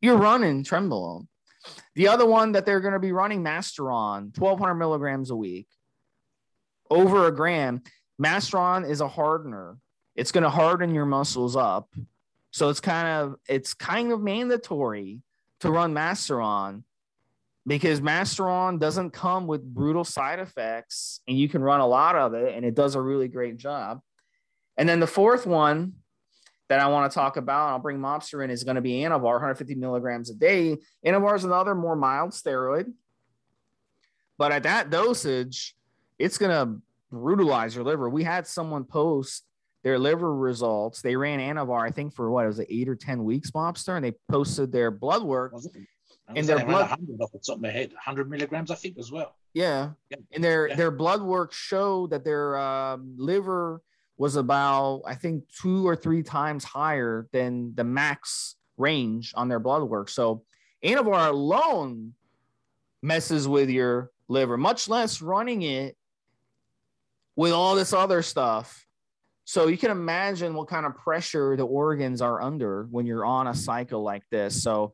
you're 0.00 0.16
running 0.16 0.64
Trenbolone. 0.64 1.26
The 1.94 2.08
other 2.08 2.26
one 2.26 2.52
that 2.52 2.64
they're 2.64 2.80
going 2.80 2.94
to 2.94 2.98
be 2.98 3.12
running 3.12 3.42
Masteron, 3.42 4.36
1200 4.38 4.74
milligrams 4.74 5.30
a 5.30 5.36
week, 5.36 5.68
over 6.90 7.26
a 7.26 7.34
gram. 7.34 7.82
Masteron 8.20 8.88
is 8.88 9.00
a 9.00 9.08
hardener. 9.08 9.76
It's 10.16 10.32
going 10.32 10.44
to 10.44 10.50
harden 10.50 10.94
your 10.94 11.06
muscles 11.06 11.56
up. 11.56 11.88
So 12.50 12.68
it's 12.68 12.80
kind 12.80 13.08
of 13.08 13.36
it's 13.48 13.74
kind 13.74 14.12
of 14.12 14.20
mandatory 14.20 15.20
to 15.60 15.70
run 15.70 15.94
Masteron 15.94 16.82
because 17.66 18.00
Masteron 18.00 18.80
doesn't 18.80 19.10
come 19.10 19.46
with 19.46 19.62
brutal 19.62 20.04
side 20.04 20.40
effects 20.40 21.20
and 21.28 21.38
you 21.38 21.48
can 21.48 21.62
run 21.62 21.80
a 21.80 21.86
lot 21.86 22.16
of 22.16 22.34
it 22.34 22.54
and 22.54 22.64
it 22.64 22.74
does 22.74 22.94
a 22.96 23.00
really 23.00 23.28
great 23.28 23.56
job. 23.56 24.00
And 24.76 24.88
then 24.88 24.98
the 24.98 25.06
fourth 25.06 25.46
one 25.46 25.94
that 26.70 26.78
I 26.78 26.86
want 26.86 27.10
to 27.10 27.14
talk 27.14 27.36
about, 27.36 27.70
I'll 27.70 27.80
bring 27.80 27.98
Mobster 27.98 28.44
in, 28.44 28.48
is 28.48 28.62
going 28.62 28.76
to 28.76 28.80
be 28.80 29.00
Anavar, 29.00 29.34
150 29.34 29.74
milligrams 29.74 30.30
a 30.30 30.34
day. 30.34 30.78
Anavar 31.04 31.34
is 31.34 31.42
another 31.42 31.74
more 31.74 31.96
mild 31.96 32.30
steroid, 32.30 32.92
but 34.38 34.52
at 34.52 34.62
that 34.62 34.88
dosage, 34.88 35.74
it's 36.16 36.38
going 36.38 36.52
to 36.52 36.80
brutalize 37.10 37.74
your 37.74 37.82
liver. 37.82 38.08
We 38.08 38.22
had 38.22 38.46
someone 38.46 38.84
post 38.84 39.44
their 39.82 39.98
liver 39.98 40.32
results. 40.32 41.02
They 41.02 41.16
ran 41.16 41.40
Anavar, 41.40 41.84
I 41.84 41.90
think, 41.90 42.14
for 42.14 42.30
what 42.30 42.46
was 42.46 42.60
it, 42.60 42.68
eight 42.70 42.88
or 42.88 42.94
10 42.94 43.24
weeks, 43.24 43.50
Mobster, 43.50 43.96
and 43.96 44.04
they 44.04 44.14
posted 44.30 44.70
their 44.70 44.92
blood 44.92 45.24
work 45.24 45.52
and 46.36 46.46
their 46.46 46.64
blood 46.64 46.88
100 46.88 47.20
off 47.20 47.32
the 47.32 47.40
top 47.40 47.56
of 47.56 47.62
my 47.62 47.70
head 47.70 47.90
100 47.90 48.30
milligrams 48.30 48.70
i 48.70 48.76
think 48.76 48.96
as 48.98 49.10
well 49.10 49.34
yeah, 49.52 49.90
yeah. 50.10 50.16
and 50.30 50.44
their 50.44 50.68
yeah. 50.68 50.76
their 50.76 50.92
blood 50.92 51.20
work 51.20 51.52
showed 51.52 52.10
that 52.10 52.24
their 52.24 52.56
um, 52.56 53.14
liver 53.16 53.82
was 54.20 54.36
about 54.36 55.00
i 55.06 55.14
think 55.14 55.44
two 55.48 55.88
or 55.88 55.96
three 55.96 56.22
times 56.22 56.62
higher 56.62 57.26
than 57.32 57.74
the 57.74 57.82
max 57.82 58.54
range 58.76 59.32
on 59.34 59.48
their 59.48 59.58
blood 59.58 59.82
work 59.82 60.10
so 60.10 60.42
anavar 60.84 61.30
alone 61.30 62.12
messes 63.00 63.48
with 63.48 63.70
your 63.70 64.10
liver 64.28 64.58
much 64.58 64.90
less 64.90 65.22
running 65.22 65.62
it 65.62 65.96
with 67.34 67.50
all 67.50 67.74
this 67.74 67.94
other 67.94 68.20
stuff 68.20 68.86
so 69.46 69.68
you 69.68 69.78
can 69.78 69.90
imagine 69.90 70.52
what 70.52 70.68
kind 70.68 70.84
of 70.84 70.94
pressure 70.96 71.56
the 71.56 71.64
organs 71.64 72.20
are 72.20 72.42
under 72.42 72.86
when 72.90 73.06
you're 73.06 73.24
on 73.24 73.46
a 73.46 73.54
cycle 73.54 74.02
like 74.02 74.22
this 74.30 74.62
so 74.62 74.92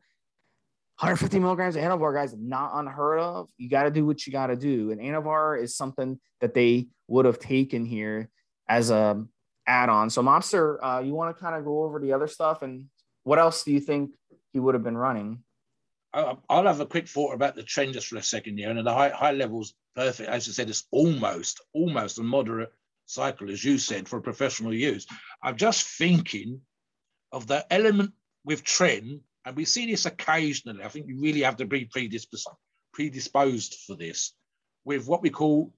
150 1.01 1.41
milligrams 1.41 1.77
of 1.77 1.83
Anavar, 1.83 2.15
guys, 2.15 2.35
not 2.39 2.71
unheard 2.73 3.19
of. 3.19 3.51
You 3.59 3.69
got 3.69 3.83
to 3.83 3.91
do 3.91 4.07
what 4.07 4.27
you 4.27 4.33
got 4.33 4.47
to 4.47 4.57
do. 4.57 4.93
And 4.93 4.99
Anavar 4.99 5.63
is 5.63 5.77
something 5.77 6.19
that 6.41 6.55
they 6.55 6.87
would 7.07 7.27
have 7.27 7.39
taken 7.39 7.85
here 7.85 8.31
as 8.69 8.91
a 8.91 9.25
add-on. 9.67 10.11
So, 10.11 10.23
Mobster, 10.23 10.79
uh, 10.83 11.01
you 11.01 11.15
want 11.15 11.37
to 11.37 11.43
kind 11.43 11.57
of 11.57 11.65
go 11.65 11.85
over 11.85 11.99
the 11.99 12.13
other 12.13 12.29
stuff 12.29 12.63
and 12.63 12.87
what 13.25 13.39
else 13.39 13.65
do 13.65 13.73
you 13.73 13.81
think 13.81 14.11
he 14.53 14.61
would 14.61 14.75
have 14.75 14.85
been 14.85 14.97
running? 14.97 15.41
I'll 16.15 16.67
have 16.67 16.81
a 16.81 16.87
quick 16.87 17.09
thought 17.09 17.35
about 17.35 17.57
the 17.57 17.63
tren 17.63 17.93
just 17.93 18.07
for 18.07 18.17
a 18.17 18.23
second 18.23 18.57
here. 18.57 18.71
And 18.71 18.87
the 18.87 18.93
high, 18.93 19.11
high 19.11 19.33
levels, 19.33 19.75
perfect. 19.95 20.31
As 20.31 20.49
I 20.49 20.53
said, 20.53 20.71
it's 20.71 20.85
almost, 20.91 21.61
almost 21.75 22.19
a 22.19 22.23
moderate 22.23 22.73
cycle, 23.05 23.51
as 23.51 23.63
you 23.63 23.77
said, 23.77 24.09
for 24.09 24.21
professional 24.21 24.73
use. 24.73 25.07
I'm 25.43 25.57
just 25.57 25.87
thinking 25.87 26.61
of 27.33 27.47
the 27.47 27.67
element 27.71 28.13
with 28.45 28.65
tren 28.65 29.21
and 29.45 29.57
we 29.57 29.65
see 29.65 29.87
this 29.87 30.07
occasionally. 30.07 30.83
I 30.83 30.89
think 30.89 31.07
you 31.07 31.21
really 31.21 31.43
have 31.43 31.57
to 31.59 31.67
be 31.67 31.85
predisposed, 31.85 32.49
predisposed 32.93 33.77
for 33.87 33.95
this 33.95 34.33
with 34.85 35.07
what 35.07 35.23
we 35.23 35.31
call 35.31 35.73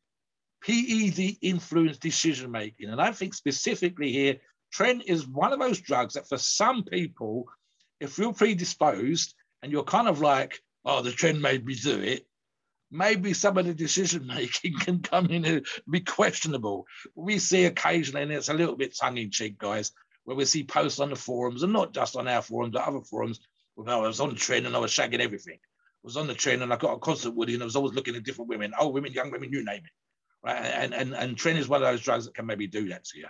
PED 0.64 1.38
influenced 1.40 2.00
decision 2.00 2.50
making. 2.50 2.90
And 2.90 3.00
I 3.00 3.12
think 3.12 3.34
specifically 3.34 4.12
here, 4.12 4.36
Tren 4.74 5.02
is 5.04 5.26
one 5.26 5.52
of 5.52 5.58
those 5.58 5.80
drugs 5.80 6.14
that 6.14 6.28
for 6.28 6.38
some 6.38 6.84
people, 6.84 7.46
if 8.00 8.18
you're 8.18 8.32
predisposed 8.32 9.34
and 9.62 9.72
you're 9.72 9.84
kind 9.84 10.08
of 10.08 10.20
like, 10.20 10.60
oh, 10.84 11.02
the 11.02 11.10
tren 11.10 11.40
made 11.40 11.64
me 11.64 11.74
do 11.74 12.00
it, 12.00 12.26
maybe 12.90 13.32
some 13.32 13.58
of 13.58 13.66
the 13.66 13.74
decision 13.74 14.26
making 14.26 14.78
can 14.80 15.00
come 15.00 15.26
in 15.26 15.44
and 15.44 15.66
be 15.90 16.00
questionable. 16.00 16.86
We 17.14 17.38
see 17.38 17.64
occasionally, 17.64 18.22
and 18.22 18.32
it's 18.32 18.48
a 18.48 18.54
little 18.54 18.76
bit 18.76 18.96
tongue 18.96 19.18
in 19.18 19.30
cheek, 19.30 19.58
guys, 19.58 19.92
where 20.24 20.36
we 20.36 20.44
see 20.44 20.64
posts 20.64 21.00
on 21.00 21.10
the 21.10 21.16
forums, 21.16 21.62
and 21.62 21.72
not 21.72 21.94
just 21.94 22.16
on 22.16 22.28
our 22.28 22.42
forums, 22.42 22.72
but 22.72 22.86
other 22.86 23.00
forums, 23.00 23.40
well, 23.76 24.04
I 24.04 24.06
was 24.06 24.20
on 24.20 24.30
the 24.30 24.34
tren 24.34 24.66
and 24.66 24.76
I 24.76 24.78
was 24.78 24.90
shagging 24.90 25.20
everything. 25.20 25.54
I 25.54 26.02
was 26.02 26.16
on 26.16 26.26
the 26.26 26.34
tren 26.34 26.62
and 26.62 26.72
I 26.72 26.76
got 26.76 26.94
a 26.94 26.98
concert 26.98 27.34
with 27.34 27.48
and 27.48 27.62
I 27.62 27.64
was 27.64 27.76
always 27.76 27.94
looking 27.94 28.16
at 28.16 28.24
different 28.24 28.48
women, 28.48 28.72
old 28.78 28.94
women, 28.94 29.12
young 29.12 29.30
women, 29.30 29.52
you 29.52 29.64
name 29.64 29.82
it. 29.84 29.90
Right. 30.44 30.56
And 30.56 30.94
and 30.94 31.14
and 31.14 31.36
tren 31.36 31.56
is 31.56 31.68
one 31.68 31.82
of 31.82 31.88
those 31.88 32.00
drugs 32.00 32.26
that 32.26 32.34
can 32.34 32.46
maybe 32.46 32.66
do 32.66 32.88
that 32.88 33.04
to 33.04 33.18
you. 33.18 33.26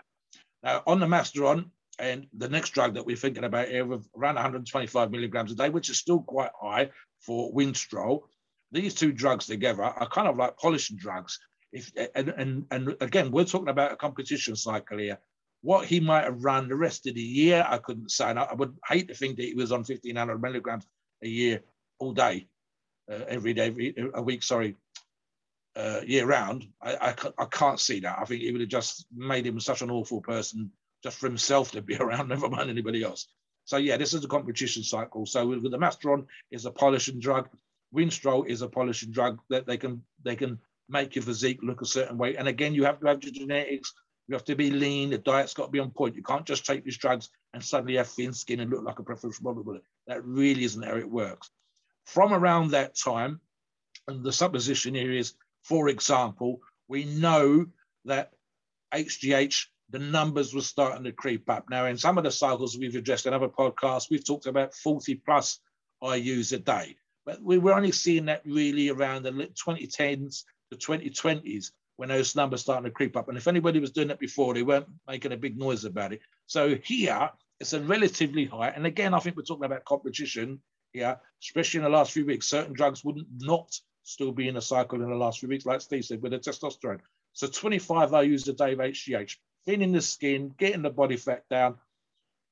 Now 0.63 0.83
on 0.87 1.01
the 1.01 1.07
Masteron, 1.07 1.71
and 1.99 2.27
the 2.37 2.49
next 2.49 2.71
drug 2.71 2.95
that 2.95 3.05
we're 3.05 3.17
thinking 3.17 3.45
about 3.45 3.69
here 3.69 3.91
of 3.93 4.07
around 4.17 4.37
125 4.37 5.11
milligrams 5.11 5.53
a 5.53 5.55
day, 5.55 5.69
which 5.69 5.91
is 5.91 5.99
still 5.99 6.21
quite 6.21 6.51
high 6.61 6.91
for 7.21 7.53
Winstrol. 7.53 8.23
These 8.71 8.95
two 8.95 9.13
drugs 9.13 9.47
together 9.47 9.83
are 9.83 10.09
kind 10.09 10.29
of 10.29 10.37
like 10.37 10.57
polishing 10.59 10.97
drugs. 10.97 11.39
If 11.73 11.91
and 12.15 12.29
and 12.29 12.67
and 12.71 12.97
again, 13.01 13.31
we're 13.31 13.45
talking 13.45 13.69
about 13.69 13.93
a 13.93 13.97
competition 13.97 14.57
cycle 14.57 14.99
here. 14.99 15.19
What 15.63 15.87
he 15.87 15.99
might 16.01 16.25
have 16.25 16.45
run 16.45 16.69
the 16.69 16.77
rest 16.77 17.07
of 17.07 17.15
the 17.15 17.21
year, 17.21 17.67
I 17.69 17.79
couldn't 17.79 18.13
say. 18.13 18.31
And 18.31 18.39
I, 18.39 18.55
would 18.55 18.77
hate 18.87 19.09
to 19.09 19.15
think 19.15 19.37
that 19.37 19.47
he 19.47 19.55
was 19.55 19.73
on 19.73 19.81
1500 19.81 20.41
milligrams 20.41 20.87
a 21.23 21.29
year 21.29 21.63
all 21.99 22.13
day, 22.13 22.47
uh, 23.11 23.25
every 23.27 23.55
day, 23.55 23.67
every, 23.67 23.95
a 24.15 24.23
week, 24.23 24.45
sorry, 24.45 24.77
uh, 25.79 26.01
year 26.07 26.27
round. 26.27 26.67
I, 26.83 26.97
I, 26.97 27.15
I, 27.39 27.45
can't 27.45 27.79
see 27.79 28.01
that. 28.01 28.19
I 28.19 28.25
think 28.25 28.43
it 28.43 28.53
would 28.53 28.61
have 28.61 28.71
just 28.71 29.07
made 29.15 29.47
him 29.47 29.61
such 29.61 29.83
an 29.83 29.91
awful 29.91 30.21
person 30.21 30.71
just 31.03 31.19
for 31.19 31.29
himself 31.29 31.71
to 31.73 31.83
be 31.83 31.97
around, 32.01 32.29
never 32.29 32.49
mind 32.49 32.69
anybody 32.69 33.03
else. 33.03 33.29
So 33.65 33.77
yeah, 33.77 33.97
this 33.97 34.15
is 34.15 34.25
a 34.25 34.29
competition 34.29 34.83
cycle. 34.83 35.25
So 35.27 35.47
with, 35.47 35.63
the 35.63 35.79
Masteron 35.79 36.27
is 36.51 36.67
a 36.67 36.71
polishing 36.71 37.21
drug. 37.21 37.49
Winstrol 37.95 38.47
is 38.47 38.63
a 38.63 38.69
polishing 38.69 39.13
drug 39.13 39.39
that 39.51 39.67
they 39.67 39.77
can 39.77 40.03
they 40.25 40.37
can 40.37 40.59
make 40.89 41.15
your 41.15 41.23
physique 41.23 41.61
look 41.63 41.81
a 41.81 41.87
certain 41.87 42.19
way. 42.19 42.37
And 42.37 42.49
again, 42.49 42.75
you 42.75 42.85
have 42.85 43.01
to 43.01 43.07
have 43.07 43.23
your 43.23 43.33
genetics 43.33 43.93
you 44.29 44.35
have 44.35 44.45
to 44.45 44.55
be 44.55 44.71
lean. 44.71 45.11
The 45.11 45.19
diet's 45.19 45.55
got 45.55 45.67
to 45.67 45.71
be 45.71 45.79
on 45.79 45.91
point. 45.91 46.15
You 46.15 46.23
can't 46.23 46.45
just 46.45 46.67
take 46.67 46.85
these 46.85 46.99
drugs 46.99 47.31
and 47.55 47.65
suddenly 47.65 47.97
have 47.97 48.09
thin 48.09 48.35
skin 48.35 48.61
and 48.61 48.71
look 48.71 48.85
like 48.85 48.99
a 48.99 49.03
professional 49.03 49.55
bodybuilder. 49.55 49.81
That 50.07 50.25
really 50.25 50.65
isn't 50.65 50.83
how 50.83 50.97
it 50.97 51.11
works. 51.11 51.51
From 52.05 52.35
around 52.35 52.71
that 52.71 52.97
time, 52.97 53.41
and 54.07 54.23
the 54.23 54.33
supposition 54.33 54.95
here 54.95 55.13
is, 55.13 55.35
for 55.69 55.89
example, 55.89 56.61
we 56.89 57.05
know 57.05 57.67
that 58.07 58.33
HGH, 58.95 59.67
the 59.91 59.99
numbers 59.99 60.55
were 60.55 60.63
starting 60.63 61.05
to 61.05 61.13
creep 61.13 61.51
up. 61.51 61.69
Now, 61.69 61.87
in 61.87 61.99
some 61.99 62.17
of 62.17 62.25
the 62.25 62.31
cycles 62.31 62.77
we've 62.77 62.95
addressed 62.95 63.27
in 63.27 63.35
other 63.35 63.49
podcasts, 63.49 64.11
we've 64.11 64.25
talked 64.25 64.47
about 64.47 64.75
40 64.75 65.17
plus 65.17 65.61
IUs 66.03 66.55
a 66.55 66.59
day. 66.59 66.97
But 67.27 67.43
we 67.43 67.59
were 67.59 67.75
only 67.75 67.93
seeing 67.93 68.25
that 68.27 68.43
really 68.47 68.89
around 68.89 69.25
the 69.25 69.31
2010s 69.33 70.45
to 70.71 70.79
2020s 70.79 71.73
when 71.97 72.09
those 72.09 72.35
numbers 72.35 72.63
starting 72.63 72.85
to 72.85 72.91
creep 72.91 73.17
up. 73.17 73.29
And 73.29 73.37
if 73.37 73.47
anybody 73.47 73.79
was 73.79 73.91
doing 73.91 74.09
that 74.09 74.21
before, 74.21 74.55
they 74.55 74.63
weren't 74.63 74.87
making 75.07 75.33
a 75.33 75.37
big 75.37 75.59
noise 75.59 75.85
about 75.85 76.15
it. 76.15 76.21
So 76.47 76.77
here, 76.83 77.29
it's 77.61 77.75
a 77.75 77.81
relatively 77.81 78.47
high. 78.47 78.69
And 78.69 78.87
again, 78.87 79.13
I 79.13 79.19
think 79.19 79.37
we're 79.37 79.43
talking 79.43 79.65
about 79.65 79.85
competition 79.85 80.61
here, 80.93 81.19
especially 81.43 81.79
in 81.79 81.85
the 81.85 81.91
last 81.91 82.13
few 82.13 82.25
weeks. 82.25 82.49
Certain 82.49 82.73
drugs 82.73 83.05
wouldn't 83.05 83.27
not 83.39 83.79
still 84.09 84.33
be 84.33 84.49
in 84.49 84.57
a 84.57 84.61
cycle 84.61 85.03
in 85.03 85.11
the 85.11 85.15
last 85.15 85.41
few 85.41 85.49
weeks, 85.49 85.67
like 85.67 85.83
Steve 85.83 86.05
said, 86.05 86.23
with 86.23 86.33
the 86.33 86.39
testosterone. 86.39 87.01
So 87.35 87.47
25 87.47 88.11
IUs 88.11 88.49
a 88.49 88.55
day 88.55 88.73
of 88.73 88.79
HGH, 88.79 89.37
thinning 89.67 89.93
the 89.93 90.01
skin, 90.01 90.55
getting 90.57 90.83
the 90.83 90.91
body 90.91 91.17
fat 91.17 91.45
down, 91.51 91.77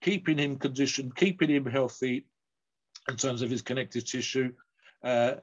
keeping 0.02 0.36
him 0.36 0.57
conditioned, 0.57 1.16
keeping 1.16 1.48
him 1.48 1.64
healthy 1.64 2.26
in 3.09 3.16
terms 3.16 3.40
of 3.40 3.50
his 3.50 3.62
connective 3.62 4.04
tissue, 4.04 4.52
uh, 5.02 5.36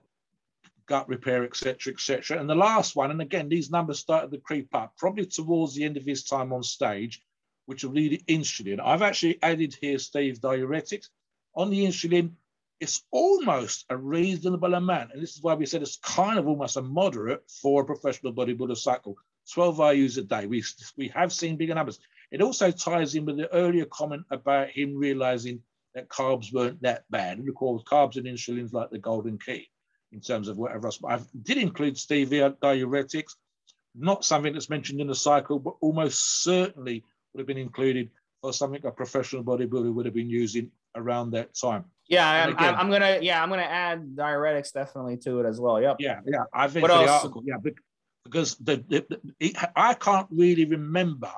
gut 0.86 1.09
repair, 1.09 1.45
etc., 1.45 1.93
etc. 1.93 2.39
And 2.39 2.47
the 2.47 2.55
last 2.55 2.95
one, 2.95 3.09
and 3.09 3.22
again, 3.22 3.49
these 3.49 3.72
numbers 3.72 3.99
started 3.99 4.32
to 4.32 4.38
creep 4.38 4.74
up, 4.76 4.95
probably 4.97 5.26
towards 5.26 5.74
the 5.74 5.84
end 5.84 5.97
of 5.97 6.05
his 6.05 6.24
time 6.24 6.53
on 6.53 6.61
stage, 6.61 7.24
which 7.66 7.84
will 7.84 7.93
lead 7.93 8.24
insulin. 8.28 8.80
I've 8.80 9.01
actually 9.01 9.41
added 9.41 9.76
here, 9.82 9.97
Steve, 9.97 10.39
diuretics. 10.39 11.09
On 11.55 11.72
the 11.72 11.86
insulin, 11.86 12.34
it's 12.84 13.01
almost 13.11 13.86
a 13.89 13.95
reasonable 13.95 14.73
amount. 14.73 15.13
And 15.13 15.23
this 15.23 15.38
is 15.38 15.41
why 15.41 15.53
we 15.53 15.65
said 15.65 15.81
it's 15.81 15.95
kind 16.03 16.38
of 16.38 16.49
almost 16.49 16.75
a 16.75 16.81
moderate 16.81 17.49
for 17.49 17.81
a 17.81 17.86
professional 17.86 18.34
bodybuilder 18.34 18.75
cycle. 18.75 19.15
12 19.53 19.77
IUs 19.77 20.17
a 20.17 20.21
day. 20.21 20.47
We, 20.47 20.61
we 20.97 21.07
have 21.07 21.31
seen 21.31 21.55
bigger 21.55 21.75
numbers. 21.75 21.99
It 22.29 22.41
also 22.41 22.71
ties 22.71 23.15
in 23.15 23.23
with 23.23 23.38
the 23.38 23.49
earlier 23.53 23.86
comment 23.86 24.23
about 24.31 24.69
him 24.69 24.97
realizing 24.97 25.61
that 25.95 26.09
carbs 26.09 26.51
weren't 26.51 26.81
that 26.81 27.05
bad. 27.09 27.38
And 27.38 27.47
of 27.47 27.55
course, 27.55 27.84
carbs 27.84 28.17
and 28.17 28.27
insulin's 28.27 28.73
like 28.73 28.89
the 28.89 28.99
golden 28.99 29.39
key 29.39 29.69
in 30.11 30.19
terms 30.19 30.49
of 30.49 30.57
whatever 30.57 30.88
else. 30.88 30.99
I 31.07 31.21
did 31.41 31.59
include 31.59 31.95
stevia 31.95 32.57
diuretics, 32.57 33.36
not 33.95 34.25
something 34.25 34.51
that's 34.51 34.69
mentioned 34.69 34.99
in 34.99 35.07
the 35.07 35.15
cycle, 35.15 35.57
but 35.57 35.75
almost 35.79 36.43
certainly 36.43 37.05
would 37.31 37.39
have 37.39 37.47
been 37.47 37.57
included 37.57 38.09
for 38.41 38.51
something 38.51 38.86
a 38.86 38.91
professional 38.91 39.43
bodybuilder 39.43 39.93
would 39.93 40.05
have 40.05 40.15
been 40.15 40.29
using 40.29 40.69
around 40.95 41.31
that 41.31 41.55
time. 41.55 41.86
Yeah, 42.08 42.28
I'm, 42.28 42.54
again, 42.54 42.76
I'm, 42.76 42.89
gonna. 42.91 43.20
Yeah, 43.22 43.41
I'm 43.41 43.49
gonna 43.49 43.64
add 43.64 44.16
diuretics 44.16 44.74
definitely 44.74 45.18
to 45.18 45.39
it 45.39 45.45
as 45.45 45.60
well. 45.60 45.82
Yep. 45.82 45.97
Yeah, 45.99 46.20
yeah. 46.26 46.43
I 46.54 46.68
think 46.68 46.84
what 46.84 46.89
the 46.89 47.08
else? 47.08 47.24
article. 47.24 47.43
Yeah, 47.45 47.56
because 48.26 48.56
the, 48.56 48.84
the, 48.88 49.06
the, 49.39 49.56
I 49.76 49.93
can't 49.93 50.28
really 50.32 50.66
remember. 50.66 51.32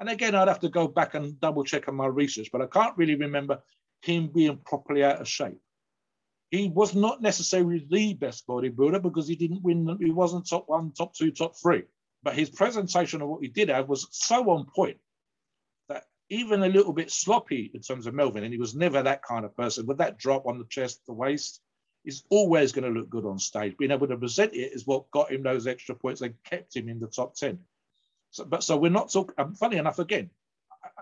And 0.00 0.08
again, 0.08 0.34
I'd 0.34 0.48
have 0.48 0.60
to 0.60 0.68
go 0.68 0.88
back 0.88 1.14
and 1.14 1.38
double 1.40 1.64
check 1.64 1.88
on 1.88 1.94
my 1.94 2.06
research, 2.06 2.50
but 2.52 2.60
I 2.60 2.66
can't 2.66 2.96
really 2.96 3.14
remember 3.14 3.60
him 4.02 4.28
being 4.28 4.58
properly 4.64 5.04
out 5.04 5.20
of 5.20 5.28
shape. 5.28 5.58
He 6.50 6.68
was 6.68 6.94
not 6.94 7.22
necessarily 7.22 7.84
the 7.88 8.14
best 8.14 8.46
bodybuilder 8.46 9.02
because 9.02 9.26
he 9.26 9.34
didn't 9.34 9.62
win. 9.62 9.96
He 10.00 10.10
wasn't 10.10 10.48
top 10.48 10.64
one, 10.68 10.92
top 10.92 11.14
two, 11.14 11.30
top 11.30 11.54
three. 11.60 11.84
But 12.22 12.34
his 12.34 12.50
presentation 12.50 13.22
of 13.22 13.28
what 13.28 13.42
he 13.42 13.48
did 13.48 13.68
have 13.68 13.88
was 13.88 14.08
so 14.10 14.50
on 14.50 14.66
point 14.74 14.98
even 16.30 16.62
a 16.62 16.68
little 16.68 16.92
bit 16.92 17.10
sloppy 17.10 17.70
in 17.74 17.80
terms 17.80 18.06
of 18.06 18.14
Melvin, 18.14 18.44
and 18.44 18.52
he 18.52 18.58
was 18.58 18.74
never 18.74 19.02
that 19.02 19.22
kind 19.22 19.44
of 19.44 19.56
person. 19.56 19.86
With 19.86 19.98
that 19.98 20.18
drop 20.18 20.46
on 20.46 20.58
the 20.58 20.64
chest, 20.64 21.00
the 21.06 21.12
waist, 21.12 21.60
is 22.04 22.24
always 22.30 22.72
going 22.72 22.84
to 22.84 22.98
look 22.98 23.08
good 23.08 23.24
on 23.24 23.38
stage. 23.38 23.76
Being 23.78 23.90
able 23.90 24.08
to 24.08 24.16
present 24.16 24.52
it 24.52 24.72
is 24.72 24.86
what 24.86 25.10
got 25.10 25.30
him 25.30 25.42
those 25.42 25.66
extra 25.66 25.94
points 25.94 26.20
and 26.20 26.34
kept 26.44 26.76
him 26.76 26.88
in 26.88 27.00
the 27.00 27.06
top 27.06 27.34
ten. 27.34 27.58
So, 28.30 28.44
but 28.44 28.62
so 28.62 28.76
we're 28.76 28.90
not 28.90 29.12
talking. 29.12 29.34
Um, 29.38 29.54
funny 29.54 29.76
enough, 29.76 29.98
again, 29.98 30.30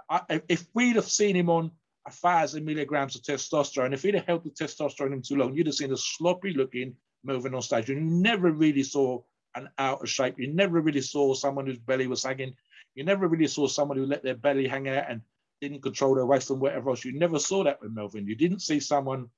I, 0.08 0.20
I, 0.28 0.42
if 0.48 0.66
we'd 0.74 0.96
have 0.96 1.08
seen 1.08 1.34
him 1.36 1.50
on 1.50 1.70
a 2.06 2.10
thousand 2.10 2.64
milligrams 2.64 3.16
of 3.16 3.22
testosterone, 3.22 3.94
if 3.94 4.02
he'd 4.02 4.14
have 4.14 4.26
held 4.26 4.44
the 4.44 4.50
testosterone 4.50 5.12
in 5.12 5.22
too 5.22 5.36
long, 5.36 5.54
you'd 5.54 5.66
have 5.66 5.74
seen 5.74 5.92
a 5.92 5.96
sloppy 5.96 6.52
looking 6.52 6.94
moving 7.24 7.54
on 7.54 7.62
stage, 7.62 7.88
you 7.88 8.00
never 8.00 8.50
really 8.50 8.82
saw 8.82 9.22
an 9.54 9.68
out 9.78 10.02
of 10.02 10.08
shape. 10.08 10.38
You 10.38 10.52
never 10.52 10.80
really 10.80 11.00
saw 11.00 11.34
someone 11.34 11.66
whose 11.66 11.78
belly 11.78 12.06
was 12.06 12.22
sagging. 12.22 12.54
You 12.94 13.04
never 13.04 13.28
really 13.28 13.46
saw 13.46 13.66
someone 13.66 13.98
who 13.98 14.06
let 14.06 14.22
their 14.22 14.34
belly 14.34 14.66
hang 14.66 14.88
out 14.88 15.10
and 15.10 15.22
didn't 15.60 15.82
control 15.82 16.14
their 16.14 16.26
waist 16.26 16.50
and 16.50 16.60
whatever 16.60 16.90
else. 16.90 17.04
You 17.04 17.18
never 17.18 17.38
saw 17.38 17.64
that 17.64 17.80
with 17.80 17.92
Melvin. 17.92 18.26
You 18.26 18.34
didn't 18.34 18.60
see 18.60 18.80
someone 18.80 19.28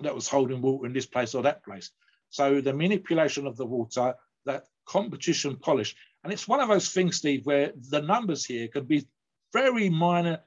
that 0.00 0.14
was 0.14 0.28
holding 0.28 0.60
water 0.60 0.86
in 0.86 0.92
this 0.92 1.06
place 1.06 1.34
or 1.34 1.42
that 1.42 1.64
place. 1.64 1.90
So 2.30 2.60
the 2.60 2.72
manipulation 2.72 3.46
of 3.46 3.56
the 3.56 3.66
water, 3.66 4.14
that 4.44 4.64
competition 4.86 5.56
polish, 5.56 5.94
and 6.24 6.32
it's 6.32 6.48
one 6.48 6.60
of 6.60 6.68
those 6.68 6.90
things, 6.90 7.16
Steve, 7.16 7.46
where 7.46 7.72
the 7.90 8.02
numbers 8.02 8.44
here 8.44 8.68
could 8.68 8.88
be 8.88 9.06
very 9.52 9.88
minor, 9.88 10.40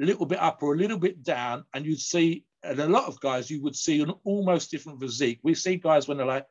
a 0.00 0.04
little 0.04 0.26
bit 0.26 0.40
up 0.40 0.62
or 0.62 0.74
a 0.74 0.78
little 0.78 0.98
bit 0.98 1.22
down, 1.22 1.64
and 1.72 1.86
you'd 1.86 2.00
see, 2.00 2.44
and 2.62 2.78
a 2.78 2.86
lot 2.86 3.06
of 3.06 3.20
guys, 3.20 3.50
you 3.50 3.62
would 3.62 3.76
see 3.76 4.02
an 4.02 4.12
almost 4.24 4.70
different 4.70 5.00
physique. 5.00 5.40
We 5.42 5.54
see 5.54 5.76
guys 5.76 6.06
when 6.06 6.18
they're 6.18 6.26
like, 6.26 6.46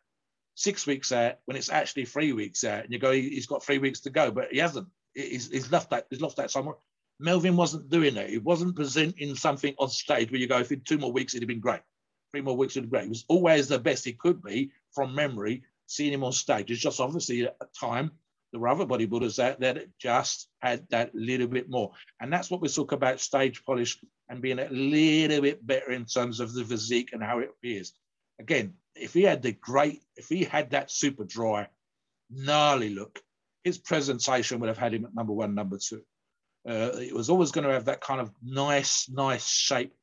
six 0.56 0.86
weeks 0.86 1.14
out 1.14 1.36
when 1.46 1.56
it's 1.56 1.70
actually 1.70 2.06
three 2.06 2.34
weeks 2.34 2.64
out, 2.64 2.84
and 2.84 2.92
you 2.92 3.00
go, 3.00 3.12
he's 3.12 3.48
got 3.48 3.64
three 3.64 3.78
weeks 3.78 4.02
to 4.02 4.10
go, 4.10 4.32
but 4.32 4.52
he 4.52 4.58
hasn't. 4.58 4.88
He's, 5.22 5.50
he's 5.50 5.72
left 5.72 5.90
that. 5.92 6.08
He's 6.10 6.22
lost 6.22 6.38
that 6.38 6.52
somewhere. 6.52 6.76
Melvin 7.20 7.58
wasn't 7.58 7.90
doing 7.90 8.16
that. 8.16 8.30
He 8.30 8.38
wasn't 8.38 8.76
presenting 8.76 9.36
something 9.36 9.76
on 9.78 9.90
stage 9.90 10.32
where 10.32 10.40
you 10.40 10.48
go, 10.48 10.60
if 10.60 10.72
in 10.72 10.82
two 10.82 10.98
more 10.98 11.12
weeks 11.12 11.34
it'd 11.34 11.44
have 11.44 11.50
been 11.50 11.60
great, 11.60 11.82
three 12.32 12.42
more 12.42 12.56
weeks 12.56 12.78
it'd 12.78 12.90
been 12.90 12.98
great. 12.98 13.04
He 13.04 13.10
was 13.10 13.26
always 13.28 13.68
the 13.68 13.80
best 13.80 14.06
he 14.06 14.14
could 14.14 14.42
be 14.42 14.72
from 14.94 15.14
memory. 15.14 15.64
Seeing 15.88 16.14
him 16.14 16.24
on 16.24 16.32
stage, 16.32 16.70
it's 16.70 16.80
just 16.80 17.00
obviously 17.00 17.44
at 17.46 17.58
a 17.62 17.66
time 17.78 18.12
there 18.52 18.62
were 18.62 18.68
other 18.68 18.86
bodybuilders 18.86 19.44
out 19.44 19.60
there 19.60 19.74
that 19.74 19.98
just 19.98 20.48
had 20.60 20.88
that 20.90 21.14
little 21.16 21.48
bit 21.48 21.68
more, 21.68 21.92
and 22.22 22.32
that's 22.32 22.52
what 22.52 22.62
we 22.62 22.70
talk 22.70 22.92
about 22.92 23.20
stage 23.20 23.66
polish 23.66 24.00
and 24.30 24.42
being 24.42 24.60
a 24.60 24.70
little 24.70 25.42
bit 25.42 25.66
better 25.66 25.92
in 25.92 26.06
terms 26.06 26.40
of 26.40 26.54
the 26.54 26.64
physique 26.64 27.10
and 27.14 27.24
how 27.24 27.40
it 27.40 27.50
appears. 27.50 27.94
Again, 28.40 28.76
if 28.96 29.14
he 29.14 29.24
had 29.24 29.42
the 29.42 29.52
great, 29.52 30.04
if 30.16 30.30
he 30.30 30.44
had 30.44 30.70
that 30.72 30.92
super 30.92 31.24
dry, 31.24 31.68
gnarly 32.30 32.90
look, 32.90 33.20
his 33.64 33.78
presentation 33.78 34.60
would 34.60 34.70
have 34.70 34.78
had 34.78 34.94
him 34.94 35.06
at 35.06 35.16
number 35.16 35.34
one, 35.34 35.56
number 35.56 35.78
two. 35.78 36.02
Uh, 36.68 36.92
it 36.96 37.14
was 37.14 37.30
always 37.30 37.52
going 37.52 37.66
to 37.66 37.74
have 37.74 37.86
that 37.86 38.02
kind 38.02 38.22
of 38.22 38.32
nice, 38.44 39.10
nice 39.10 39.48
shape, 39.48 39.94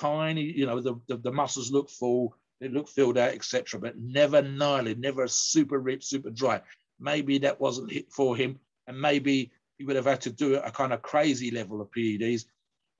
tiny, 0.00 0.42
you 0.42 0.66
know, 0.66 0.80
the, 0.80 0.94
the, 1.08 1.16
the 1.16 1.32
muscles 1.32 1.70
look 1.70 1.90
full, 1.90 2.36
they 2.60 2.68
look 2.68 2.88
filled 2.88 3.18
out, 3.18 3.32
etc. 3.32 3.80
But 3.80 3.98
never 3.98 4.42
gnarly, 4.42 4.94
never 4.94 5.26
super 5.28 5.78
rich, 5.78 6.04
super 6.04 6.30
dry. 6.30 6.60
Maybe 6.98 7.38
that 7.38 7.60
wasn't 7.60 7.92
hit 7.92 8.12
for 8.12 8.36
him, 8.36 8.58
and 8.86 9.00
maybe 9.00 9.52
he 9.78 9.84
would 9.84 9.96
have 9.96 10.04
had 10.06 10.20
to 10.22 10.30
do 10.30 10.56
a 10.56 10.70
kind 10.70 10.92
of 10.92 11.02
crazy 11.02 11.50
level 11.50 11.80
of 11.80 11.90
PEDs 11.90 12.44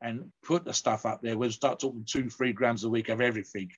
and 0.01 0.33
put 0.45 0.65
the 0.65 0.73
stuff 0.73 1.07
up 1.07 1.23
there. 1.23 1.39
We'll 1.39 1.51
start 1.51 1.79
talking 1.79 2.05
two, 2.05 2.29
three 2.29 2.53
grams 2.53 2.83
a 2.85 2.89
week 2.89 3.09
of 3.09 3.21
everything 3.21 3.71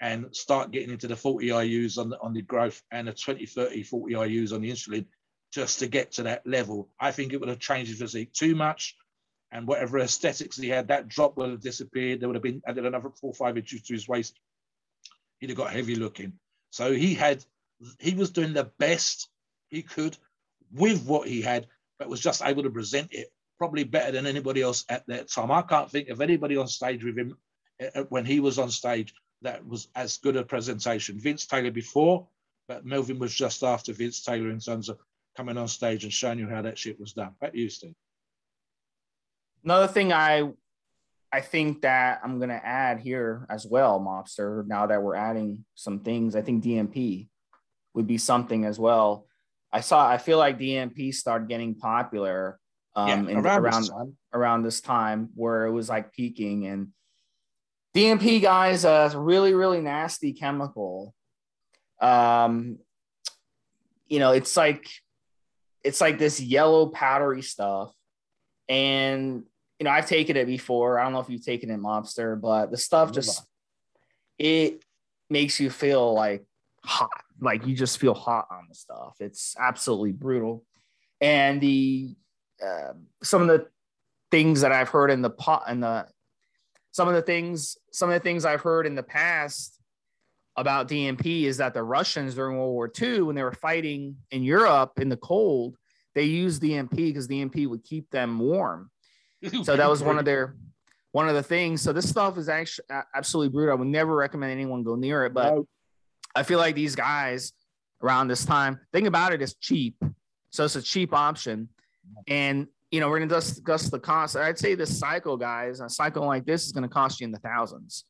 and 0.00 0.34
start 0.34 0.70
getting 0.70 0.90
into 0.90 1.06
the 1.06 1.16
40 1.16 1.48
IUs 1.48 1.98
on 1.98 2.08
the, 2.10 2.20
on 2.20 2.32
the 2.32 2.42
growth 2.42 2.82
and 2.90 3.08
the 3.08 3.12
20, 3.12 3.46
30, 3.46 3.82
40 3.82 4.14
IUs 4.14 4.52
on 4.52 4.62
the 4.62 4.70
insulin 4.70 5.06
just 5.54 5.78
to 5.78 5.86
get 5.86 6.10
to 6.12 6.24
that 6.24 6.44
level. 6.44 6.88
I 6.98 7.12
think 7.12 7.32
it 7.32 7.38
would 7.38 7.48
have 7.48 7.60
changed 7.60 7.88
his 7.88 8.00
physique 8.00 8.32
too 8.32 8.56
much. 8.56 8.96
And 9.52 9.68
whatever 9.68 10.00
aesthetics 10.00 10.56
he 10.56 10.68
had, 10.68 10.88
that 10.88 11.06
drop 11.06 11.36
would 11.36 11.50
have 11.50 11.60
disappeared. 11.60 12.18
There 12.18 12.28
would 12.28 12.34
have 12.34 12.42
been 12.42 12.60
added 12.66 12.84
another 12.84 13.10
four 13.10 13.30
or 13.30 13.34
five 13.34 13.56
inches 13.56 13.82
to 13.82 13.92
his 13.92 14.08
waist. 14.08 14.36
He'd 15.38 15.50
have 15.50 15.56
got 15.56 15.70
heavy 15.70 15.94
looking. 15.94 16.32
So 16.70 16.92
he 16.92 17.14
had, 17.14 17.44
he 18.00 18.14
was 18.14 18.30
doing 18.30 18.52
the 18.52 18.68
best 18.80 19.28
he 19.68 19.82
could 19.82 20.16
with 20.72 21.06
what 21.06 21.28
he 21.28 21.40
had, 21.40 21.68
but 22.00 22.08
was 22.08 22.20
just 22.20 22.42
able 22.42 22.64
to 22.64 22.70
present 22.70 23.12
it 23.12 23.32
probably 23.56 23.84
better 23.84 24.10
than 24.10 24.26
anybody 24.26 24.60
else 24.60 24.84
at 24.88 25.06
that 25.06 25.30
time. 25.30 25.52
I 25.52 25.62
can't 25.62 25.88
think 25.88 26.08
of 26.08 26.20
anybody 26.20 26.56
on 26.56 26.66
stage 26.66 27.04
with 27.04 27.16
him 27.16 27.36
uh, 27.80 28.02
when 28.08 28.24
he 28.24 28.40
was 28.40 28.58
on 28.58 28.70
stage 28.70 29.14
that 29.42 29.64
was 29.64 29.86
as 29.94 30.16
good 30.16 30.34
a 30.34 30.42
presentation. 30.42 31.20
Vince 31.20 31.46
Taylor 31.46 31.70
before, 31.70 32.26
but 32.66 32.84
Melvin 32.84 33.20
was 33.20 33.32
just 33.32 33.62
after 33.62 33.92
Vince 33.92 34.20
Taylor 34.20 34.50
in 34.50 34.58
terms 34.58 34.88
of 34.88 34.98
coming 35.36 35.56
on 35.56 35.68
stage 35.68 36.04
and 36.04 36.12
showing 36.12 36.38
you 36.38 36.48
how 36.48 36.62
that 36.62 36.78
shit 36.78 36.98
was 36.98 37.12
done. 37.12 37.32
Back 37.40 37.54
you, 37.54 37.68
Steve. 37.68 37.94
Another 39.64 39.88
thing 39.88 40.12
I 40.12 40.50
I 41.32 41.40
think 41.40 41.82
that 41.82 42.20
I'm 42.22 42.38
gonna 42.38 42.60
add 42.62 43.00
here 43.00 43.46
as 43.48 43.66
well, 43.66 43.98
Mobster, 44.00 44.66
now 44.66 44.86
that 44.86 45.02
we're 45.02 45.16
adding 45.16 45.64
some 45.74 46.00
things, 46.00 46.36
I 46.36 46.42
think 46.42 46.62
DNP 46.62 47.28
would 47.94 48.06
be 48.06 48.18
something 48.18 48.64
as 48.64 48.78
well. 48.78 49.26
I 49.72 49.80
saw 49.80 50.08
I 50.08 50.18
feel 50.18 50.38
like 50.38 50.58
DNP 50.58 51.14
started 51.14 51.48
getting 51.48 51.74
popular 51.74 52.58
um 52.96 53.28
yeah, 53.28 53.40
around 53.40 53.64
around, 53.64 53.82
this 53.82 53.90
around 54.32 54.62
this 54.62 54.80
time 54.80 55.30
where 55.34 55.66
it 55.66 55.72
was 55.72 55.88
like 55.88 56.12
peaking 56.12 56.66
and 56.66 56.88
DNP 57.94 58.42
guys, 58.42 58.84
uh, 58.84 59.06
is 59.08 59.14
really, 59.14 59.54
really 59.54 59.80
nasty 59.80 60.32
chemical. 60.32 61.14
Um, 62.00 62.78
you 64.08 64.18
know, 64.18 64.32
it's 64.32 64.56
like 64.56 64.88
it's 65.84 66.00
like 66.00 66.18
this 66.18 66.40
yellow 66.40 66.86
powdery 66.86 67.42
stuff. 67.42 67.92
And 68.68 69.44
you 69.78 69.84
know, 69.84 69.90
I've 69.90 70.08
taken 70.08 70.36
it 70.36 70.46
before. 70.46 70.98
I 70.98 71.04
don't 71.04 71.12
know 71.12 71.20
if 71.20 71.28
you've 71.28 71.44
taken 71.44 71.70
it, 71.70 71.78
Mobster, 71.78 72.40
but 72.40 72.70
the 72.70 72.76
stuff 72.76 73.12
just 73.12 73.42
it 74.38 74.82
makes 75.28 75.60
you 75.60 75.70
feel 75.70 76.14
like 76.14 76.44
hot. 76.84 77.10
Like 77.40 77.66
you 77.66 77.74
just 77.74 77.98
feel 77.98 78.14
hot 78.14 78.46
on 78.50 78.66
the 78.68 78.74
stuff. 78.74 79.16
It's 79.20 79.54
absolutely 79.58 80.12
brutal. 80.12 80.64
And 81.20 81.60
the 81.60 82.16
uh, 82.64 82.94
some 83.22 83.42
of 83.42 83.48
the 83.48 83.66
things 84.30 84.62
that 84.62 84.72
I've 84.72 84.88
heard 84.88 85.10
in 85.10 85.22
the 85.22 85.30
pot 85.30 85.64
and 85.68 85.82
the 85.82 86.06
some 86.92 87.08
of 87.08 87.14
the 87.14 87.22
things 87.22 87.76
some 87.92 88.08
of 88.08 88.14
the 88.14 88.20
things 88.20 88.44
I've 88.44 88.62
heard 88.62 88.86
in 88.86 88.94
the 88.94 89.02
past 89.02 89.78
about 90.56 90.88
DNP 90.88 91.44
is 91.44 91.56
that 91.56 91.74
the 91.74 91.82
Russians 91.82 92.34
during 92.34 92.56
World 92.56 92.72
War 92.72 92.90
II, 93.00 93.22
when 93.22 93.36
they 93.36 93.42
were 93.42 93.52
fighting 93.52 94.16
in 94.30 94.42
Europe 94.42 94.92
in 95.00 95.08
the 95.08 95.16
cold, 95.16 95.76
they 96.14 96.22
used 96.24 96.62
DNP 96.62 96.94
because 96.94 97.26
DNP 97.26 97.66
would 97.66 97.82
keep 97.82 98.10
them 98.10 98.38
warm. 98.38 98.90
So 99.64 99.76
that 99.76 99.90
was 99.90 100.02
one 100.02 100.18
of 100.18 100.24
their 100.24 100.56
one 101.12 101.28
of 101.28 101.34
the 101.34 101.42
things. 101.42 101.80
So 101.80 101.92
this 101.92 102.08
stuff 102.08 102.38
is 102.38 102.48
actually 102.48 102.86
absolutely 103.14 103.50
brutal. 103.50 103.72
I 103.72 103.78
would 103.78 103.88
never 103.88 104.14
recommend 104.16 104.50
anyone 104.50 104.82
go 104.82 104.96
near 104.96 105.24
it, 105.26 105.32
but 105.32 105.58
I 106.34 106.42
feel 106.42 106.58
like 106.58 106.74
these 106.74 106.96
guys 106.96 107.52
around 108.02 108.28
this 108.28 108.44
time, 108.44 108.80
think 108.92 109.06
about 109.06 109.32
it, 109.32 109.40
it's 109.40 109.54
cheap. 109.54 109.96
So 110.50 110.64
it's 110.64 110.76
a 110.76 110.82
cheap 110.82 111.14
option. 111.14 111.68
And 112.26 112.66
you 112.90 113.00
know, 113.00 113.08
we're 113.08 113.18
going 113.18 113.28
to 113.28 113.34
discuss 113.34 113.90
the 113.90 113.98
cost. 113.98 114.36
I'd 114.36 114.58
say 114.58 114.74
this 114.74 114.98
cycle, 114.98 115.36
guys, 115.36 115.80
a 115.80 115.88
cycle 115.88 116.26
like 116.26 116.46
this 116.46 116.64
is 116.64 116.72
going 116.72 116.82
to 116.82 116.88
cost 116.88 117.20
you 117.20 117.24
in 117.24 117.32
the 117.32 117.38
thousands. 117.38 118.04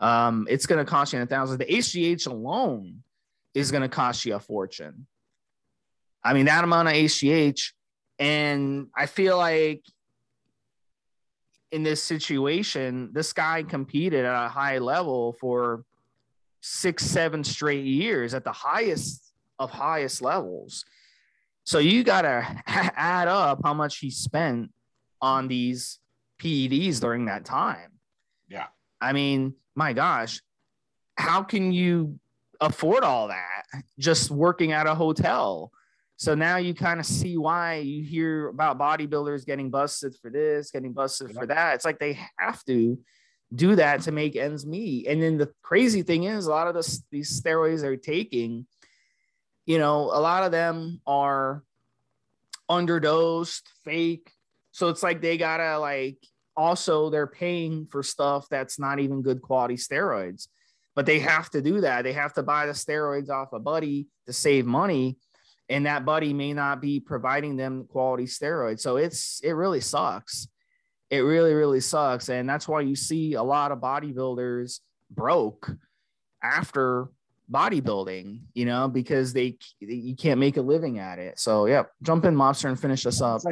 Um, 0.00 0.46
it's 0.50 0.66
going 0.66 0.84
to 0.84 0.90
cost 0.90 1.12
you 1.12 1.20
a 1.20 1.26
thousand. 1.26 1.58
The 1.58 1.66
HGH 1.66 2.26
alone 2.26 3.02
is 3.54 3.70
going 3.70 3.82
to 3.82 3.88
cost 3.88 4.24
you 4.24 4.34
a 4.34 4.40
fortune. 4.40 5.06
I 6.24 6.32
mean, 6.32 6.46
that 6.46 6.64
amount 6.64 6.88
of 6.88 6.94
HGH. 6.94 7.72
And 8.18 8.88
I 8.96 9.06
feel 9.06 9.36
like 9.36 9.82
in 11.70 11.82
this 11.82 12.02
situation, 12.02 13.10
this 13.12 13.32
guy 13.32 13.62
competed 13.62 14.24
at 14.24 14.46
a 14.46 14.48
high 14.48 14.78
level 14.78 15.34
for 15.34 15.84
six, 16.60 17.04
seven 17.04 17.44
straight 17.44 17.84
years 17.84 18.34
at 18.34 18.44
the 18.44 18.52
highest 18.52 19.32
of 19.58 19.70
highest 19.70 20.22
levels. 20.22 20.84
So 21.64 21.78
you 21.78 22.02
got 22.02 22.22
to 22.22 22.62
add 22.66 23.28
up 23.28 23.60
how 23.62 23.74
much 23.74 23.98
he 23.98 24.10
spent 24.10 24.72
on 25.20 25.48
these 25.48 25.98
PEDs 26.40 27.00
during 27.00 27.26
that 27.26 27.44
time. 27.44 27.92
Yeah. 28.48 28.66
I 29.00 29.12
mean, 29.12 29.54
my 29.74 29.92
gosh, 29.92 30.40
how 31.16 31.42
can 31.42 31.72
you 31.72 32.18
afford 32.60 33.04
all 33.04 33.28
that 33.28 33.62
just 33.98 34.30
working 34.30 34.72
at 34.72 34.86
a 34.86 34.94
hotel? 34.94 35.72
So 36.16 36.34
now 36.34 36.58
you 36.58 36.74
kind 36.74 37.00
of 37.00 37.06
see 37.06 37.38
why 37.38 37.76
you 37.76 38.04
hear 38.04 38.48
about 38.48 38.78
bodybuilders 38.78 39.46
getting 39.46 39.70
busted 39.70 40.14
for 40.20 40.30
this, 40.30 40.70
getting 40.70 40.92
busted 40.92 41.32
for 41.32 41.46
that. 41.46 41.76
It's 41.76 41.84
like 41.84 41.98
they 41.98 42.18
have 42.38 42.62
to 42.64 42.98
do 43.54 43.74
that 43.76 44.02
to 44.02 44.12
make 44.12 44.36
ends 44.36 44.66
meet. 44.66 45.06
And 45.06 45.22
then 45.22 45.38
the 45.38 45.50
crazy 45.62 46.02
thing 46.02 46.24
is, 46.24 46.46
a 46.46 46.50
lot 46.50 46.68
of 46.68 46.74
this, 46.74 47.02
these 47.10 47.40
steroids 47.40 47.80
they're 47.80 47.96
taking, 47.96 48.66
you 49.64 49.78
know, 49.78 50.10
a 50.12 50.20
lot 50.20 50.44
of 50.44 50.52
them 50.52 51.00
are 51.06 51.62
underdosed, 52.70 53.62
fake. 53.84 54.30
So 54.72 54.88
it's 54.88 55.02
like 55.02 55.20
they 55.20 55.36
gotta 55.36 55.78
like 55.78 56.18
also 56.56 57.10
they're 57.10 57.26
paying 57.26 57.86
for 57.86 58.02
stuff 58.02 58.46
that's 58.50 58.78
not 58.78 58.98
even 58.98 59.22
good 59.22 59.42
quality 59.42 59.76
steroids, 59.76 60.48
but 60.94 61.06
they 61.06 61.18
have 61.20 61.50
to 61.50 61.62
do 61.62 61.80
that. 61.80 62.02
They 62.02 62.12
have 62.12 62.34
to 62.34 62.42
buy 62.42 62.66
the 62.66 62.72
steroids 62.72 63.30
off 63.30 63.52
a 63.52 63.58
buddy 63.58 64.06
to 64.26 64.32
save 64.32 64.66
money, 64.66 65.18
and 65.68 65.86
that 65.86 66.04
buddy 66.04 66.32
may 66.32 66.52
not 66.52 66.80
be 66.80 67.00
providing 67.00 67.56
them 67.56 67.86
quality 67.86 68.24
steroids. 68.24 68.80
So 68.80 68.96
it's 68.96 69.40
it 69.42 69.52
really 69.52 69.80
sucks. 69.80 70.48
It 71.10 71.20
really 71.20 71.54
really 71.54 71.80
sucks, 71.80 72.28
and 72.28 72.48
that's 72.48 72.68
why 72.68 72.82
you 72.82 72.96
see 72.96 73.34
a 73.34 73.42
lot 73.42 73.72
of 73.72 73.78
bodybuilders 73.78 74.80
broke 75.10 75.70
after 76.42 77.08
bodybuilding, 77.50 78.40
you 78.54 78.64
know, 78.64 78.88
because 78.88 79.32
they 79.32 79.58
you 79.80 80.14
can't 80.14 80.38
make 80.38 80.56
a 80.56 80.62
living 80.62 80.98
at 80.98 81.18
it. 81.18 81.38
So 81.38 81.66
yeah, 81.66 81.84
jump 82.02 82.24
in, 82.24 82.34
mobster, 82.34 82.68
and 82.68 82.78
finish 82.78 83.06
us 83.06 83.20
up. 83.20 83.42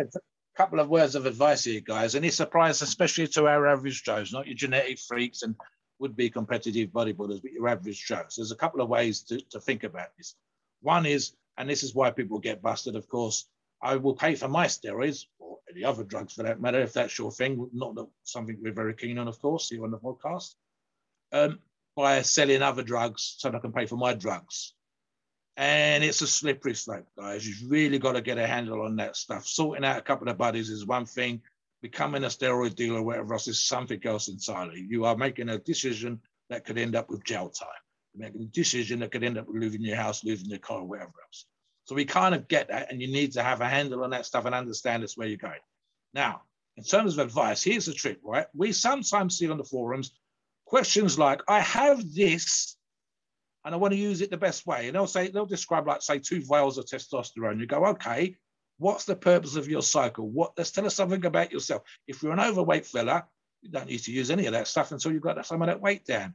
Couple 0.58 0.80
of 0.80 0.88
words 0.88 1.14
of 1.14 1.24
advice 1.24 1.62
here, 1.62 1.80
guys, 1.80 2.16
and 2.16 2.24
this 2.24 2.40
applies 2.40 2.82
especially 2.82 3.28
to 3.28 3.46
our 3.46 3.68
average 3.68 4.02
Joes, 4.02 4.32
not 4.32 4.48
your 4.48 4.56
genetic 4.56 4.98
freaks 4.98 5.42
and 5.42 5.54
would-be 6.00 6.30
competitive 6.30 6.88
bodybuilders, 6.90 7.40
but 7.40 7.52
your 7.52 7.68
average 7.68 8.04
Joes. 8.04 8.34
There's 8.36 8.50
a 8.50 8.56
couple 8.56 8.80
of 8.80 8.88
ways 8.88 9.22
to, 9.28 9.40
to 9.52 9.60
think 9.60 9.84
about 9.84 10.08
this. 10.16 10.34
One 10.80 11.06
is, 11.06 11.30
and 11.56 11.70
this 11.70 11.84
is 11.84 11.94
why 11.94 12.10
people 12.10 12.40
get 12.40 12.60
busted, 12.60 12.96
of 12.96 13.08
course, 13.08 13.46
I 13.80 13.94
will 13.94 14.16
pay 14.16 14.34
for 14.34 14.48
my 14.48 14.66
steroids 14.66 15.26
or 15.38 15.58
any 15.70 15.84
other 15.84 16.02
drugs 16.02 16.34
for 16.34 16.42
that 16.42 16.60
matter, 16.60 16.80
if 16.80 16.92
that's 16.92 17.16
your 17.16 17.30
thing. 17.30 17.70
Not 17.72 17.94
that 17.94 18.08
something 18.24 18.58
we're 18.60 18.72
very 18.72 18.94
keen 18.94 19.18
on, 19.18 19.28
of 19.28 19.40
course, 19.40 19.68
here 19.68 19.84
on 19.84 19.92
the 19.92 19.98
podcast. 19.98 20.56
Um, 21.30 21.60
by 21.94 22.22
selling 22.22 22.62
other 22.62 22.82
drugs 22.82 23.36
so 23.38 23.48
that 23.48 23.58
I 23.58 23.60
can 23.60 23.72
pay 23.72 23.86
for 23.86 23.96
my 23.96 24.12
drugs. 24.12 24.74
And 25.58 26.04
it's 26.04 26.22
a 26.22 26.26
slippery 26.28 26.76
slope, 26.76 27.08
guys. 27.18 27.44
You've 27.44 27.68
really 27.68 27.98
got 27.98 28.12
to 28.12 28.20
get 28.20 28.38
a 28.38 28.46
handle 28.46 28.80
on 28.82 28.94
that 28.96 29.16
stuff. 29.16 29.44
Sorting 29.44 29.84
out 29.84 29.98
a 29.98 30.02
couple 30.02 30.28
of 30.28 30.38
buddies 30.38 30.70
is 30.70 30.86
one 30.86 31.04
thing. 31.04 31.42
Becoming 31.82 32.22
a 32.22 32.28
steroid 32.28 32.76
dealer 32.76 33.02
whatever 33.02 33.34
else 33.34 33.48
is 33.48 33.66
something 33.66 34.00
else 34.04 34.28
entirely. 34.28 34.86
You 34.88 35.04
are 35.04 35.16
making 35.16 35.48
a 35.48 35.58
decision 35.58 36.20
that 36.48 36.64
could 36.64 36.78
end 36.78 36.94
up 36.94 37.10
with 37.10 37.24
jail 37.24 37.48
time. 37.48 37.68
You're 38.14 38.28
making 38.28 38.42
a 38.42 38.46
decision 38.46 39.00
that 39.00 39.10
could 39.10 39.24
end 39.24 39.36
up 39.36 39.48
with 39.48 39.60
losing 39.60 39.82
your 39.82 39.96
house, 39.96 40.22
losing 40.22 40.48
your 40.48 40.60
car, 40.60 40.84
whatever 40.84 41.12
else. 41.26 41.46
So 41.86 41.96
we 41.96 42.04
kind 42.04 42.36
of 42.36 42.46
get 42.46 42.68
that, 42.68 42.92
and 42.92 43.02
you 43.02 43.08
need 43.08 43.32
to 43.32 43.42
have 43.42 43.60
a 43.60 43.68
handle 43.68 44.04
on 44.04 44.10
that 44.10 44.26
stuff 44.26 44.44
and 44.44 44.54
understand 44.54 45.02
it's 45.02 45.16
where 45.16 45.26
you're 45.26 45.38
going. 45.38 45.58
Now, 46.14 46.42
in 46.76 46.84
terms 46.84 47.18
of 47.18 47.26
advice, 47.26 47.64
here's 47.64 47.86
the 47.86 47.94
trick, 47.94 48.18
right? 48.22 48.46
We 48.54 48.70
sometimes 48.70 49.36
see 49.36 49.50
on 49.50 49.58
the 49.58 49.64
forums 49.64 50.12
questions 50.66 51.18
like, 51.18 51.42
I 51.48 51.60
have 51.60 52.14
this 52.14 52.76
and 53.68 53.74
I 53.74 53.78
want 53.78 53.92
to 53.92 54.00
use 54.00 54.22
it 54.22 54.30
the 54.30 54.38
best 54.38 54.66
way. 54.66 54.86
And 54.86 54.94
they'll 54.94 55.06
say, 55.06 55.28
they'll 55.28 55.44
describe 55.44 55.86
like, 55.86 56.00
say, 56.00 56.18
two 56.18 56.42
vials 56.42 56.78
of 56.78 56.86
testosterone. 56.86 57.60
You 57.60 57.66
go, 57.66 57.84
okay, 57.88 58.34
what's 58.78 59.04
the 59.04 59.14
purpose 59.14 59.56
of 59.56 59.68
your 59.68 59.82
cycle? 59.82 60.26
What 60.26 60.52
let's 60.56 60.70
tell 60.70 60.86
us 60.86 60.94
something 60.94 61.26
about 61.26 61.52
yourself. 61.52 61.82
If 62.06 62.22
you're 62.22 62.32
an 62.32 62.40
overweight 62.40 62.86
fella, 62.86 63.26
you 63.60 63.70
don't 63.70 63.86
need 63.86 63.98
to 64.04 64.10
use 64.10 64.30
any 64.30 64.46
of 64.46 64.54
that 64.54 64.68
stuff 64.68 64.90
until 64.90 65.12
you've 65.12 65.20
got 65.20 65.44
some 65.44 65.60
of 65.60 65.66
that 65.66 65.82
weight 65.82 66.06
down. 66.06 66.32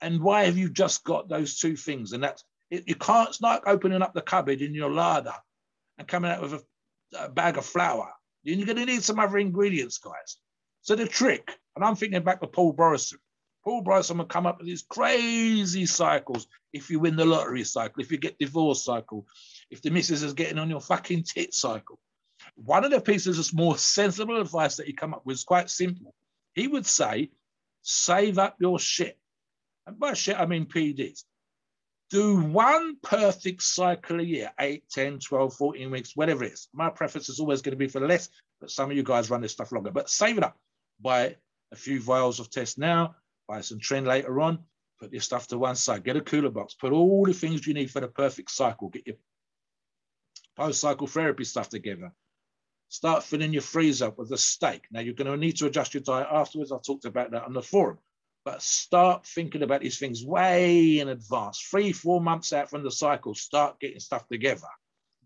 And 0.00 0.22
why 0.22 0.44
have 0.44 0.56
you 0.56 0.70
just 0.70 1.02
got 1.02 1.28
those 1.28 1.58
two 1.58 1.74
things? 1.74 2.12
And 2.12 2.22
that's 2.22 2.44
it, 2.70 2.84
you 2.86 2.94
can't 2.94 3.30
it's 3.30 3.40
like 3.40 3.66
opening 3.66 4.00
up 4.00 4.14
the 4.14 4.22
cupboard 4.22 4.62
in 4.62 4.72
your 4.72 4.92
larder 4.92 5.34
and 5.98 6.06
coming 6.06 6.30
out 6.30 6.40
with 6.40 6.52
a, 6.52 6.62
a 7.18 7.28
bag 7.28 7.58
of 7.58 7.66
flour. 7.66 8.12
You're 8.44 8.64
going 8.64 8.78
to 8.78 8.86
need 8.86 9.02
some 9.02 9.18
other 9.18 9.38
ingredients, 9.38 9.98
guys. 9.98 10.36
So 10.82 10.94
the 10.94 11.08
trick, 11.08 11.50
and 11.74 11.84
I'm 11.84 11.96
thinking 11.96 12.22
back 12.22 12.40
to 12.42 12.46
Paul 12.46 12.74
Bryson. 12.74 13.18
Paul 13.66 13.82
Bryson 13.82 14.18
will 14.18 14.26
come 14.26 14.46
up 14.46 14.58
with 14.58 14.68
these 14.68 14.86
crazy 14.88 15.86
cycles. 15.86 16.46
If 16.72 16.88
you 16.88 17.00
win 17.00 17.16
the 17.16 17.24
lottery 17.24 17.64
cycle, 17.64 18.00
if 18.00 18.12
you 18.12 18.16
get 18.16 18.38
divorced 18.38 18.84
cycle, 18.84 19.26
if 19.72 19.82
the 19.82 19.90
missus 19.90 20.22
is 20.22 20.34
getting 20.34 20.60
on 20.60 20.70
your 20.70 20.80
fucking 20.80 21.24
tit 21.24 21.52
cycle. 21.52 21.98
One 22.54 22.84
of 22.84 22.92
the 22.92 23.00
pieces 23.00 23.40
of 23.40 23.58
more 23.58 23.76
sensible 23.76 24.40
advice 24.40 24.76
that 24.76 24.86
he 24.86 24.92
come 24.92 25.12
up 25.12 25.26
with 25.26 25.34
is 25.34 25.42
quite 25.42 25.68
simple. 25.68 26.14
He 26.54 26.68
would 26.68 26.86
say, 26.86 27.32
save 27.82 28.38
up 28.38 28.54
your 28.60 28.78
shit. 28.78 29.18
And 29.88 29.98
by 29.98 30.14
shit, 30.14 30.38
I 30.38 30.46
mean 30.46 30.66
PEDs. 30.66 31.24
Do 32.10 32.36
one 32.36 32.98
perfect 33.02 33.64
cycle 33.64 34.20
a 34.20 34.22
year, 34.22 34.52
8, 34.60 34.84
10, 34.92 35.18
12, 35.18 35.54
14 35.54 35.90
weeks, 35.90 36.12
whatever 36.14 36.44
it 36.44 36.52
is. 36.52 36.68
My 36.72 36.88
preference 36.88 37.28
is 37.28 37.40
always 37.40 37.62
going 37.62 37.72
to 37.72 37.76
be 37.76 37.88
for 37.88 38.06
less, 38.06 38.28
but 38.60 38.70
some 38.70 38.92
of 38.92 38.96
you 38.96 39.02
guys 39.02 39.28
run 39.28 39.40
this 39.40 39.52
stuff 39.52 39.72
longer. 39.72 39.90
But 39.90 40.08
save 40.08 40.38
it 40.38 40.44
up. 40.44 40.56
Buy 41.00 41.34
a 41.72 41.76
few 41.76 42.00
vials 42.00 42.38
of 42.38 42.48
test 42.48 42.78
now, 42.78 43.16
buy 43.48 43.60
some 43.60 43.78
tren 43.78 44.06
later 44.06 44.40
on, 44.40 44.58
put 44.98 45.12
your 45.12 45.20
stuff 45.20 45.46
to 45.48 45.58
one 45.58 45.76
side, 45.76 46.04
get 46.04 46.16
a 46.16 46.20
cooler 46.20 46.50
box, 46.50 46.74
put 46.74 46.92
all 46.92 47.24
the 47.24 47.32
things 47.32 47.66
you 47.66 47.74
need 47.74 47.90
for 47.90 48.00
the 48.00 48.08
perfect 48.08 48.50
cycle, 48.50 48.88
get 48.88 49.06
your 49.06 49.16
post-cycle 50.56 51.06
therapy 51.06 51.44
stuff 51.44 51.68
together. 51.68 52.12
Start 52.88 53.24
filling 53.24 53.52
your 53.52 53.62
freezer 53.62 54.06
up 54.06 54.18
with 54.18 54.30
a 54.32 54.38
steak. 54.38 54.86
Now 54.90 55.00
you're 55.00 55.14
going 55.14 55.30
to 55.30 55.36
need 55.36 55.56
to 55.58 55.66
adjust 55.66 55.94
your 55.94 56.02
diet 56.02 56.28
afterwards. 56.30 56.72
I 56.72 56.78
talked 56.78 57.04
about 57.04 57.32
that 57.32 57.44
on 57.44 57.52
the 57.52 57.62
forum. 57.62 57.98
But 58.44 58.62
start 58.62 59.26
thinking 59.26 59.62
about 59.62 59.80
these 59.80 59.98
things 59.98 60.24
way 60.24 61.00
in 61.00 61.08
advance. 61.08 61.60
Three, 61.60 61.92
four 61.92 62.20
months 62.20 62.52
out 62.52 62.70
from 62.70 62.84
the 62.84 62.92
cycle, 62.92 63.34
start 63.34 63.80
getting 63.80 63.98
stuff 63.98 64.28
together. 64.28 64.68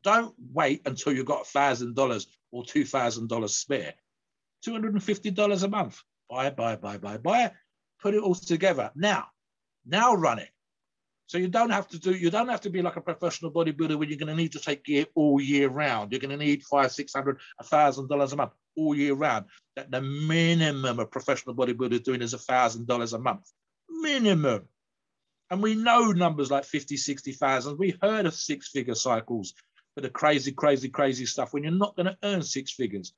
Don't 0.03 0.35
wait 0.55 0.81
until 0.87 1.13
you've 1.13 1.27
got 1.27 1.45
$1,000 1.45 2.27
or 2.51 2.63
$2,000 2.63 3.51
spare. 3.51 3.95
$250 4.67 5.63
a 5.63 5.69
month. 5.69 6.03
Buy, 6.31 6.49
buy, 6.49 6.77
buy, 6.77 6.97
buy, 6.97 7.19
buy 7.19 7.53
put 8.03 8.15
it 8.15 8.23
all 8.23 8.35
together. 8.35 8.91
Now, 8.95 9.27
now 9.87 10.15
run 10.15 10.39
it. 10.39 10.51
So 11.27 11.39
you 11.39 11.47
don't 11.47 11.71
have 11.71 11.87
to 11.89 11.99
do, 11.99 12.13
you 12.13 12.29
don't 12.29 12.49
have 12.49 12.63
to 12.63 12.71
be 12.71 12.83
like 12.83 12.97
a 12.97 13.01
professional 13.01 13.53
bodybuilder 13.53 13.97
where 13.97 14.09
you're 14.09 14.19
going 14.19 14.27
to 14.29 14.35
need 14.35 14.53
to 14.53 14.59
take 14.59 14.85
gear 14.85 15.07
all 15.15 15.41
year 15.41 15.69
round. 15.69 16.11
You're 16.11 16.21
going 16.21 16.37
to 16.37 16.45
need 16.45 16.65
five, 16.65 16.91
six 16.91 17.13
hundred, 17.13 17.39
a 17.61 17.63
thousand 17.63 18.09
dollars 18.09 18.33
a 18.33 18.37
month 18.37 18.51
all 18.77 18.97
year 18.97 19.15
round. 19.15 19.47
That 19.77 19.93
the 19.93 20.01
minimum 20.01 20.99
a 20.99 21.07
professional 21.07 21.55
bodybuilder 21.55 21.93
is 21.93 22.01
doing 22.01 22.21
is 22.21 22.35
a 22.35 22.39
thousand 22.39 22.89
dollars 22.89 23.13
a 23.13 23.19
month. 23.21 23.49
Minimum. 23.89 24.67
And 25.51 25.63
we 25.63 25.77
know 25.77 26.11
numbers 26.13 26.51
like 26.51 26.65
50, 26.65 26.97
60,000. 26.97 27.79
We 27.79 27.97
heard 28.03 28.27
of 28.27 28.35
six 28.35 28.69
figure 28.69 28.97
cycles 28.97 29.55
for 29.95 30.01
the 30.01 30.11
crazy, 30.11 30.51
crazy, 30.53 30.89
crazy 30.89 31.27
stuff 31.27 31.53
when 31.53 31.63
you're 31.63 31.73
not 31.73 31.97
going 31.97 32.07
to 32.07 32.19
earn 32.23 32.43
six 32.43 32.73
figures. 32.73 33.13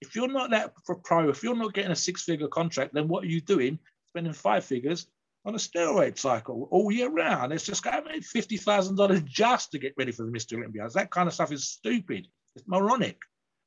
If 0.00 0.14
you're 0.14 0.28
not 0.28 0.50
that 0.50 0.74
pro, 1.04 1.28
if 1.28 1.42
you're 1.42 1.56
not 1.56 1.74
getting 1.74 1.90
a 1.90 1.96
six 1.96 2.22
figure 2.22 2.48
contract, 2.48 2.94
then 2.94 3.08
what 3.08 3.24
are 3.24 3.28
you 3.28 3.40
doing? 3.40 3.78
Spending 4.10 4.32
five 4.32 4.64
figures 4.64 5.06
on 5.44 5.54
a 5.54 5.58
steroid 5.58 6.18
cycle 6.18 6.68
all 6.70 6.90
year 6.92 7.10
round. 7.10 7.52
It's 7.52 7.64
just 7.64 7.82
got 7.82 8.04
fifty 8.22 8.56
thousand 8.56 8.96
dollars 8.96 9.22
just 9.22 9.72
to 9.72 9.78
get 9.78 9.94
ready 9.96 10.12
for 10.12 10.24
the 10.24 10.30
Mr. 10.32 10.56
Olympiads. 10.56 10.94
That 10.94 11.10
kind 11.10 11.28
of 11.28 11.34
stuff 11.34 11.52
is 11.52 11.68
stupid. 11.68 12.26
It's 12.54 12.66
moronic. 12.66 13.18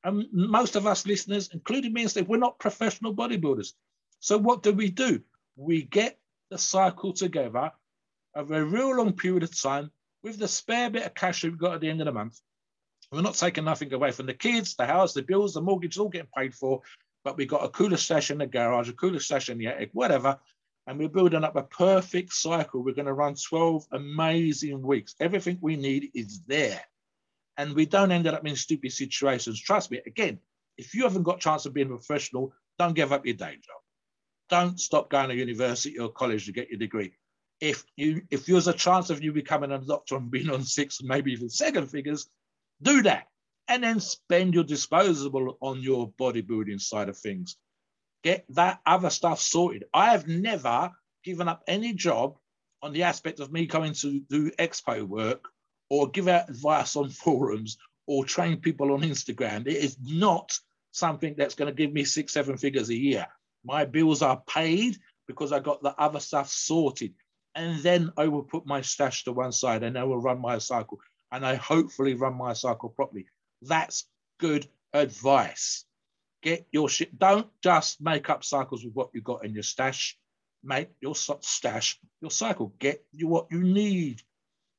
And 0.04 0.26
most 0.32 0.76
of 0.76 0.88
us 0.88 1.06
listeners, 1.06 1.50
including 1.54 1.94
me 1.94 2.02
and 2.02 2.12
Steve, 2.12 2.28
we're 2.28 2.38
not 2.38 2.60
professional 2.60 3.16
bodybuilders. 3.16 3.74
So 4.20 4.38
what 4.38 4.64
do 4.64 4.74
we 4.74 4.89
do? 4.89 5.22
We 5.56 5.84
get 5.84 6.20
the 6.50 6.58
cycle 6.58 7.14
together 7.14 7.72
over 8.36 8.54
a 8.54 8.66
real 8.66 8.96
long 8.96 9.14
period 9.14 9.44
of 9.44 9.60
time 9.60 9.92
with 10.24 10.38
the 10.38 10.48
spare 10.48 10.89
bit 10.89 11.06
of 11.06 11.14
cash 11.14 11.44
we've 11.44 11.58
got 11.58 11.76
at 11.76 11.82
the 11.82 11.89
end 11.89 12.02
of 12.02 12.06
the 12.06 12.12
month. 12.12 12.39
We're 13.12 13.22
not 13.22 13.36
taking 13.36 13.66
nothing 13.66 13.94
away 13.94 14.12
from 14.12 14.26
the 14.26 14.34
kids, 14.34 14.76
the 14.76 14.86
house, 14.86 15.14
the 15.14 15.22
bills, 15.22 15.54
the 15.54 15.62
mortgage, 15.62 15.98
all 15.98 16.10
getting 16.10 16.30
paid 16.36 16.56
for 16.56 16.82
but 17.24 17.38
we 17.38 17.46
got 17.46 17.64
a 17.64 17.70
cooler 17.70 17.98
stash 17.98 18.32
in 18.32 18.40
the 18.40 18.48
garage, 18.48 18.90
a 18.90 18.94
cooler 18.94 19.20
stash 19.20 19.50
in 19.50 19.58
the 19.58 19.68
attic, 19.68 19.92
whatever. 19.94 20.40
And 20.88 20.98
we're 20.98 21.10
building 21.10 21.44
up 21.44 21.56
a 21.56 21.64
perfect 21.64 22.34
cycle. 22.34 22.84
We're 22.84 22.96
going 22.96 23.06
to 23.06 23.14
run 23.14 23.36
12 23.36 23.86
amazing 23.92 24.82
weeks. 24.82 25.16
Everything 25.20 25.60
we 25.62 25.76
need 25.76 26.10
is 26.16 26.42
there. 26.48 26.82
And 27.58 27.76
we 27.76 27.86
don't 27.86 28.12
end 28.12 28.28
up 28.28 28.46
in 28.48 28.56
stupid 28.56 28.92
situations. 28.92 29.60
Trust 29.60 29.92
me, 29.92 30.02
again, 30.06 30.40
if 30.78 30.96
you 30.96 31.04
haven't 31.04 31.24
got 31.24 31.40
chance 31.40 31.66
of 31.66 31.74
being 31.74 31.88
a 31.88 31.96
professional, 31.96 32.54
don't 32.80 32.96
give 32.96 33.14
up 33.14 33.26
your 33.26 33.36
day 33.36 33.54
job. 33.54 33.82
Don't 34.50 34.80
stop 34.80 35.10
going 35.10 35.30
to 35.30 35.36
university 35.36 36.00
or 36.00 36.10
college 36.10 36.46
to 36.46 36.52
get 36.52 36.70
your 36.70 36.80
degree. 36.80 37.14
If 37.60 37.84
you 37.96 38.24
if 38.32 38.48
there's 38.48 38.68
a 38.68 38.74
chance 38.74 39.12
of 39.12 39.24
you 39.24 39.32
becoming 39.32 39.72
a 39.72 39.78
doctor 39.78 40.16
and 40.16 40.32
being 40.32 40.50
on 40.50 40.64
six, 40.64 41.04
maybe 41.04 41.32
even 41.32 41.50
seven 41.50 41.86
figures, 41.86 42.28
do 42.82 43.04
that 43.04 43.28
and 43.72 43.82
then 43.82 44.02
spend 44.02 44.54
your 44.54 44.66
disposable 44.66 45.58
on 45.62 45.82
your 45.82 46.12
bodybuilding 46.20 46.82
side 46.82 47.08
of 47.08 47.18
things. 47.18 47.56
Get 48.22 48.44
that 48.50 48.82
other 48.86 49.10
stuff 49.10 49.40
sorted. 49.40 49.86
I 49.94 50.12
have 50.12 50.28
never 50.28 50.92
given 51.24 51.48
up 51.48 51.64
any 51.68 51.94
job 51.94 52.36
on 52.84 52.92
the 52.92 53.04
aspect 53.04 53.40
of 53.40 53.54
me 53.54 53.68
coming 53.68 53.94
to 53.94 54.20
do 54.30 54.52
expo 54.60 55.08
work 55.08 55.48
or 55.90 56.10
give 56.10 56.28
out 56.28 56.50
advice 56.50 56.98
on 56.98 57.10
forums 57.24 57.78
or 58.08 58.26
train 58.26 58.58
people 58.58 58.92
on 58.92 59.04
Instagram. 59.04 59.66
It 59.66 59.78
is 59.78 59.98
not 60.04 60.52
something 60.92 61.36
that's 61.38 61.56
going 61.56 61.74
to 61.74 61.84
give 61.84 61.94
me 61.94 62.04
six, 62.04 62.34
seven 62.34 62.58
figures 62.58 62.90
a 62.90 62.98
year. 62.98 63.26
My 63.64 63.86
bills 63.86 64.22
are 64.22 64.44
paid 64.50 64.98
because 65.28 65.54
I 65.54 65.62
got 65.62 65.82
the 65.82 65.96
other 65.98 66.20
stuff 66.20 66.50
sorted. 66.50 67.14
And 67.56 67.82
then 67.82 68.12
I 68.18 68.28
will 68.28 68.44
put 68.44 68.66
my 68.66 68.82
stash 68.82 69.24
to 69.24 69.32
one 69.32 69.54
side 69.54 69.84
and 69.84 69.98
I 69.98 70.04
will 70.04 70.20
run 70.20 70.42
my 70.42 70.58
cycle. 70.58 71.00
And 71.32 71.46
I 71.46 71.56
hopefully 71.56 72.16
run 72.16 72.38
my 72.38 72.52
cycle 72.52 72.90
properly. 72.90 73.28
That's 73.62 74.05
good 74.39 74.68
advice. 74.93 75.86
Get 76.43 76.68
your 76.72 76.89
shit. 76.89 77.18
Don't 77.18 77.47
just 77.64 78.01
make 78.01 78.30
up 78.30 78.43
cycles 78.43 78.84
with 78.84 78.93
what 78.93 79.12
you 79.14 79.22
got 79.22 79.45
in 79.45 79.53
your 79.53 79.64
stash. 79.64 80.18
make 80.64 80.89
your 81.01 81.16
stash, 81.16 81.99
your 82.22 82.32
cycle. 82.32 82.74
Get 82.80 83.05
you 83.12 83.28
what 83.28 83.47
you 83.51 83.64
need. 83.64 84.22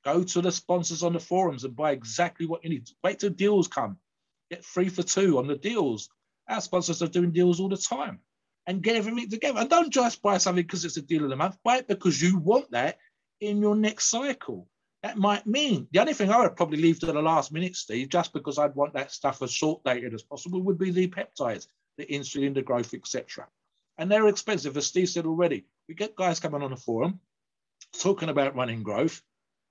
Go 0.05 0.25
to 0.25 0.41
the 0.41 0.53
sponsors 0.53 1.03
on 1.03 1.13
the 1.13 1.21
forums 1.21 1.65
and 1.65 1.77
buy 1.77 1.93
exactly 1.93 2.47
what 2.47 2.65
you 2.65 2.71
need. 2.71 2.89
Wait 3.05 3.21
till 3.21 3.31
deals 3.31 3.69
come. 3.69 3.99
Get 4.51 4.65
three 4.65 4.89
for 4.89 5.03
two 5.03 5.39
on 5.39 5.47
the 5.47 5.57
deals. 5.57 6.09
Our 6.49 6.61
sponsors 6.61 7.03
are 7.03 7.09
doing 7.09 7.33
deals 7.33 7.61
all 7.61 7.69
the 7.69 7.77
time. 7.77 8.21
And 8.67 8.83
get 8.83 8.97
everything 8.97 9.29
together. 9.29 9.61
And 9.61 9.71
don't 9.71 9.93
just 9.93 10.23
buy 10.23 10.39
something 10.39 10.63
because 10.65 10.85
it's 10.85 10.97
a 10.97 11.03
deal 11.03 11.25
of 11.25 11.31
the 11.31 11.37
month. 11.37 11.57
Buy 11.65 11.79
it 11.79 11.89
because 11.89 12.23
you 12.23 12.39
want 12.39 12.71
that 12.73 12.99
in 13.41 13.61
your 13.61 13.75
next 13.75 14.09
cycle. 14.09 14.69
That 15.03 15.19
might 15.19 15.47
mean 15.47 15.89
the 15.91 15.99
only 15.99 16.15
thing 16.15 16.31
I 16.31 16.41
would 16.41 16.57
probably 16.57 16.81
leave 16.81 17.01
to 17.01 17.07
the 17.07 17.21
last 17.21 17.53
minute, 17.53 17.75
Steve, 17.75 18.09
just 18.09 18.33
because 18.33 18.59
I'd 18.59 18.75
want 18.77 18.95
that 18.95 19.11
stuff 19.11 19.43
as 19.43 19.53
short 19.53 19.83
dated 19.85 20.15
as 20.15 20.23
possible, 20.23 20.61
would 20.63 20.79
be 20.79 20.91
the 20.91 21.09
peptides, 21.09 21.67
the 21.99 22.07
insulin, 22.07 22.55
the 22.55 22.63
growth, 22.63 22.95
etc. 22.95 23.49
And 23.99 24.11
they're 24.11 24.29
expensive, 24.29 24.77
as 24.77 24.87
Steve 24.87 25.09
said 25.09 25.27
already. 25.27 25.65
We 25.89 25.95
get 25.95 26.15
guys 26.15 26.39
coming 26.39 26.63
on 26.63 26.71
the 26.71 26.77
forum 26.77 27.21
talking 28.01 28.29
about 28.29 28.55
running 28.55 28.85
growth, 28.85 29.21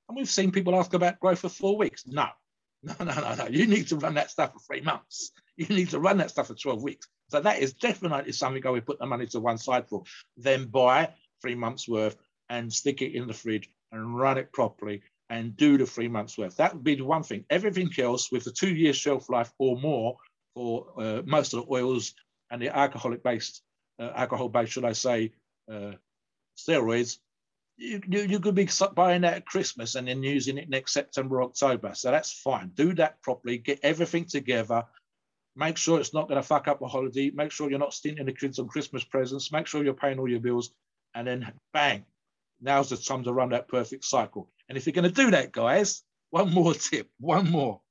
and 0.09 0.17
we've 0.17 0.29
seen 0.29 0.51
people 0.51 0.75
ask 0.75 0.93
about 0.93 1.19
growth 1.21 1.39
for 1.39 1.49
four 1.49 1.77
weeks. 1.77 2.05
No, 2.05 2.27
no, 2.83 2.93
no, 2.99 3.13
no, 3.13 3.35
no. 3.35 3.47
You 3.47 3.67
need 3.67 3.87
to 3.87 3.95
run 3.95 4.15
that 4.15 4.31
stuff 4.31 4.51
for 4.51 4.59
three 4.59 4.81
months. 4.81 5.31
You 5.55 5.67
need 5.67 5.91
to 5.91 5.99
run 5.99 6.17
that 6.17 6.31
stuff 6.31 6.47
for 6.47 6.55
12 6.55 6.83
weeks. 6.83 7.07
So 7.29 7.39
that 7.39 7.59
is 7.59 7.73
definitely 7.73 8.31
something 8.33 8.65
I 8.65 8.71
would 8.71 8.85
put 8.85 8.99
the 8.99 9.05
money 9.05 9.27
to 9.27 9.39
one 9.39 9.57
side 9.57 9.87
for. 9.87 10.03
Then 10.35 10.65
buy 10.65 11.09
three 11.41 11.55
months 11.55 11.87
worth 11.87 12.17
and 12.49 12.73
stick 12.73 13.01
it 13.01 13.15
in 13.15 13.27
the 13.27 13.33
fridge 13.33 13.69
and 13.91 14.17
run 14.17 14.37
it 14.37 14.51
properly 14.51 15.03
and 15.31 15.55
do 15.55 15.77
the 15.77 15.85
three 15.85 16.09
months 16.09 16.37
worth. 16.37 16.57
That 16.57 16.73
would 16.73 16.83
be 16.83 16.95
the 16.95 17.05
one 17.05 17.23
thing. 17.23 17.45
Everything 17.49 17.89
else 17.97 18.31
with 18.31 18.43
the 18.43 18.51
two 18.51 18.75
year 18.75 18.91
shelf 18.91 19.29
life 19.29 19.51
or 19.57 19.79
more 19.79 20.17
for 20.53 20.87
uh, 20.97 21.21
most 21.25 21.53
of 21.53 21.65
the 21.65 21.73
oils 21.73 22.13
and 22.51 22.61
the 22.61 22.75
alcoholic 22.77 23.23
based, 23.23 23.63
uh, 23.97 24.11
alcohol 24.13 24.49
based, 24.49 24.73
should 24.73 24.83
I 24.83 24.91
say, 24.91 25.31
uh, 25.71 25.93
steroids, 26.57 27.19
you, 27.77 28.01
you, 28.09 28.21
you, 28.23 28.39
could 28.41 28.55
be 28.55 28.67
buying 28.93 29.21
that 29.21 29.35
at 29.35 29.45
Christmas 29.45 29.95
and 29.95 30.05
then 30.05 30.21
using 30.21 30.57
it 30.57 30.69
next 30.69 30.91
September, 30.91 31.41
October. 31.41 31.93
So 31.95 32.11
that's 32.11 32.33
fine. 32.33 32.71
Do 32.75 32.93
that 32.95 33.21
properly. 33.23 33.57
Get 33.57 33.79
everything 33.83 34.25
together. 34.25 34.83
Make 35.55 35.77
sure 35.77 35.99
it's 36.01 36.13
not 36.13 36.27
going 36.27 36.41
to 36.41 36.47
fuck 36.47 36.67
up 36.67 36.81
a 36.81 36.87
holiday. 36.87 37.31
Make 37.33 37.51
sure 37.51 37.69
you're 37.69 37.79
not 37.79 37.93
stinting 37.93 38.25
the 38.25 38.33
kids 38.33 38.59
on 38.59 38.67
Christmas 38.67 39.05
presents. 39.05 39.51
Make 39.51 39.67
sure 39.67 39.81
you're 39.81 39.93
paying 39.93 40.19
all 40.19 40.29
your 40.29 40.41
bills. 40.41 40.71
And 41.15 41.25
then 41.25 41.53
bang, 41.71 42.05
now's 42.59 42.89
the 42.89 42.97
time 42.97 43.23
to 43.23 43.33
run 43.33 43.49
that 43.49 43.69
perfect 43.69 44.03
cycle. 44.03 44.49
And 44.71 44.77
if 44.77 44.85
you're 44.85 44.93
going 44.93 45.03
to 45.03 45.11
do 45.11 45.31
that, 45.31 45.51
guys, 45.51 46.01
one 46.29 46.53
more 46.53 46.73
tip, 46.73 47.09
one 47.19 47.51
more. 47.51 47.81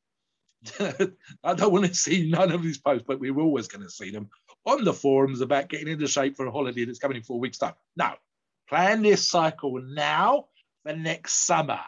I 0.81 1.53
don't 1.53 1.73
want 1.73 1.85
to 1.85 1.95
see 1.95 2.31
none 2.31 2.51
of 2.53 2.63
these 2.63 2.79
posts, 2.79 3.05
but 3.07 3.21
we're 3.21 3.39
always 3.39 3.69
going 3.69 3.85
to 3.85 3.91
see 3.91 4.11
them 4.11 4.31
on 4.65 4.85
the 4.85 4.95
forums 4.95 5.43
about 5.43 5.69
getting 5.69 5.89
into 5.89 6.07
shape 6.07 6.39
for 6.39 6.47
a 6.47 6.51
holiday 6.51 6.87
that's 6.87 6.99
coming 6.99 7.19
in 7.19 7.23
four 7.23 7.39
weeks' 7.39 7.59
time. 7.59 7.75
Now, 7.99 8.15
plan 8.67 9.03
this 9.03 9.29
cycle 9.29 9.79
now 9.83 10.47
for 10.83 10.95
next 10.95 11.45
summer. 11.45 11.81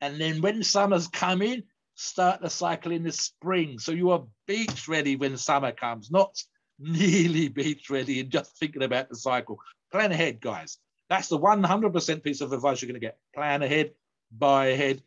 And 0.00 0.20
then 0.20 0.40
when 0.40 0.62
summer's 0.62 1.08
coming, 1.08 1.64
start 1.96 2.40
the 2.40 2.48
cycle 2.48 2.92
in 2.92 3.02
the 3.02 3.10
spring. 3.10 3.80
So 3.80 3.90
you 3.90 4.12
are 4.12 4.26
beach 4.46 4.86
ready 4.86 5.16
when 5.16 5.36
summer 5.36 5.72
comes, 5.72 6.08
not 6.08 6.40
nearly 6.78 7.48
beach 7.48 7.90
ready 7.90 8.20
and 8.20 8.30
just 8.30 8.56
thinking 8.60 8.84
about 8.84 9.08
the 9.08 9.16
cycle. 9.16 9.58
Plan 9.90 10.12
ahead, 10.12 10.40
guys. 10.40 10.78
That's 11.10 11.26
the 11.26 11.38
100% 11.40 12.22
piece 12.22 12.40
of 12.40 12.52
advice 12.52 12.80
you're 12.80 12.86
going 12.86 13.00
to 13.00 13.04
get. 13.04 13.18
Plan 13.34 13.64
ahead, 13.64 13.90
buy 14.30 14.66
ahead, 14.66 15.02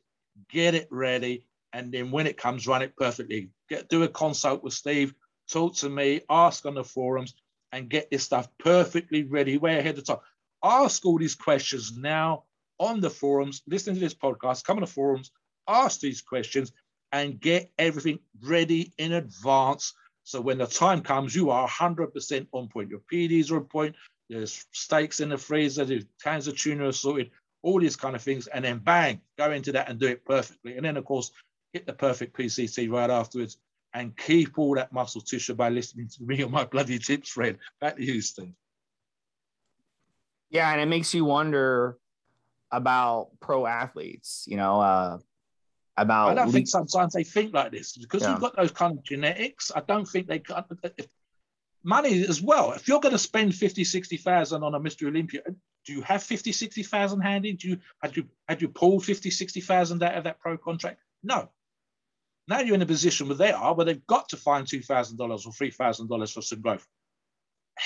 get 0.50 0.76
it 0.76 0.88
ready, 0.92 1.46
and 1.74 1.92
then 1.92 2.12
when 2.12 2.28
it 2.28 2.38
comes, 2.38 2.68
run 2.68 2.82
it 2.82 2.96
perfectly. 2.96 3.50
Get 3.70 3.90
do 3.90 4.04
a 4.04 4.08
consult 4.08 4.64
with 4.64 4.74
Steve, 4.74 5.14
talk 5.50 5.76
to 5.78 5.90
me, 5.90 6.22
ask 6.30 6.66
on 6.66 6.76
the 6.76 6.84
forums, 6.84 7.34
and 7.72 7.90
get 7.90 8.10
this 8.10 8.24
stuff 8.24 8.48
perfectly 8.60 9.24
ready 9.24 9.58
way 9.58 9.78
ahead 9.78 9.98
of 9.98 10.06
time. 10.06 10.18
Ask 10.64 11.06
all 11.06 11.18
these 11.18 11.36
questions 11.36 11.96
now 11.96 12.44
on 12.80 13.02
the 13.02 13.10
forums, 13.10 13.62
listen 13.68 13.94
to 13.94 14.00
this 14.00 14.14
podcast, 14.14 14.64
come 14.64 14.78
on 14.78 14.82
the 14.82 14.88
forums, 14.88 15.32
ask 15.68 16.00
these 16.00 16.22
questions, 16.22 16.72
and 17.12 17.40
get 17.40 17.72
everything 17.78 18.20
ready 18.42 18.94
in 18.98 19.14
advance. 19.14 19.94
So 20.24 20.42
when 20.42 20.60
the 20.60 20.68
time 20.68 21.02
comes, 21.02 21.36
you 21.36 21.50
are 21.50 21.68
100% 21.68 22.48
on 22.52 22.68
point. 22.68 22.90
Your 22.90 23.02
PEDs 23.12 23.52
are 23.52 23.58
on 23.58 23.66
point, 23.66 23.96
there's 24.30 24.66
steaks 24.72 25.20
in 25.20 25.30
the 25.30 25.38
freezer, 25.38 25.86
there's 25.86 26.06
cans 26.24 26.48
of 26.48 26.58
tuna 26.58 26.88
are 26.88 26.92
sorted, 26.92 27.32
all 27.62 27.80
these 27.80 27.96
kind 27.96 28.16
of 28.16 28.22
things, 28.22 28.48
and 28.48 28.64
then 28.64 28.80
bang, 28.80 29.22
go 29.38 29.52
into 29.52 29.72
that 29.74 29.90
and 29.90 30.00
do 30.00 30.08
it 30.08 30.26
perfectly. 30.26 30.76
And 30.76 30.86
then, 30.86 30.98
of 30.98 31.06
course, 31.06 31.32
hit 31.74 31.86
the 31.86 31.94
perfect 31.94 32.38
PCT 32.38 32.90
right 32.92 33.10
afterwards 33.10 33.58
and 33.94 34.16
keep 34.16 34.58
all 34.58 34.76
that 34.76 34.94
muscle 34.94 35.22
tissue 35.22 35.56
by 35.56 35.70
listening 35.70 36.08
to 36.08 36.24
me 36.24 36.44
on 36.44 36.52
my 36.52 36.64
bloody 36.66 37.00
tips, 37.00 37.30
Fred. 37.30 37.58
Back 37.82 37.98
to 37.98 38.04
you, 38.04 38.22
Steve. 38.22 38.54
Yeah, 40.50 40.72
and 40.72 40.82
it 40.82 40.88
makes 40.88 41.14
you 41.14 41.26
wonder 41.26 41.98
about 42.72 43.30
pro 43.40 43.66
athletes, 43.66 44.46
you 44.48 44.58
know, 44.58 44.80
uh, 44.80 45.18
about. 45.98 46.32
I 46.32 46.36
don't 46.36 46.48
le- 46.48 46.54
think 46.54 46.68
sometimes 46.68 47.14
they 47.14 47.24
think 47.24 47.54
like 47.54 47.72
this 47.72 47.98
because 47.98 48.24
yeah. 48.24 48.32
you've 48.32 48.42
got 48.42 48.56
those 48.56 48.72
kind 48.72 48.98
of 48.98 49.04
genetics. 49.04 49.72
I 49.76 49.82
don't 49.82 50.06
think 50.06 50.28
they 50.28 50.40
can. 50.40 50.64
Money 51.84 52.26
as 52.28 52.42
well. 52.42 52.74
If 52.74 52.88
you're 52.88 53.00
going 53.00 53.14
to 53.14 53.20
spend 53.20 53.56
50, 53.56 53.84
60,000 53.84 54.64
on 54.64 54.76
a 54.76 54.80
Mr. 54.80 55.08
Olympia, 55.08 55.42
do 55.86 55.94
you 55.94 56.02
have 56.02 56.22
50, 56.22 56.52
60,000 56.52 57.22
handy? 57.22 57.54
Do 57.54 57.70
you 57.70 57.78
had 58.02 58.16
you 58.18 58.28
had 58.48 58.62
you 58.62 58.68
pulled 58.68 59.06
50, 59.06 59.32
60,000 59.32 60.04
out 60.04 60.16
of 60.16 60.24
that 60.26 60.40
pro 60.40 60.58
contract? 60.58 61.00
No. 61.24 61.50
Now 62.48 62.60
you're 62.62 62.76
in 62.76 62.82
a 62.82 62.86
position 62.86 63.28
where 63.28 63.38
they 63.38 63.52
are, 63.52 63.74
where 63.76 63.86
they've 63.86 64.06
got 64.08 64.30
to 64.30 64.38
find 64.38 64.68
two 64.68 64.82
thousand 64.82 65.18
dollars 65.18 65.46
or 65.46 65.54
three 65.54 65.72
thousand 65.72 66.10
dollars 66.10 66.32
for 66.32 66.42
some 66.42 66.62
growth. 66.62 66.86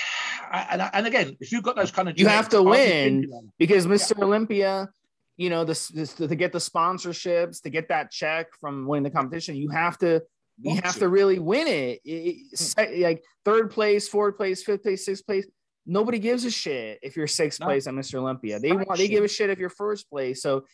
And, 0.52 0.82
and, 0.92 1.06
again, 1.06 1.36
if 1.40 1.50
you've 1.50 1.64
got 1.64 1.74
those 1.74 1.90
kind 1.90 2.08
of, 2.08 2.20
you 2.20 2.28
have 2.28 2.50
to 2.50 2.62
win 2.62 3.50
because 3.58 3.86
Mr. 3.86 4.12
Yeah. 4.16 4.24
Olympia, 4.24 4.88
you 5.36 5.50
know, 5.50 5.64
this, 5.64 5.88
this 5.88 6.12
to 6.12 6.36
get 6.36 6.52
the 6.52 6.58
sponsorships, 6.58 7.62
to 7.62 7.70
get 7.70 7.88
that 7.88 8.12
check 8.12 8.48
from 8.60 8.86
winning 8.86 9.04
the 9.04 9.10
competition, 9.10 9.56
you 9.56 9.70
have 9.70 9.98
to 9.98 10.22
you 10.60 10.80
have 10.82 10.96
to 10.96 11.08
really 11.08 11.38
win 11.38 11.66
it. 11.66 12.00
it. 12.04 13.00
Like 13.00 13.22
third 13.44 13.70
place, 13.70 14.08
fourth 14.08 14.36
place, 14.36 14.62
fifth 14.62 14.82
place, 14.82 15.04
sixth 15.04 15.26
place 15.26 15.46
nobody 15.86 16.18
gives 16.18 16.44
a 16.44 16.50
shit 16.50 16.98
if 17.02 17.16
you're 17.16 17.26
sixth 17.26 17.60
no. 17.60 17.66
place 17.66 17.86
at 17.86 17.94
Mr. 17.94 18.16
Olympia. 18.16 18.58
They 18.58 18.72
want 18.72 18.96
they 18.96 19.08
give 19.08 19.24
a 19.24 19.28
shit 19.28 19.50
if 19.50 19.58
you're 19.58 19.70
first 19.70 20.08
place. 20.08 20.42
So, 20.42 20.64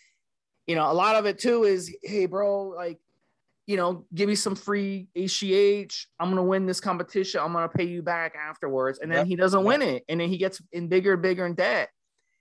you 0.66 0.74
know, 0.74 0.90
a 0.90 0.94
lot 0.94 1.16
of 1.16 1.26
it 1.26 1.38
too 1.38 1.64
is, 1.64 1.94
hey, 2.02 2.26
bro, 2.26 2.68
like, 2.68 2.98
you 3.66 3.76
know, 3.76 4.04
give 4.14 4.28
me 4.28 4.34
some 4.34 4.54
free 4.54 5.08
HGH. 5.16 6.06
I'm 6.18 6.30
gonna 6.30 6.42
win 6.42 6.66
this 6.66 6.80
competition. 6.80 7.40
I'm 7.40 7.52
gonna 7.52 7.68
pay 7.68 7.84
you 7.84 8.02
back 8.02 8.34
afterwards. 8.36 8.98
And 9.00 9.10
then 9.10 9.18
yep. 9.18 9.26
he 9.26 9.36
doesn't 9.36 9.60
yep. 9.60 9.66
win 9.66 9.82
it, 9.82 10.04
and 10.08 10.20
then 10.20 10.28
he 10.28 10.38
gets 10.38 10.60
in 10.72 10.88
bigger 10.88 11.14
and 11.14 11.22
bigger 11.22 11.46
in 11.46 11.54
debt. 11.54 11.90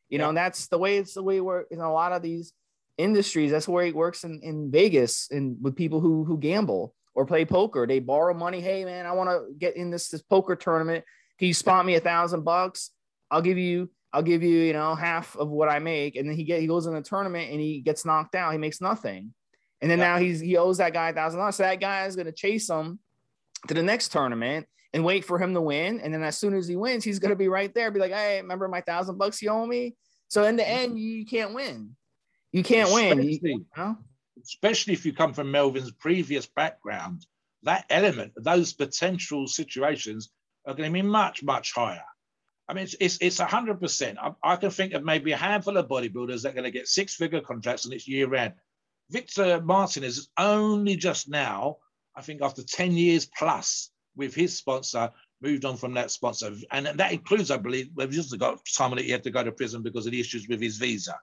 You 0.09 0.17
yep. 0.17 0.23
know, 0.23 0.29
and 0.29 0.37
that's 0.37 0.67
the 0.67 0.77
way 0.77 0.97
it's 0.97 1.13
the 1.13 1.23
way 1.23 1.39
we're 1.39 1.61
in 1.71 1.79
a 1.79 1.91
lot 1.91 2.13
of 2.13 2.21
these 2.21 2.53
industries. 2.97 3.51
That's 3.51 3.67
where 3.67 3.85
it 3.85 3.95
works 3.95 4.23
in, 4.23 4.39
in 4.43 4.71
Vegas 4.71 5.29
and 5.31 5.57
with 5.61 5.75
people 5.75 5.99
who 5.99 6.23
who 6.23 6.37
gamble 6.37 6.95
or 7.19 7.25
play 7.25 7.45
poker. 7.45 7.85
They 7.85 7.99
borrow 7.99 8.33
money. 8.33 8.61
Hey 8.61 8.85
man, 8.85 9.05
I 9.05 9.11
want 9.11 9.29
to 9.29 9.53
get 9.57 9.75
in 9.75 9.91
this 9.91 10.07
this 10.07 10.21
poker 10.21 10.55
tournament 10.55 11.03
can 11.39 11.47
you 11.47 11.53
spot 11.53 11.85
me 11.85 11.95
a 11.95 12.01
thousand 12.01 12.43
bucks? 12.43 12.91
I'll 13.31 13.41
give 13.41 13.57
you, 13.57 13.89
I'll 14.11 14.21
give 14.21 14.43
you, 14.43 14.57
you 14.59 14.73
know, 14.73 14.93
half 14.93 15.37
of 15.37 15.47
what 15.47 15.69
I 15.69 15.79
make. 15.79 16.17
And 16.17 16.27
then 16.27 16.35
he 16.35 16.43
get 16.43 16.59
he 16.59 16.67
goes 16.67 16.85
in 16.85 16.93
the 16.93 17.01
tournament 17.01 17.49
and 17.49 17.61
he 17.61 17.79
gets 17.79 18.05
knocked 18.05 18.35
out. 18.35 18.51
He 18.51 18.57
makes 18.57 18.81
nothing. 18.81 19.33
And 19.81 19.89
then 19.89 19.99
yeah. 19.99 20.13
now 20.13 20.17
he's 20.17 20.41
he 20.41 20.57
owes 20.57 20.79
that 20.79 20.93
guy 20.93 21.09
a 21.09 21.13
thousand 21.13 21.39
dollars. 21.39 21.55
So 21.55 21.63
that 21.63 21.79
guy 21.79 22.05
is 22.05 22.17
gonna 22.17 22.33
chase 22.33 22.69
him 22.69 22.99
to 23.69 23.73
the 23.73 23.81
next 23.81 24.11
tournament 24.11 24.67
and 24.93 25.05
wait 25.05 25.23
for 25.23 25.39
him 25.39 25.53
to 25.53 25.61
win. 25.61 26.01
And 26.01 26.13
then 26.13 26.23
as 26.23 26.37
soon 26.37 26.53
as 26.55 26.67
he 26.67 26.75
wins, 26.75 27.05
he's 27.05 27.19
gonna 27.19 27.37
be 27.37 27.47
right 27.47 27.73
there, 27.73 27.89
be 27.89 28.01
like, 28.01 28.11
hey, 28.11 28.41
remember 28.41 28.67
my 28.67 28.81
thousand 28.81 29.17
bucks 29.17 29.41
you 29.41 29.49
owe 29.49 29.65
me? 29.65 29.95
So 30.27 30.43
in 30.43 30.57
the 30.57 30.63
mm-hmm. 30.63 30.91
end, 30.91 30.99
you 30.99 31.25
can't 31.25 31.53
win. 31.53 31.95
You 32.51 32.63
can't 32.63 32.91
win. 32.91 33.23
You, 33.23 33.39
you 33.41 33.65
know? 33.77 33.97
Especially 34.43 34.93
if 34.93 35.05
you 35.05 35.13
come 35.13 35.33
from 35.33 35.51
Melvin's 35.51 35.91
previous 35.91 36.45
background, 36.45 37.25
that 37.63 37.85
element, 37.89 38.33
those 38.37 38.73
potential 38.73 39.47
situations 39.47 40.29
are 40.65 40.73
going 40.73 40.89
to 40.89 40.93
be 40.93 41.01
much, 41.01 41.43
much 41.43 41.73
higher. 41.73 42.03
I 42.67 42.73
mean, 42.73 42.87
it's 42.99 43.17
it's, 43.19 43.39
100%. 43.39 44.17
I, 44.21 44.31
I 44.43 44.55
can 44.55 44.69
think 44.69 44.93
of 44.93 45.03
maybe 45.03 45.31
a 45.31 45.37
handful 45.37 45.77
of 45.77 45.87
bodybuilders 45.87 46.43
that 46.43 46.49
are 46.49 46.53
going 46.53 46.63
to 46.65 46.71
get 46.71 46.87
six 46.87 47.15
figure 47.15 47.41
contracts 47.41 47.85
and 47.85 47.93
it's 47.93 48.07
year 48.07 48.27
round. 48.27 48.53
Victor 49.09 49.59
Martinez 49.61 50.19
is 50.19 50.29
only 50.37 50.95
just 50.95 51.27
now, 51.27 51.77
I 52.15 52.21
think 52.21 52.41
after 52.43 52.63
10 52.63 52.91
years 52.91 53.25
plus 53.25 53.89
with 54.15 54.35
his 54.35 54.55
sponsor, 54.55 55.11
moved 55.41 55.65
on 55.65 55.77
from 55.77 55.95
that 55.95 56.11
sponsor. 56.11 56.53
And 56.71 56.85
that 56.85 57.11
includes, 57.11 57.49
I 57.49 57.57
believe, 57.57 57.89
we've 57.95 58.11
just 58.11 58.37
got 58.37 58.59
time 58.77 58.91
that 58.91 59.05
he 59.05 59.11
had 59.11 59.23
to 59.23 59.31
go 59.31 59.43
to 59.43 59.51
prison 59.51 59.81
because 59.81 60.05
of 60.05 60.11
the 60.11 60.19
issues 60.19 60.47
with 60.47 60.61
his 60.61 60.77
visa. 60.77 61.17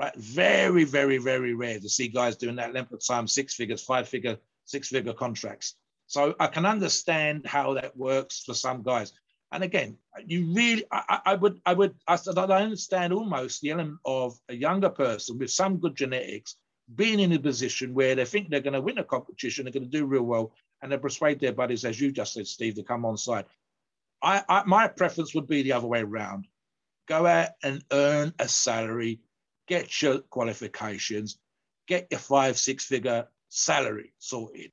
Right. 0.00 0.16
Very, 0.16 0.84
very, 0.84 1.18
very 1.18 1.52
rare 1.52 1.78
to 1.78 1.88
see 1.90 2.08
guys 2.08 2.38
doing 2.38 2.56
that 2.56 2.72
length 2.72 2.90
of 2.90 3.06
time, 3.06 3.28
six 3.28 3.54
figures, 3.54 3.82
five 3.82 4.08
figure, 4.08 4.38
six 4.64 4.88
figure 4.88 5.12
contracts. 5.12 5.74
So 6.06 6.34
I 6.40 6.46
can 6.46 6.64
understand 6.64 7.46
how 7.46 7.74
that 7.74 7.94
works 7.98 8.42
for 8.42 8.54
some 8.54 8.82
guys. 8.82 9.12
And 9.52 9.62
again, 9.62 9.98
you 10.24 10.54
really, 10.54 10.84
I, 10.90 11.20
I 11.26 11.34
would, 11.34 11.60
I 11.66 11.74
would, 11.74 11.94
I, 12.08 12.16
I 12.34 12.62
understand 12.62 13.12
almost 13.12 13.60
the 13.60 13.72
element 13.72 13.98
of 14.06 14.38
a 14.48 14.54
younger 14.54 14.88
person 14.88 15.38
with 15.38 15.50
some 15.50 15.76
good 15.76 15.96
genetics 15.96 16.56
being 16.94 17.20
in 17.20 17.32
a 17.32 17.38
position 17.38 17.92
where 17.92 18.14
they 18.14 18.24
think 18.24 18.48
they're 18.48 18.60
going 18.60 18.72
to 18.72 18.80
win 18.80 18.96
a 18.96 19.04
competition, 19.04 19.66
they're 19.66 19.72
going 19.72 19.90
to 19.90 19.98
do 19.98 20.06
real 20.06 20.22
well, 20.22 20.52
and 20.80 20.90
they 20.90 20.96
persuade 20.96 21.40
their 21.40 21.52
buddies, 21.52 21.84
as 21.84 22.00
you 22.00 22.10
just 22.10 22.32
said, 22.32 22.46
Steve, 22.46 22.76
to 22.76 22.82
come 22.82 23.04
on 23.04 23.18
side. 23.18 23.44
I, 24.22 24.42
I, 24.48 24.62
my 24.64 24.88
preference 24.88 25.34
would 25.34 25.46
be 25.46 25.62
the 25.62 25.72
other 25.72 25.86
way 25.86 26.00
around. 26.00 26.46
Go 27.06 27.26
out 27.26 27.50
and 27.62 27.84
earn 27.92 28.32
a 28.38 28.48
salary, 28.48 29.20
get 29.70 30.02
your 30.02 30.18
qualifications, 30.18 31.38
get 31.86 32.08
your 32.10 32.18
five, 32.18 32.58
six 32.58 32.84
figure 32.84 33.28
salary 33.48 34.12
sorted. 34.18 34.72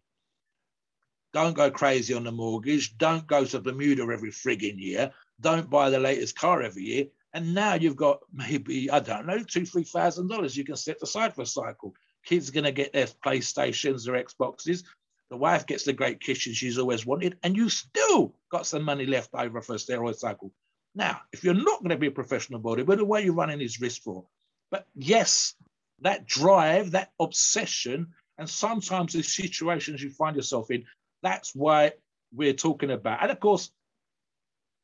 Don't 1.33 1.55
go 1.55 1.69
crazy 1.69 2.15
on 2.15 2.23
the 2.23 2.31
mortgage. 2.31 2.97
Don't 2.97 3.27
go 3.27 3.45
to 3.45 3.61
Bermuda 3.61 4.01
every 4.11 4.31
frigging 4.31 4.79
year. 4.79 5.11
Don't 5.39 5.69
buy 5.69 5.91
the 5.91 5.99
latest 5.99 6.37
car 6.37 6.63
every 6.63 6.83
year. 6.83 7.05
And 7.33 7.53
now 7.53 7.75
you've 7.75 7.95
got 7.95 8.21
maybe, 8.33 8.89
I 8.89 8.99
don't 8.99 9.27
know, 9.27 9.43
two, 9.43 9.65
three 9.65 9.83
thousand 9.83 10.29
dollars 10.29 10.57
you 10.57 10.63
can 10.63 10.75
set 10.75 10.97
aside 11.03 11.35
for 11.35 11.43
a 11.43 11.45
cycle. 11.45 11.93
Kids 12.25 12.49
are 12.49 12.53
gonna 12.53 12.71
get 12.71 12.91
their 12.91 13.05
PlayStations, 13.05 14.05
their 14.05 14.23
Xboxes. 14.23 14.83
The 15.29 15.37
wife 15.37 15.67
gets 15.67 15.83
the 15.83 15.93
great 15.93 16.21
kitchen 16.21 16.53
she's 16.53 16.79
always 16.79 17.05
wanted, 17.05 17.37
and 17.43 17.55
you 17.55 17.69
still 17.69 18.33
got 18.49 18.65
some 18.65 18.81
money 18.81 19.05
left 19.05 19.29
over 19.35 19.61
for 19.61 19.73
a 19.73 19.77
steroid 19.77 20.15
cycle. 20.15 20.51
Now, 20.95 21.21
if 21.31 21.43
you're 21.43 21.53
not 21.53 21.81
going 21.81 21.89
to 21.89 21.97
be 21.97 22.07
a 22.07 22.11
professional 22.11 22.61
bodybuilder, 22.61 23.03
what 23.03 23.21
are 23.21 23.25
you 23.25 23.33
running 23.33 23.61
is 23.61 23.79
risk 23.79 24.01
for? 24.01 24.25
But 24.71 24.87
yes, 24.95 25.55
that 26.01 26.25
drive, 26.25 26.91
that 26.91 27.11
obsession, 27.19 28.07
and 28.37 28.49
sometimes 28.49 29.13
the 29.13 29.23
situations 29.23 30.01
you 30.01 30.09
find 30.11 30.35
yourself 30.35 30.69
in, 30.71 30.85
that's 31.23 31.55
why 31.55 31.93
we're 32.33 32.53
talking 32.53 32.91
about. 32.91 33.21
And 33.21 33.31
of 33.31 33.39
course, 33.39 33.71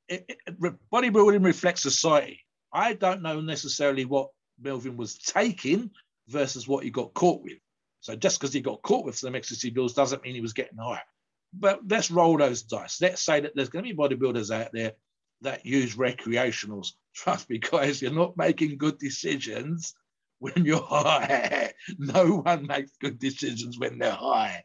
it, 0.08 0.26
it, 0.28 0.58
bodybuilding 0.92 1.44
reflects 1.44 1.82
society. 1.82 2.40
I 2.72 2.94
don't 2.94 3.22
know 3.22 3.42
necessarily 3.42 4.06
what 4.06 4.30
Melvin 4.60 4.98
was 4.98 5.18
taking 5.18 5.92
versus 6.28 6.68
what 6.68 6.84
he 6.84 6.90
got 6.90 7.14
caught 7.14 7.44
with. 7.44 7.60
So 8.02 8.16
just 8.16 8.40
because 8.40 8.54
he 8.54 8.62
got 8.62 8.82
caught 8.82 9.06
with 9.06 9.18
some 9.18 9.36
ecstasy 9.36 9.72
pills 9.72 9.94
doesn't 9.94 10.24
mean 10.24 10.36
he 10.36 10.42
was 10.42 10.54
getting 10.54 10.78
high. 10.78 11.02
But 11.54 11.82
let's 11.88 12.12
roll 12.12 12.38
those 12.38 12.64
dice. 12.64 13.00
Let's 13.00 13.22
say 13.22 13.42
that 13.42 13.54
there's 13.56 13.70
going 13.70 13.86
to 13.86 13.94
be 13.94 13.98
bodybuilders 13.98 14.54
out 14.54 14.72
there 14.74 14.94
that 15.42 15.66
use 15.66 15.96
recreationals. 15.96 16.94
Trust 17.16 17.50
me, 17.50 17.60
guys, 17.60 18.02
you're 18.02 18.12
not 18.12 18.38
making 18.38 18.78
good 18.78 18.98
decisions 18.98 19.94
when 20.40 20.66
you're 20.66 20.82
high. 20.88 21.74
no 21.98 22.38
one 22.38 22.68
makes 22.68 22.92
good 23.00 23.20
decisions 23.20 23.80
when 23.80 23.98
they're 24.00 24.12
high. 24.12 24.64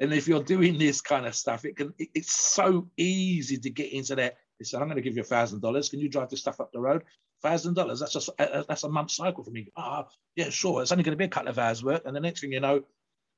And 0.00 0.12
if 0.12 0.28
you're 0.28 0.42
doing 0.42 0.78
this 0.78 1.00
kind 1.00 1.26
of 1.26 1.34
stuff, 1.34 1.64
it 1.64 1.76
can 1.76 1.92
it, 1.98 2.08
it's 2.14 2.32
so 2.32 2.88
easy 2.96 3.58
to 3.58 3.70
get 3.70 3.92
into 3.92 4.14
that. 4.16 4.36
Listen, 4.60 4.80
I'm 4.80 4.88
going 4.88 4.96
to 4.96 5.02
give 5.02 5.16
you 5.16 5.22
a 5.22 5.24
thousand 5.24 5.60
dollars. 5.60 5.88
Can 5.88 6.00
you 6.00 6.08
drive 6.08 6.30
this 6.30 6.40
stuff 6.40 6.60
up 6.60 6.72
the 6.72 6.80
road? 6.80 7.02
Thousand 7.42 7.74
dollars. 7.74 8.00
That's 8.00 8.12
just 8.12 8.30
that's 8.38 8.84
a 8.84 8.88
month 8.88 9.10
cycle 9.10 9.44
for 9.44 9.50
me. 9.50 9.68
Ah, 9.76 10.06
yeah, 10.36 10.50
sure. 10.50 10.82
It's 10.82 10.92
only 10.92 11.04
going 11.04 11.12
to 11.12 11.18
be 11.18 11.24
a 11.24 11.28
couple 11.28 11.50
of 11.50 11.58
hours 11.58 11.82
work, 11.82 12.02
and 12.06 12.14
the 12.14 12.20
next 12.20 12.40
thing 12.40 12.52
you 12.52 12.60
know, 12.60 12.84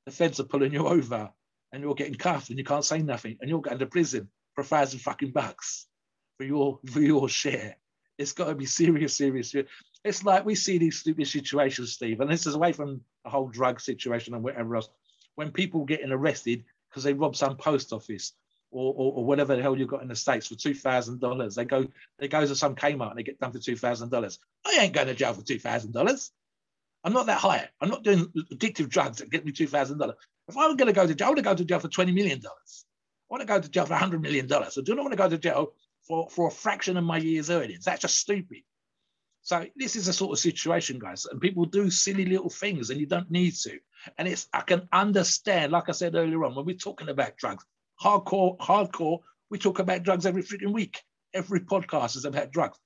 the 0.05 0.11
feds 0.11 0.39
are 0.39 0.45
pulling 0.45 0.73
you 0.73 0.87
over, 0.87 1.31
and 1.73 1.83
you're 1.83 1.95
getting 1.95 2.15
cuffed, 2.15 2.49
and 2.49 2.57
you 2.57 2.63
can't 2.63 2.85
say 2.85 2.99
nothing, 2.99 3.37
and 3.41 3.49
you're 3.49 3.61
going 3.61 3.79
to 3.79 3.85
prison 3.85 4.29
for 4.55 4.61
a 4.61 4.65
thousand 4.65 4.99
fucking 4.99 5.31
bucks 5.31 5.87
for 6.37 6.45
your 6.45 6.79
for 6.85 7.01
your 7.01 7.27
share. 7.27 7.75
It's 8.19 8.33
got 8.33 8.47
to 8.47 8.55
be 8.55 8.65
serious, 8.65 9.15
serious, 9.15 9.55
it's 10.03 10.23
like 10.23 10.45
we 10.45 10.55
see 10.55 10.77
these 10.77 10.99
stupid 10.99 11.27
situations, 11.27 11.93
Steve, 11.93 12.19
and 12.19 12.29
this 12.29 12.45
is 12.45 12.55
away 12.55 12.73
from 12.73 13.01
the 13.23 13.29
whole 13.29 13.47
drug 13.47 13.79
situation 13.79 14.33
and 14.33 14.43
whatever 14.43 14.75
else. 14.75 14.89
When 15.35 15.51
people 15.51 15.85
getting 15.85 16.11
arrested 16.11 16.65
because 16.89 17.03
they 17.03 17.13
rob 17.13 17.35
some 17.35 17.55
post 17.55 17.93
office 17.93 18.33
or, 18.71 18.93
or, 18.93 19.13
or, 19.13 19.25
whatever 19.25 19.55
the 19.55 19.61
hell 19.61 19.77
you 19.77 19.87
got 19.87 20.01
in 20.01 20.09
the 20.09 20.15
states 20.15 20.47
for 20.47 20.55
two 20.55 20.73
thousand 20.73 21.19
dollars, 21.19 21.55
they 21.55 21.65
go 21.65 21.87
they 22.17 22.27
go 22.27 22.45
to 22.45 22.55
some 22.55 22.75
Kmart 22.75 23.11
and 23.11 23.19
they 23.19 23.23
get 23.23 23.39
done 23.39 23.51
for 23.51 23.59
two 23.59 23.77
thousand 23.77 24.09
dollars. 24.09 24.37
I 24.65 24.77
ain't 24.81 24.93
going 24.93 25.07
to 25.07 25.15
jail 25.15 25.33
for 25.33 25.41
two 25.41 25.59
thousand 25.59 25.93
dollars. 25.93 26.31
I'm 27.03 27.13
not 27.13 27.27
that 27.27 27.39
high. 27.39 27.69
I'm 27.79 27.89
not 27.89 28.03
doing 28.03 28.25
addictive 28.53 28.89
drugs 28.89 29.19
that 29.19 29.31
get 29.31 29.45
me 29.45 29.53
two 29.53 29.67
thousand 29.67 29.97
dollars. 29.97 30.17
If 30.47 30.57
I 30.57 30.67
were 30.67 30.75
going 30.75 30.87
to 30.87 30.93
go 30.93 31.07
to 31.07 31.15
jail, 31.15 31.29
I 31.29 31.31
would 31.31 31.43
go 31.43 31.55
to 31.55 31.65
jail 31.65 31.79
for 31.79 31.87
twenty 31.87 32.11
million 32.11 32.41
dollars. 32.41 32.85
I 33.29 33.33
want 33.33 33.41
to 33.41 33.47
go 33.47 33.59
to 33.59 33.69
jail 33.69 33.85
for 33.85 33.95
hundred 33.95 34.21
million 34.21 34.45
dollars. 34.45 34.77
I 34.77 34.81
do 34.81 34.93
not 34.93 35.03
want 35.03 35.13
to 35.13 35.17
go 35.17 35.29
to 35.29 35.37
jail 35.37 35.73
for, 36.09 36.27
for 36.29 36.47
a 36.47 36.51
fraction 36.51 36.97
of 36.97 37.05
my 37.05 37.17
year's 37.17 37.49
earnings. 37.49 37.85
That's 37.85 38.01
just 38.01 38.17
stupid. 38.17 38.63
So 39.41 39.65
this 39.77 39.95
is 39.95 40.07
a 40.09 40.13
sort 40.13 40.33
of 40.33 40.39
situation, 40.39 40.99
guys, 40.99 41.25
and 41.25 41.39
people 41.39 41.65
do 41.65 41.89
silly 41.89 42.25
little 42.25 42.49
things, 42.49 42.89
and 42.89 42.99
you 42.99 43.05
don't 43.05 43.31
need 43.31 43.55
to. 43.55 43.79
And 44.17 44.27
it's 44.27 44.47
I 44.53 44.61
can 44.61 44.89
understand, 44.91 45.71
like 45.71 45.87
I 45.87 45.93
said 45.93 46.15
earlier 46.15 46.43
on, 46.43 46.55
when 46.55 46.65
we're 46.65 46.75
talking 46.75 47.09
about 47.09 47.37
drugs, 47.37 47.63
hardcore, 48.01 48.57
hardcore, 48.57 49.19
we 49.49 49.57
talk 49.57 49.79
about 49.79 50.03
drugs 50.03 50.25
every 50.25 50.43
freaking 50.43 50.73
week. 50.73 51.01
Every 51.33 51.61
podcast 51.61 52.17
is 52.17 52.25
about 52.25 52.51
drugs. 52.51 52.77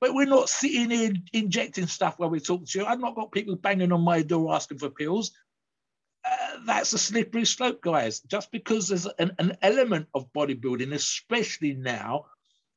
But 0.00 0.14
we're 0.14 0.26
not 0.26 0.48
sitting 0.48 0.90
here 0.90 1.12
injecting 1.32 1.86
stuff 1.86 2.18
while 2.18 2.30
we 2.30 2.40
talk 2.40 2.66
to 2.66 2.78
you. 2.78 2.84
I've 2.84 3.00
not 3.00 3.16
got 3.16 3.32
people 3.32 3.56
banging 3.56 3.92
on 3.92 4.02
my 4.02 4.22
door 4.22 4.54
asking 4.54 4.78
for 4.78 4.90
pills. 4.90 5.32
Uh, 6.24 6.58
that's 6.66 6.92
a 6.92 6.98
slippery 6.98 7.44
slope, 7.44 7.80
guys. 7.80 8.20
Just 8.20 8.50
because 8.52 8.88
there's 8.88 9.06
an, 9.18 9.32
an 9.38 9.56
element 9.62 10.06
of 10.14 10.32
bodybuilding, 10.32 10.92
especially 10.92 11.74
now, 11.74 12.26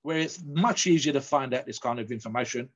where 0.07 0.19
it's 0.19 0.41
much 0.41 0.87
easier 0.87 1.11
to 1.11 1.19
find 1.19 1.53
out 1.53 1.65
this 1.65 1.79
kind 1.79 1.99
of 1.99 2.11
information 2.11 2.69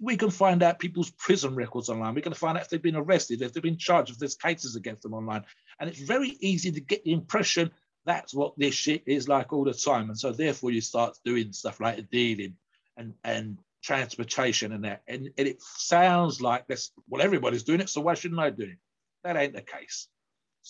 we 0.00 0.16
can 0.16 0.30
find 0.30 0.62
out 0.62 0.78
people's 0.78 1.10
prison 1.10 1.54
records 1.54 1.88
online. 1.88 2.14
We 2.14 2.22
can 2.22 2.34
find 2.34 2.56
out 2.56 2.62
if 2.62 2.70
they've 2.70 2.80
been 2.80 2.96
arrested, 2.96 3.42
if 3.42 3.52
they've 3.52 3.62
been 3.62 3.76
charged, 3.76 4.10
if 4.12 4.18
there's 4.18 4.36
cases 4.36 4.76
against 4.76 5.02
them 5.02 5.14
online. 5.14 5.44
And 5.80 5.90
it's 5.90 6.00
very 6.00 6.36
easy 6.40 6.70
to 6.70 6.80
get 6.80 7.02
the 7.04 7.12
impression 7.12 7.70
that's 8.06 8.34
what 8.34 8.52
this 8.56 8.74
shit 8.74 9.02
is 9.06 9.28
like 9.28 9.52
all 9.52 9.64
the 9.64 9.72
time. 9.72 10.10
And 10.10 10.18
so 10.18 10.30
therefore 10.30 10.70
you 10.70 10.80
start 10.80 11.18
doing 11.24 11.52
stuff 11.52 11.80
like 11.80 12.08
dealing 12.10 12.54
and, 12.96 13.14
and 13.24 13.58
transportation 13.82 14.72
and 14.72 14.84
that. 14.84 15.02
And, 15.08 15.30
and 15.38 15.48
it 15.48 15.60
sounds 15.60 16.40
like 16.40 16.66
this, 16.68 16.92
well, 17.08 17.22
everybody's 17.22 17.64
doing 17.64 17.80
it, 17.80 17.88
so 17.88 18.02
why 18.02 18.14
shouldn't 18.14 18.40
I 18.40 18.50
do 18.50 18.64
it? 18.64 18.78
That 19.24 19.36
ain't 19.36 19.54
the 19.54 19.62
case. 19.62 20.06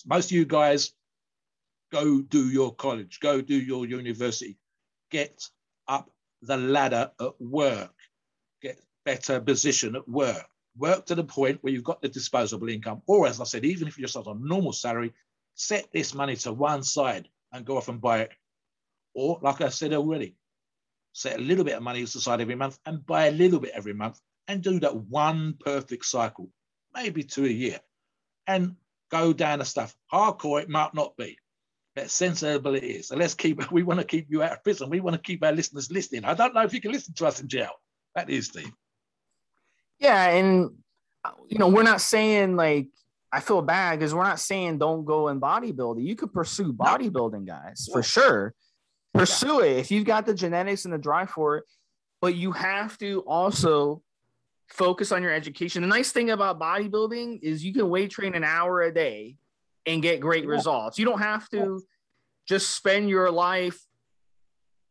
Most 0.05 0.31
of 0.31 0.31
you 0.31 0.45
guys 0.45 0.93
go 1.91 2.21
do 2.21 2.49
your 2.49 2.73
college, 2.73 3.19
go 3.19 3.41
do 3.41 3.55
your 3.55 3.85
university, 3.85 4.57
get 5.11 5.47
up 5.87 6.09
the 6.41 6.57
ladder 6.57 7.11
at 7.19 7.41
work 7.41 7.93
get 8.61 8.79
better 9.05 9.39
position 9.39 9.95
at 9.95 10.07
work. 10.07 10.45
Work 10.77 11.05
to 11.05 11.15
the 11.15 11.23
point 11.23 11.59
where 11.61 11.71
you've 11.71 11.83
got 11.83 12.01
the 12.01 12.09
disposable 12.09 12.69
income, 12.69 13.01
or 13.07 13.27
as 13.27 13.39
I 13.39 13.45
said, 13.45 13.63
even 13.63 13.87
if 13.87 13.97
you're 13.97 14.07
just 14.07 14.17
on 14.17 14.27
a 14.27 14.47
normal 14.47 14.73
salary, 14.73 15.13
set 15.53 15.87
this 15.93 16.13
money 16.13 16.35
to 16.37 16.51
one 16.51 16.83
side 16.83 17.29
and 17.53 17.65
go 17.65 17.77
off 17.77 17.87
and 17.87 18.01
buy 18.01 18.21
it. 18.21 18.31
Or, 19.13 19.39
like 19.41 19.61
I 19.61 19.69
said 19.69 19.93
already, 19.93 20.35
set 21.13 21.39
a 21.39 21.41
little 21.41 21.63
bit 21.63 21.77
of 21.77 21.83
money 21.83 22.03
aside 22.03 22.41
every 22.41 22.55
month 22.55 22.77
and 22.85 23.05
buy 23.05 23.27
a 23.27 23.31
little 23.31 23.59
bit 23.61 23.71
every 23.73 23.93
month 23.93 24.19
and 24.49 24.61
do 24.61 24.79
that 24.81 24.95
one 24.95 25.55
perfect 25.59 26.05
cycle, 26.05 26.49
maybe 26.93 27.23
two 27.23 27.45
a 27.45 27.49
year, 27.49 27.79
and 28.47 28.75
go 29.09 29.31
down 29.31 29.59
the 29.59 29.65
stuff. 29.65 29.95
Hardcore, 30.11 30.61
it 30.61 30.69
might 30.69 30.93
not 30.93 31.15
be, 31.15 31.37
sensible 32.07 32.75
it 32.75 32.83
is. 32.83 33.07
So 33.07 33.15
let's 33.15 33.33
keep, 33.33 33.71
we 33.71 33.83
want 33.83 33.99
to 33.99 34.05
keep 34.05 34.27
you 34.29 34.43
out 34.43 34.53
of 34.53 34.63
prison. 34.63 34.89
We 34.89 34.99
want 34.99 35.15
to 35.15 35.21
keep 35.21 35.43
our 35.43 35.51
listeners 35.51 35.91
listening. 35.91 36.25
I 36.25 36.33
don't 36.33 36.53
know 36.53 36.63
if 36.63 36.73
you 36.73 36.81
can 36.81 36.91
listen 36.91 37.13
to 37.15 37.25
us 37.25 37.39
in 37.39 37.47
jail. 37.47 37.71
That 38.15 38.29
is, 38.29 38.47
Steve. 38.47 38.71
Yeah, 39.99 40.29
and 40.29 40.71
you 41.47 41.57
know, 41.57 41.67
we're 41.67 41.83
not 41.83 42.01
saying 42.01 42.55
like 42.55 42.87
I 43.31 43.39
feel 43.39 43.61
bad 43.61 43.99
because 43.99 44.13
we're 44.13 44.23
not 44.23 44.39
saying 44.39 44.77
don't 44.77 45.05
go 45.05 45.29
in 45.29 45.41
bodybuilding. 45.41 46.05
You 46.05 46.15
could 46.15 46.33
pursue 46.33 46.71
bodybuilding, 46.71 47.45
guys, 47.45 47.89
for 47.91 48.03
sure. 48.03 48.53
Pursue 49.13 49.61
it 49.61 49.77
if 49.77 49.91
you've 49.91 50.05
got 50.05 50.25
the 50.25 50.33
genetics 50.33 50.85
and 50.85 50.93
the 50.93 50.97
drive 50.97 51.29
for 51.29 51.57
it, 51.57 51.63
but 52.21 52.35
you 52.35 52.51
have 52.51 52.97
to 52.97 53.21
also 53.21 54.01
focus 54.69 55.11
on 55.11 55.23
your 55.23 55.33
education. 55.33 55.81
The 55.81 55.87
nice 55.87 56.11
thing 56.11 56.31
about 56.31 56.59
bodybuilding 56.59 57.39
is 57.41 57.63
you 57.63 57.73
can 57.73 57.89
weight 57.89 58.11
train 58.11 58.35
an 58.35 58.43
hour 58.43 58.81
a 58.81 58.93
day 58.93 59.37
and 59.85 60.01
get 60.01 60.19
great 60.19 60.43
yeah. 60.43 60.51
results. 60.51 60.97
You 60.99 61.05
don't 61.05 61.21
have 61.21 61.49
to 61.49 61.81
just 62.47 62.71
spend 62.71 63.09
your 63.09 63.31
life, 63.31 63.79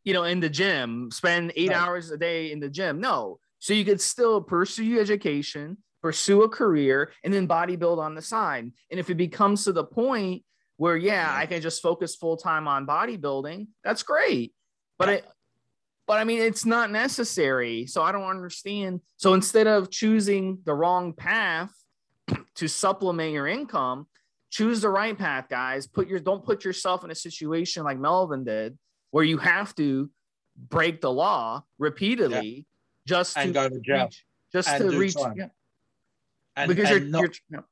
you 0.05 0.13
know, 0.13 0.25
in 0.25 0.41
the 0.41 0.49
gym, 0.49 1.11
spend 1.11 1.53
eight 1.57 1.71
right. 1.71 1.79
hours 1.81 2.11
a 2.11 2.17
day 2.17 2.53
in 2.53 2.61
the 2.61 2.69
gym. 2.69 3.01
No, 3.01 3.39
so 3.59 3.73
you 3.73 3.85
could 3.85 4.01
still 4.01 4.41
pursue 4.41 4.85
your 4.85 5.01
education, 5.01 5.79
pursue 6.03 6.43
a 6.43 6.49
career, 6.49 7.13
and 7.23 7.33
then 7.33 7.49
bodybuild 7.49 7.99
on 7.99 8.15
the 8.15 8.23
side. 8.23 8.71
And 8.91 9.01
if 9.01 9.09
it 9.09 9.15
becomes 9.15 9.65
to 9.65 9.73
the 9.73 9.85
point 9.85 10.43
where, 10.77 10.97
yeah, 10.97 11.33
I 11.35 11.47
can 11.47 11.63
just 11.63 11.81
focus 11.81 12.15
full 12.17 12.37
time 12.37 12.69
on 12.69 12.87
bodybuilding, 12.87 13.69
that's 13.83 14.03
great. 14.03 14.53
But 14.99 15.09
it, 15.09 15.25
but 16.07 16.19
I 16.21 16.25
mean, 16.25 16.43
it's 16.43 16.67
not 16.67 16.91
necessary. 16.91 17.87
So 17.87 18.03
I 18.03 18.13
don't 18.13 18.29
understand. 18.29 19.01
So 19.17 19.33
instead 19.35 19.67
of 19.67 19.91
choosing 19.91 20.59
the 20.65 20.75
wrong 20.75 21.15
path 21.15 21.73
to 22.57 22.69
supplement 22.69 23.33
your 23.33 23.47
income, 23.47 24.07
choose 24.55 24.81
the 24.81 24.89
right 24.89 25.19
path, 25.19 25.49
guys. 25.51 25.87
Put 25.89 26.09
your 26.09 26.21
don't 26.21 26.45
put 26.45 26.65
yourself 26.65 27.05
in 27.05 27.11
a 27.11 27.15
situation 27.15 27.83
like 27.83 27.99
Melvin 27.99 28.45
did, 28.45 28.79
where 29.11 29.25
you 29.25 29.39
have 29.39 29.75
to 29.75 30.09
break 30.57 31.01
the 31.01 31.11
law 31.11 31.65
repeatedly 31.79 32.65
just 33.07 33.37
and 33.37 33.49
to 33.49 33.53
go 33.53 33.69
to 33.69 33.81
jail, 33.81 34.05
reach, 34.05 34.25
just 34.53 34.69
to 34.69 34.99
reach, 34.99 35.17
time. 35.17 35.35
yeah. 35.37 35.49
And, 36.57 36.69
because 36.69 36.91
and 36.91 37.01
you're, 37.01 37.11
not, 37.11 37.41
you're, 37.51 37.65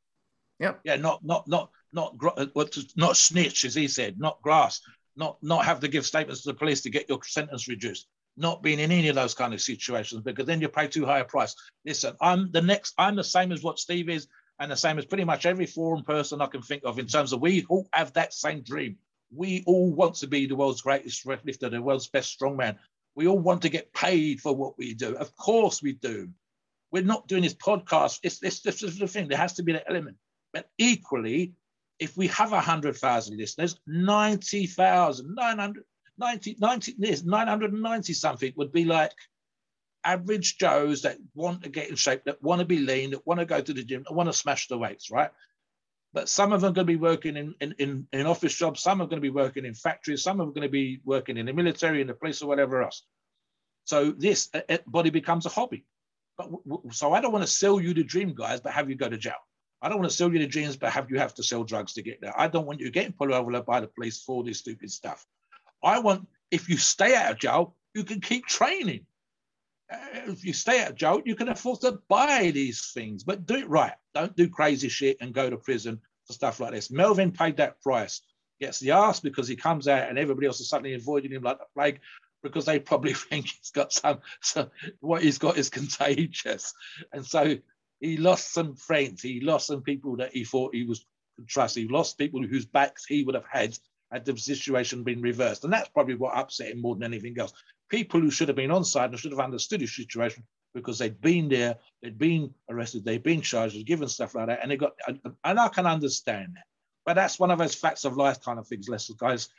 yeah, 0.58 0.74
yeah, 0.82 0.96
not 0.96 1.24
not 1.24 1.46
not 1.46 1.70
not 1.92 2.16
uh, 2.36 2.46
what 2.54 2.76
not 2.96 3.16
snitch 3.16 3.64
as 3.64 3.76
he 3.76 3.86
said, 3.86 4.18
not 4.18 4.42
grass, 4.42 4.80
not 5.16 5.38
not 5.40 5.64
have 5.64 5.78
to 5.80 5.88
give 5.88 6.04
statements 6.04 6.42
to 6.42 6.50
the 6.50 6.58
police 6.58 6.80
to 6.82 6.90
get 6.90 7.08
your 7.08 7.20
sentence 7.22 7.68
reduced, 7.68 8.08
not 8.36 8.60
being 8.60 8.80
in 8.80 8.90
any 8.90 9.08
of 9.08 9.14
those 9.14 9.34
kind 9.34 9.54
of 9.54 9.60
situations 9.60 10.22
because 10.22 10.46
then 10.46 10.60
you 10.60 10.68
pay 10.68 10.88
too 10.88 11.06
high 11.06 11.20
a 11.20 11.24
price. 11.24 11.54
Listen, 11.86 12.16
I'm 12.20 12.50
the 12.50 12.60
next, 12.60 12.94
I'm 12.98 13.14
the 13.14 13.22
same 13.22 13.52
as 13.52 13.62
what 13.62 13.78
Steve 13.78 14.08
is, 14.08 14.26
and 14.62 14.70
the 14.70 14.76
same 14.76 14.96
as 14.96 15.04
pretty 15.04 15.24
much 15.24 15.44
every 15.44 15.66
foreign 15.66 16.04
person 16.04 16.40
I 16.40 16.46
can 16.46 16.62
think 16.62 16.84
of 16.84 17.00
in 17.00 17.08
terms 17.08 17.32
of 17.32 17.40
we 17.40 17.66
all 17.68 17.88
have 17.92 18.12
that 18.12 18.32
same 18.32 18.62
dream. 18.62 18.96
We 19.34 19.64
all 19.66 19.92
want 19.92 20.14
to 20.16 20.28
be 20.28 20.46
the 20.46 20.54
world's 20.54 20.82
greatest 20.82 21.26
lifter, 21.26 21.68
the 21.68 21.82
world's 21.82 22.06
best 22.06 22.38
strongman. 22.38 22.76
We 23.16 23.26
all 23.26 23.40
want 23.40 23.62
to 23.62 23.68
get 23.68 23.92
paid 23.92 24.40
for 24.40 24.54
what 24.54 24.78
we 24.78 24.94
do. 24.94 25.16
Of 25.16 25.34
course 25.36 25.82
we 25.82 25.94
do. 25.94 26.28
We're 26.92 27.02
not 27.02 27.26
doing 27.26 27.42
this 27.42 27.54
podcast. 27.54 28.20
It's, 28.22 28.40
it's, 28.40 28.60
this 28.60 28.84
is 28.84 29.00
the 29.00 29.08
thing. 29.08 29.26
There 29.26 29.36
has 29.36 29.54
to 29.54 29.64
be 29.64 29.72
an 29.72 29.80
element. 29.88 30.16
But 30.52 30.68
equally, 30.78 31.54
if 31.98 32.16
we 32.16 32.28
have 32.28 32.52
100,000 32.52 33.36
listeners, 33.36 33.80
90,000, 33.88 35.34
900, 35.34 35.84
90, 36.18 36.56
90, 36.60 36.94
990 37.24 38.12
something 38.12 38.52
would 38.54 38.70
be 38.70 38.84
like 38.84 39.12
average 40.04 40.58
Joes 40.58 41.02
that 41.02 41.18
want 41.34 41.62
to 41.62 41.68
get 41.68 41.88
in 41.88 41.96
shape, 41.96 42.24
that 42.24 42.42
want 42.42 42.60
to 42.60 42.64
be 42.64 42.78
lean, 42.78 43.10
that 43.10 43.26
want 43.26 43.40
to 43.40 43.46
go 43.46 43.60
to 43.60 43.72
the 43.72 43.84
gym, 43.84 44.04
that 44.06 44.14
want 44.14 44.28
to 44.28 44.32
smash 44.32 44.68
the 44.68 44.78
weights, 44.78 45.10
right? 45.10 45.30
But 46.12 46.28
some 46.28 46.52
of 46.52 46.60
them 46.60 46.70
are 46.70 46.74
going 46.74 46.86
to 46.86 46.92
be 46.92 46.96
working 46.96 47.36
in, 47.36 47.54
in, 47.60 47.74
in, 47.78 48.06
in 48.12 48.26
office 48.26 48.54
jobs, 48.54 48.82
some 48.82 49.00
are 49.00 49.06
going 49.06 49.16
to 49.16 49.22
be 49.22 49.30
working 49.30 49.64
in 49.64 49.74
factories, 49.74 50.22
some 50.22 50.40
are 50.40 50.46
going 50.46 50.62
to 50.62 50.68
be 50.68 51.00
working 51.04 51.38
in 51.38 51.46
the 51.46 51.52
military, 51.52 52.00
in 52.00 52.06
the 52.06 52.14
police, 52.14 52.42
or 52.42 52.48
whatever 52.48 52.82
else. 52.82 53.02
So 53.84 54.10
this 54.10 54.50
body 54.86 55.10
becomes 55.10 55.46
a 55.46 55.48
hobby. 55.48 55.84
But 56.36 56.50
so 56.90 57.12
I 57.12 57.20
don't 57.20 57.32
want 57.32 57.44
to 57.44 57.50
sell 57.50 57.80
you 57.80 57.94
the 57.94 58.04
dream, 58.04 58.34
guys, 58.34 58.60
but 58.60 58.72
have 58.72 58.88
you 58.88 58.96
go 58.96 59.08
to 59.08 59.16
jail. 59.16 59.34
I 59.80 59.88
don't 59.88 59.98
want 59.98 60.10
to 60.10 60.16
sell 60.16 60.32
you 60.32 60.38
the 60.38 60.46
dreams, 60.46 60.76
but 60.76 60.92
have 60.92 61.10
you 61.10 61.18
have 61.18 61.34
to 61.34 61.42
sell 61.42 61.64
drugs 61.64 61.94
to 61.94 62.02
get 62.02 62.20
there. 62.20 62.32
I 62.38 62.46
don't 62.46 62.66
want 62.66 62.80
you 62.80 62.90
getting 62.90 63.12
pulled 63.12 63.32
over 63.32 63.60
by 63.62 63.80
the 63.80 63.88
police 63.88 64.22
for 64.22 64.44
this 64.44 64.58
stupid 64.58 64.90
stuff. 64.90 65.26
I 65.82 65.98
want, 65.98 66.28
if 66.50 66.68
you 66.68 66.76
stay 66.76 67.16
out 67.16 67.32
of 67.32 67.38
jail, 67.38 67.74
you 67.94 68.04
can 68.04 68.20
keep 68.20 68.46
training. 68.46 69.06
If 70.26 70.44
you 70.44 70.52
stay 70.52 70.84
of 70.84 70.94
jail, 70.94 71.22
you 71.24 71.34
can 71.34 71.48
afford 71.48 71.80
to 71.82 72.00
buy 72.08 72.50
these 72.52 72.92
things, 72.92 73.24
but 73.24 73.46
do 73.46 73.56
it 73.56 73.68
right. 73.68 73.92
Don't 74.14 74.36
do 74.36 74.48
crazy 74.48 74.88
shit 74.88 75.16
and 75.20 75.34
go 75.34 75.50
to 75.50 75.56
prison 75.56 76.00
for 76.26 76.32
stuff 76.32 76.60
like 76.60 76.72
this. 76.72 76.90
Melvin 76.90 77.32
paid 77.32 77.56
that 77.56 77.80
price. 77.82 78.20
Gets 78.60 78.78
the 78.78 78.92
ass 78.92 79.20
because 79.20 79.48
he 79.48 79.56
comes 79.56 79.88
out 79.88 80.08
and 80.08 80.18
everybody 80.18 80.46
else 80.46 80.60
is 80.60 80.68
suddenly 80.68 80.94
avoiding 80.94 81.32
him 81.32 81.42
like 81.42 81.58
the 81.58 81.64
plague 81.74 82.00
because 82.42 82.64
they 82.64 82.78
probably 82.78 83.14
think 83.14 83.46
he's 83.48 83.70
got 83.70 83.92
some, 83.92 84.18
some 84.40 84.70
what 85.00 85.22
he's 85.22 85.38
got 85.38 85.58
is 85.58 85.70
contagious. 85.70 86.72
And 87.12 87.26
so 87.26 87.56
he 88.00 88.16
lost 88.16 88.52
some 88.52 88.74
friends. 88.74 89.22
He 89.22 89.40
lost 89.40 89.66
some 89.66 89.82
people 89.82 90.16
that 90.16 90.32
he 90.32 90.44
thought 90.44 90.74
he 90.74 90.84
was 90.84 91.04
trust. 91.46 91.76
He 91.76 91.88
lost 91.88 92.18
people 92.18 92.42
whose 92.42 92.66
backs 92.66 93.04
he 93.04 93.24
would 93.24 93.34
have 93.34 93.46
had 93.50 93.76
had 94.12 94.24
the 94.26 94.36
situation 94.36 95.04
been 95.04 95.22
reversed. 95.22 95.64
And 95.64 95.72
that's 95.72 95.88
probably 95.88 96.14
what 96.14 96.36
upset 96.36 96.70
him 96.70 96.82
more 96.82 96.94
than 96.94 97.04
anything 97.04 97.34
else. 97.38 97.52
People 97.92 98.20
who 98.20 98.30
should 98.30 98.48
have 98.48 98.56
been 98.56 98.70
on 98.70 98.84
side 98.84 99.10
and 99.10 99.20
should 99.20 99.32
have 99.32 99.40
understood 99.40 99.82
his 99.82 99.94
situation 99.94 100.44
because 100.74 100.98
they'd 100.98 101.20
been 101.20 101.50
there, 101.50 101.76
they'd 102.02 102.16
been 102.16 102.54
arrested, 102.70 103.04
they'd 103.04 103.22
been 103.22 103.42
charged, 103.42 103.84
given 103.84 104.08
stuff 104.08 104.34
like 104.34 104.46
that, 104.46 104.60
and 104.62 104.70
they 104.70 104.78
got. 104.78 104.92
And 105.44 105.60
I 105.60 105.68
can 105.68 105.86
understand 105.86 106.48
that, 106.54 106.64
but 107.04 107.14
that's 107.14 107.38
one 107.38 107.50
of 107.50 107.58
those 107.58 107.74
facts 107.74 108.06
of 108.06 108.16
life 108.16 108.42
kind 108.42 108.58
of 108.58 108.66
things, 108.66 108.88
Lester, 108.88 109.12
guys. 109.18 109.50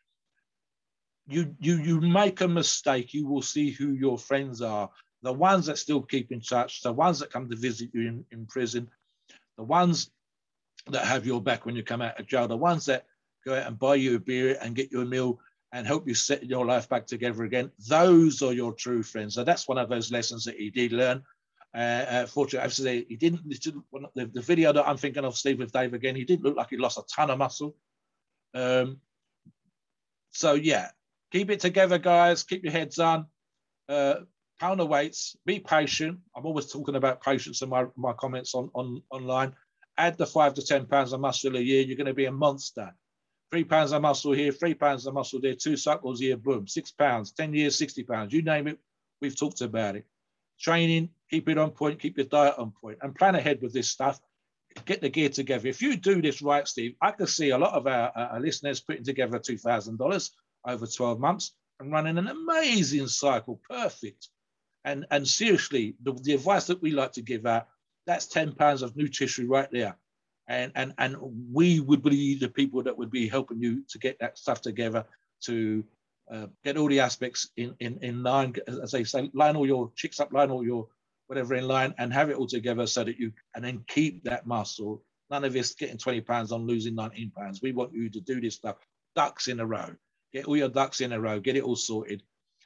You 1.27 1.55
you 1.59 1.77
you 1.77 2.01
make 2.01 2.41
a 2.41 2.47
mistake, 2.47 3.13
you 3.13 3.27
will 3.27 3.43
see 3.43 3.69
who 3.69 3.91
your 3.91 4.17
friends 4.17 4.61
are. 4.61 4.89
The 5.21 5.31
ones 5.31 5.67
that 5.67 5.77
still 5.77 6.01
keep 6.01 6.31
in 6.31 6.41
touch, 6.41 6.81
the 6.81 6.91
ones 6.91 7.19
that 7.19 7.31
come 7.31 7.49
to 7.49 7.55
visit 7.55 7.91
you 7.93 8.07
in, 8.07 8.25
in 8.31 8.47
prison, 8.47 8.89
the 9.57 9.63
ones 9.63 10.09
that 10.87 11.05
have 11.05 11.25
your 11.25 11.39
back 11.39 11.65
when 11.65 11.75
you 11.75 11.83
come 11.83 12.01
out 12.01 12.19
of 12.19 12.27
jail, 12.27 12.47
the 12.47 12.57
ones 12.57 12.87
that 12.87 13.05
go 13.45 13.55
out 13.55 13.67
and 13.67 13.79
buy 13.79 13.95
you 13.95 14.15
a 14.15 14.19
beer 14.19 14.57
and 14.61 14.75
get 14.75 14.91
you 14.91 15.01
a 15.01 15.05
meal 15.05 15.39
and 15.73 15.87
help 15.87 16.07
you 16.07 16.13
set 16.13 16.45
your 16.45 16.65
life 16.65 16.87
back 16.87 17.07
together 17.07 17.43
again. 17.43 17.71
Those 17.89 18.43
are 18.43 18.53
your 18.53 18.73
true 18.73 19.01
friends. 19.01 19.33
So 19.33 19.43
that's 19.43 19.67
one 19.67 19.79
of 19.79 19.89
those 19.89 20.11
lessons 20.11 20.45
that 20.45 20.55
he 20.55 20.69
did 20.69 20.93
learn. 20.93 21.23
Uh, 21.75 22.05
uh, 22.07 22.25
fortunately, 22.27 22.69
say 22.69 23.05
he 23.09 23.15
didn't. 23.15 23.41
The, 23.49 24.29
the, 24.31 24.41
video 24.41 24.71
that 24.71 24.87
I'm 24.87 24.97
thinking 24.97 25.25
of, 25.25 25.35
Steve 25.35 25.57
with 25.57 25.71
Dave 25.71 25.95
again, 25.95 26.15
he 26.15 26.25
didn't 26.25 26.43
look 26.43 26.55
like 26.55 26.69
he 26.69 26.77
lost 26.77 26.99
a 26.99 27.03
ton 27.11 27.31
of 27.31 27.39
muscle. 27.39 27.75
Um, 28.53 28.99
so 30.29 30.53
yeah, 30.53 30.89
keep 31.31 31.49
it 31.49 31.59
together, 31.59 31.97
guys. 31.97 32.43
Keep 32.43 32.65
your 32.65 32.71
heads 32.71 32.99
on. 32.99 33.25
Uh, 33.89 34.17
pound 34.59 34.79
the 34.79 34.85
weights. 34.85 35.35
Be 35.43 35.59
patient. 35.59 36.19
I'm 36.37 36.45
always 36.45 36.71
talking 36.71 36.95
about 36.95 37.23
patience 37.23 37.63
in 37.63 37.69
my, 37.69 37.85
my 37.95 38.13
comments 38.13 38.53
on, 38.53 38.69
on 38.75 39.01
online. 39.09 39.55
Add 39.97 40.19
the 40.19 40.27
five 40.27 40.53
to 40.53 40.61
ten 40.63 40.85
pounds 40.85 41.13
of 41.13 41.19
muscle 41.19 41.55
a 41.55 41.59
year. 41.59 41.81
You're 41.81 41.97
going 41.97 42.05
to 42.05 42.13
be 42.13 42.25
a 42.25 42.31
monster 42.31 42.93
three 43.53 43.63
pounds 43.63 43.91
of 43.91 44.01
muscle 44.01 44.31
here, 44.31 44.51
three 44.51 44.73
pounds 44.73 45.05
of 45.05 45.13
muscle 45.13 45.39
there, 45.39 45.53
two 45.53 45.77
cycles 45.77 46.19
here, 46.19 46.35
boom, 46.35 46.67
six 46.67 46.89
pounds, 46.89 47.33
10 47.33 47.53
years, 47.53 47.77
60 47.77 48.01
pounds, 48.01 48.33
you 48.33 48.41
name 48.41 48.65
it, 48.65 48.79
we've 49.21 49.37
talked 49.37 49.61
about 49.61 49.95
it. 49.95 50.07
Training, 50.59 51.09
keep 51.29 51.47
it 51.47 51.59
on 51.59 51.69
point, 51.69 51.99
keep 51.99 52.17
your 52.17 52.25
diet 52.25 52.55
on 52.57 52.71
point, 52.71 52.97
and 53.03 53.13
plan 53.13 53.35
ahead 53.35 53.61
with 53.61 53.71
this 53.71 53.87
stuff. 53.87 54.19
Get 54.85 55.01
the 55.01 55.09
gear 55.09 55.29
together. 55.29 55.67
If 55.67 55.83
you 55.83 55.95
do 55.95 56.19
this 56.19 56.41
right, 56.41 56.67
Steve, 56.67 56.95
I 56.99 57.11
can 57.11 57.27
see 57.27 57.51
a 57.51 57.57
lot 57.59 57.75
of 57.75 57.85
our, 57.85 58.11
our 58.15 58.39
listeners 58.39 58.79
putting 58.79 59.03
together 59.03 59.37
$2,000 59.37 60.29
over 60.65 60.87
12 60.87 61.19
months 61.19 61.53
and 61.79 61.91
running 61.91 62.17
an 62.17 62.29
amazing 62.29 63.07
cycle, 63.07 63.61
perfect. 63.69 64.29
And, 64.83 65.05
and 65.11 65.27
seriously, 65.27 65.93
the, 66.01 66.13
the 66.13 66.33
advice 66.33 66.65
that 66.65 66.81
we 66.81 66.89
like 66.89 67.11
to 67.11 67.21
give 67.21 67.45
out, 67.45 67.67
that's 68.07 68.25
10 68.25 68.53
pounds 68.53 68.81
of 68.81 68.97
new 68.97 69.09
tissue 69.09 69.45
right 69.47 69.69
there 69.71 69.95
and 70.47 70.71
and 70.75 70.93
and 70.97 71.15
we 71.51 71.79
would 71.79 72.03
be 72.03 72.37
the 72.37 72.49
people 72.49 72.83
that 72.83 72.97
would 72.97 73.11
be 73.11 73.27
helping 73.27 73.61
you 73.61 73.83
to 73.89 73.99
get 73.99 74.17
that 74.19 74.37
stuff 74.37 74.61
together 74.61 75.05
to 75.41 75.83
uh, 76.31 76.47
get 76.63 76.77
all 76.77 76.87
the 76.87 76.99
aspects 76.99 77.49
in 77.57 77.75
in 77.79 77.97
in 78.01 78.23
line 78.23 78.53
as 78.67 78.91
they 78.91 79.03
say 79.03 79.29
line 79.33 79.55
all 79.55 79.67
your 79.67 79.91
chicks 79.95 80.19
up 80.19 80.33
line 80.33 80.51
all 80.51 80.63
your 80.65 80.87
whatever 81.27 81.55
in 81.55 81.67
line 81.67 81.93
and 81.97 82.13
have 82.13 82.29
it 82.29 82.37
all 82.37 82.47
together 82.47 82.85
so 82.85 83.03
that 83.03 83.17
you 83.17 83.31
and 83.55 83.63
then 83.63 83.83
keep 83.87 84.23
that 84.23 84.45
muscle. 84.45 85.01
None 85.29 85.45
of 85.45 85.53
this 85.53 85.73
getting 85.73 85.97
20 85.97 86.21
pounds 86.21 86.51
on 86.51 86.67
losing 86.67 86.95
19 86.95 87.31
pounds. 87.31 87.61
We 87.61 87.71
want 87.71 87.93
you 87.93 88.09
to 88.09 88.19
do 88.21 88.41
this 88.41 88.55
stuff 88.55 88.75
ducks 89.15 89.47
in 89.47 89.59
a 89.59 89.65
row. 89.65 89.89
Get 90.33 90.45
all 90.45 90.57
your 90.57 90.69
ducks 90.69 91.01
in 91.01 91.13
a 91.13 91.19
row. 91.19 91.39
Get 91.39 91.55
it 91.55 91.63
all 91.63 91.75
sorted. 91.75 92.23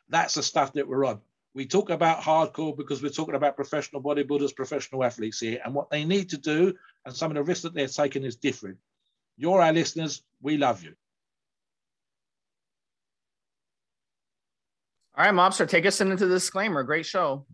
That's 0.10 0.34
the 0.36 0.44
stuff 0.44 0.74
that 0.74 0.88
we're 0.88 1.06
on 1.06 1.22
we 1.58 1.66
talk 1.66 1.89
about 1.89 2.22
hardcore 2.22 2.78
because 2.78 3.01
we're 3.01 3.10
talking 3.10 3.34
about 3.34 3.55
professional 3.55 3.99
bodybuilders, 3.99 4.55
professional 4.55 5.03
athletes 5.03 5.39
here, 5.39 5.60
and 5.66 5.74
what 5.74 5.89
they 5.89 6.05
need 6.05 6.30
to 6.30 6.38
do 6.38 6.72
and 7.03 7.16
some 7.16 7.32
of 7.32 7.36
the 7.36 7.41
risks 7.41 7.64
that 7.64 7.74
they're 7.74 7.88
taking 7.88 8.24
is 8.24 8.36
different. 8.36 8.78
You're 9.38 9.64
our 9.64 9.74
listeners. 9.74 10.22
We 10.39 10.58
love 10.58 10.84
you. 10.84 10.93
All 15.18 15.26
right, 15.26 15.34
Mobster, 15.34 15.68
take 15.68 15.88
us 15.88 15.99
into 15.99 16.28
the 16.28 16.36
disclaimer. 16.36 16.84
Great 16.84 17.08
show. 17.08 17.47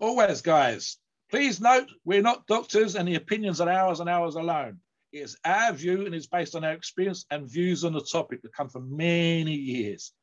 Always, 0.00 0.40
guys. 0.40 0.96
Please 1.30 1.60
note, 1.60 1.90
we're 2.06 2.22
not 2.22 2.46
doctors 2.46 2.94
and 2.96 3.06
the 3.06 3.16
opinions 3.16 3.60
are 3.60 3.68
ours 3.68 4.00
and 4.00 4.08
ours 4.08 4.36
alone. 4.36 4.78
It 5.12 5.18
is 5.18 5.36
our 5.44 5.74
view 5.74 6.06
and 6.06 6.14
it's 6.14 6.26
based 6.26 6.54
on 6.54 6.64
our 6.64 6.72
experience 6.72 7.26
and 7.30 7.46
views 7.46 7.84
on 7.84 7.92
the 7.92 8.00
topic 8.00 8.40
that 8.40 8.54
come 8.54 8.70
from 8.70 8.96
many 8.96 9.52
years. 9.52 10.14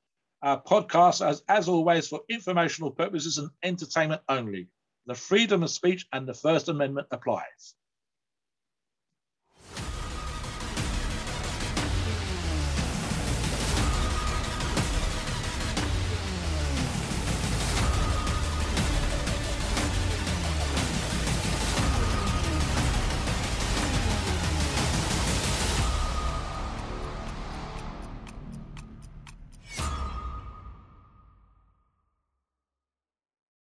Our 0.41 0.61
podcast, 0.61 1.25
as, 1.25 1.43
as 1.47 1.67
always, 1.67 2.07
for 2.07 2.21
informational 2.29 2.91
purposes 2.91 3.37
and 3.37 3.49
entertainment 3.63 4.21
only. 4.29 4.67
The 5.07 5.15
freedom 5.15 5.63
of 5.63 5.69
speech 5.69 6.05
and 6.13 6.27
the 6.27 6.33
First 6.33 6.69
Amendment 6.69 7.07
applies. 7.11 7.75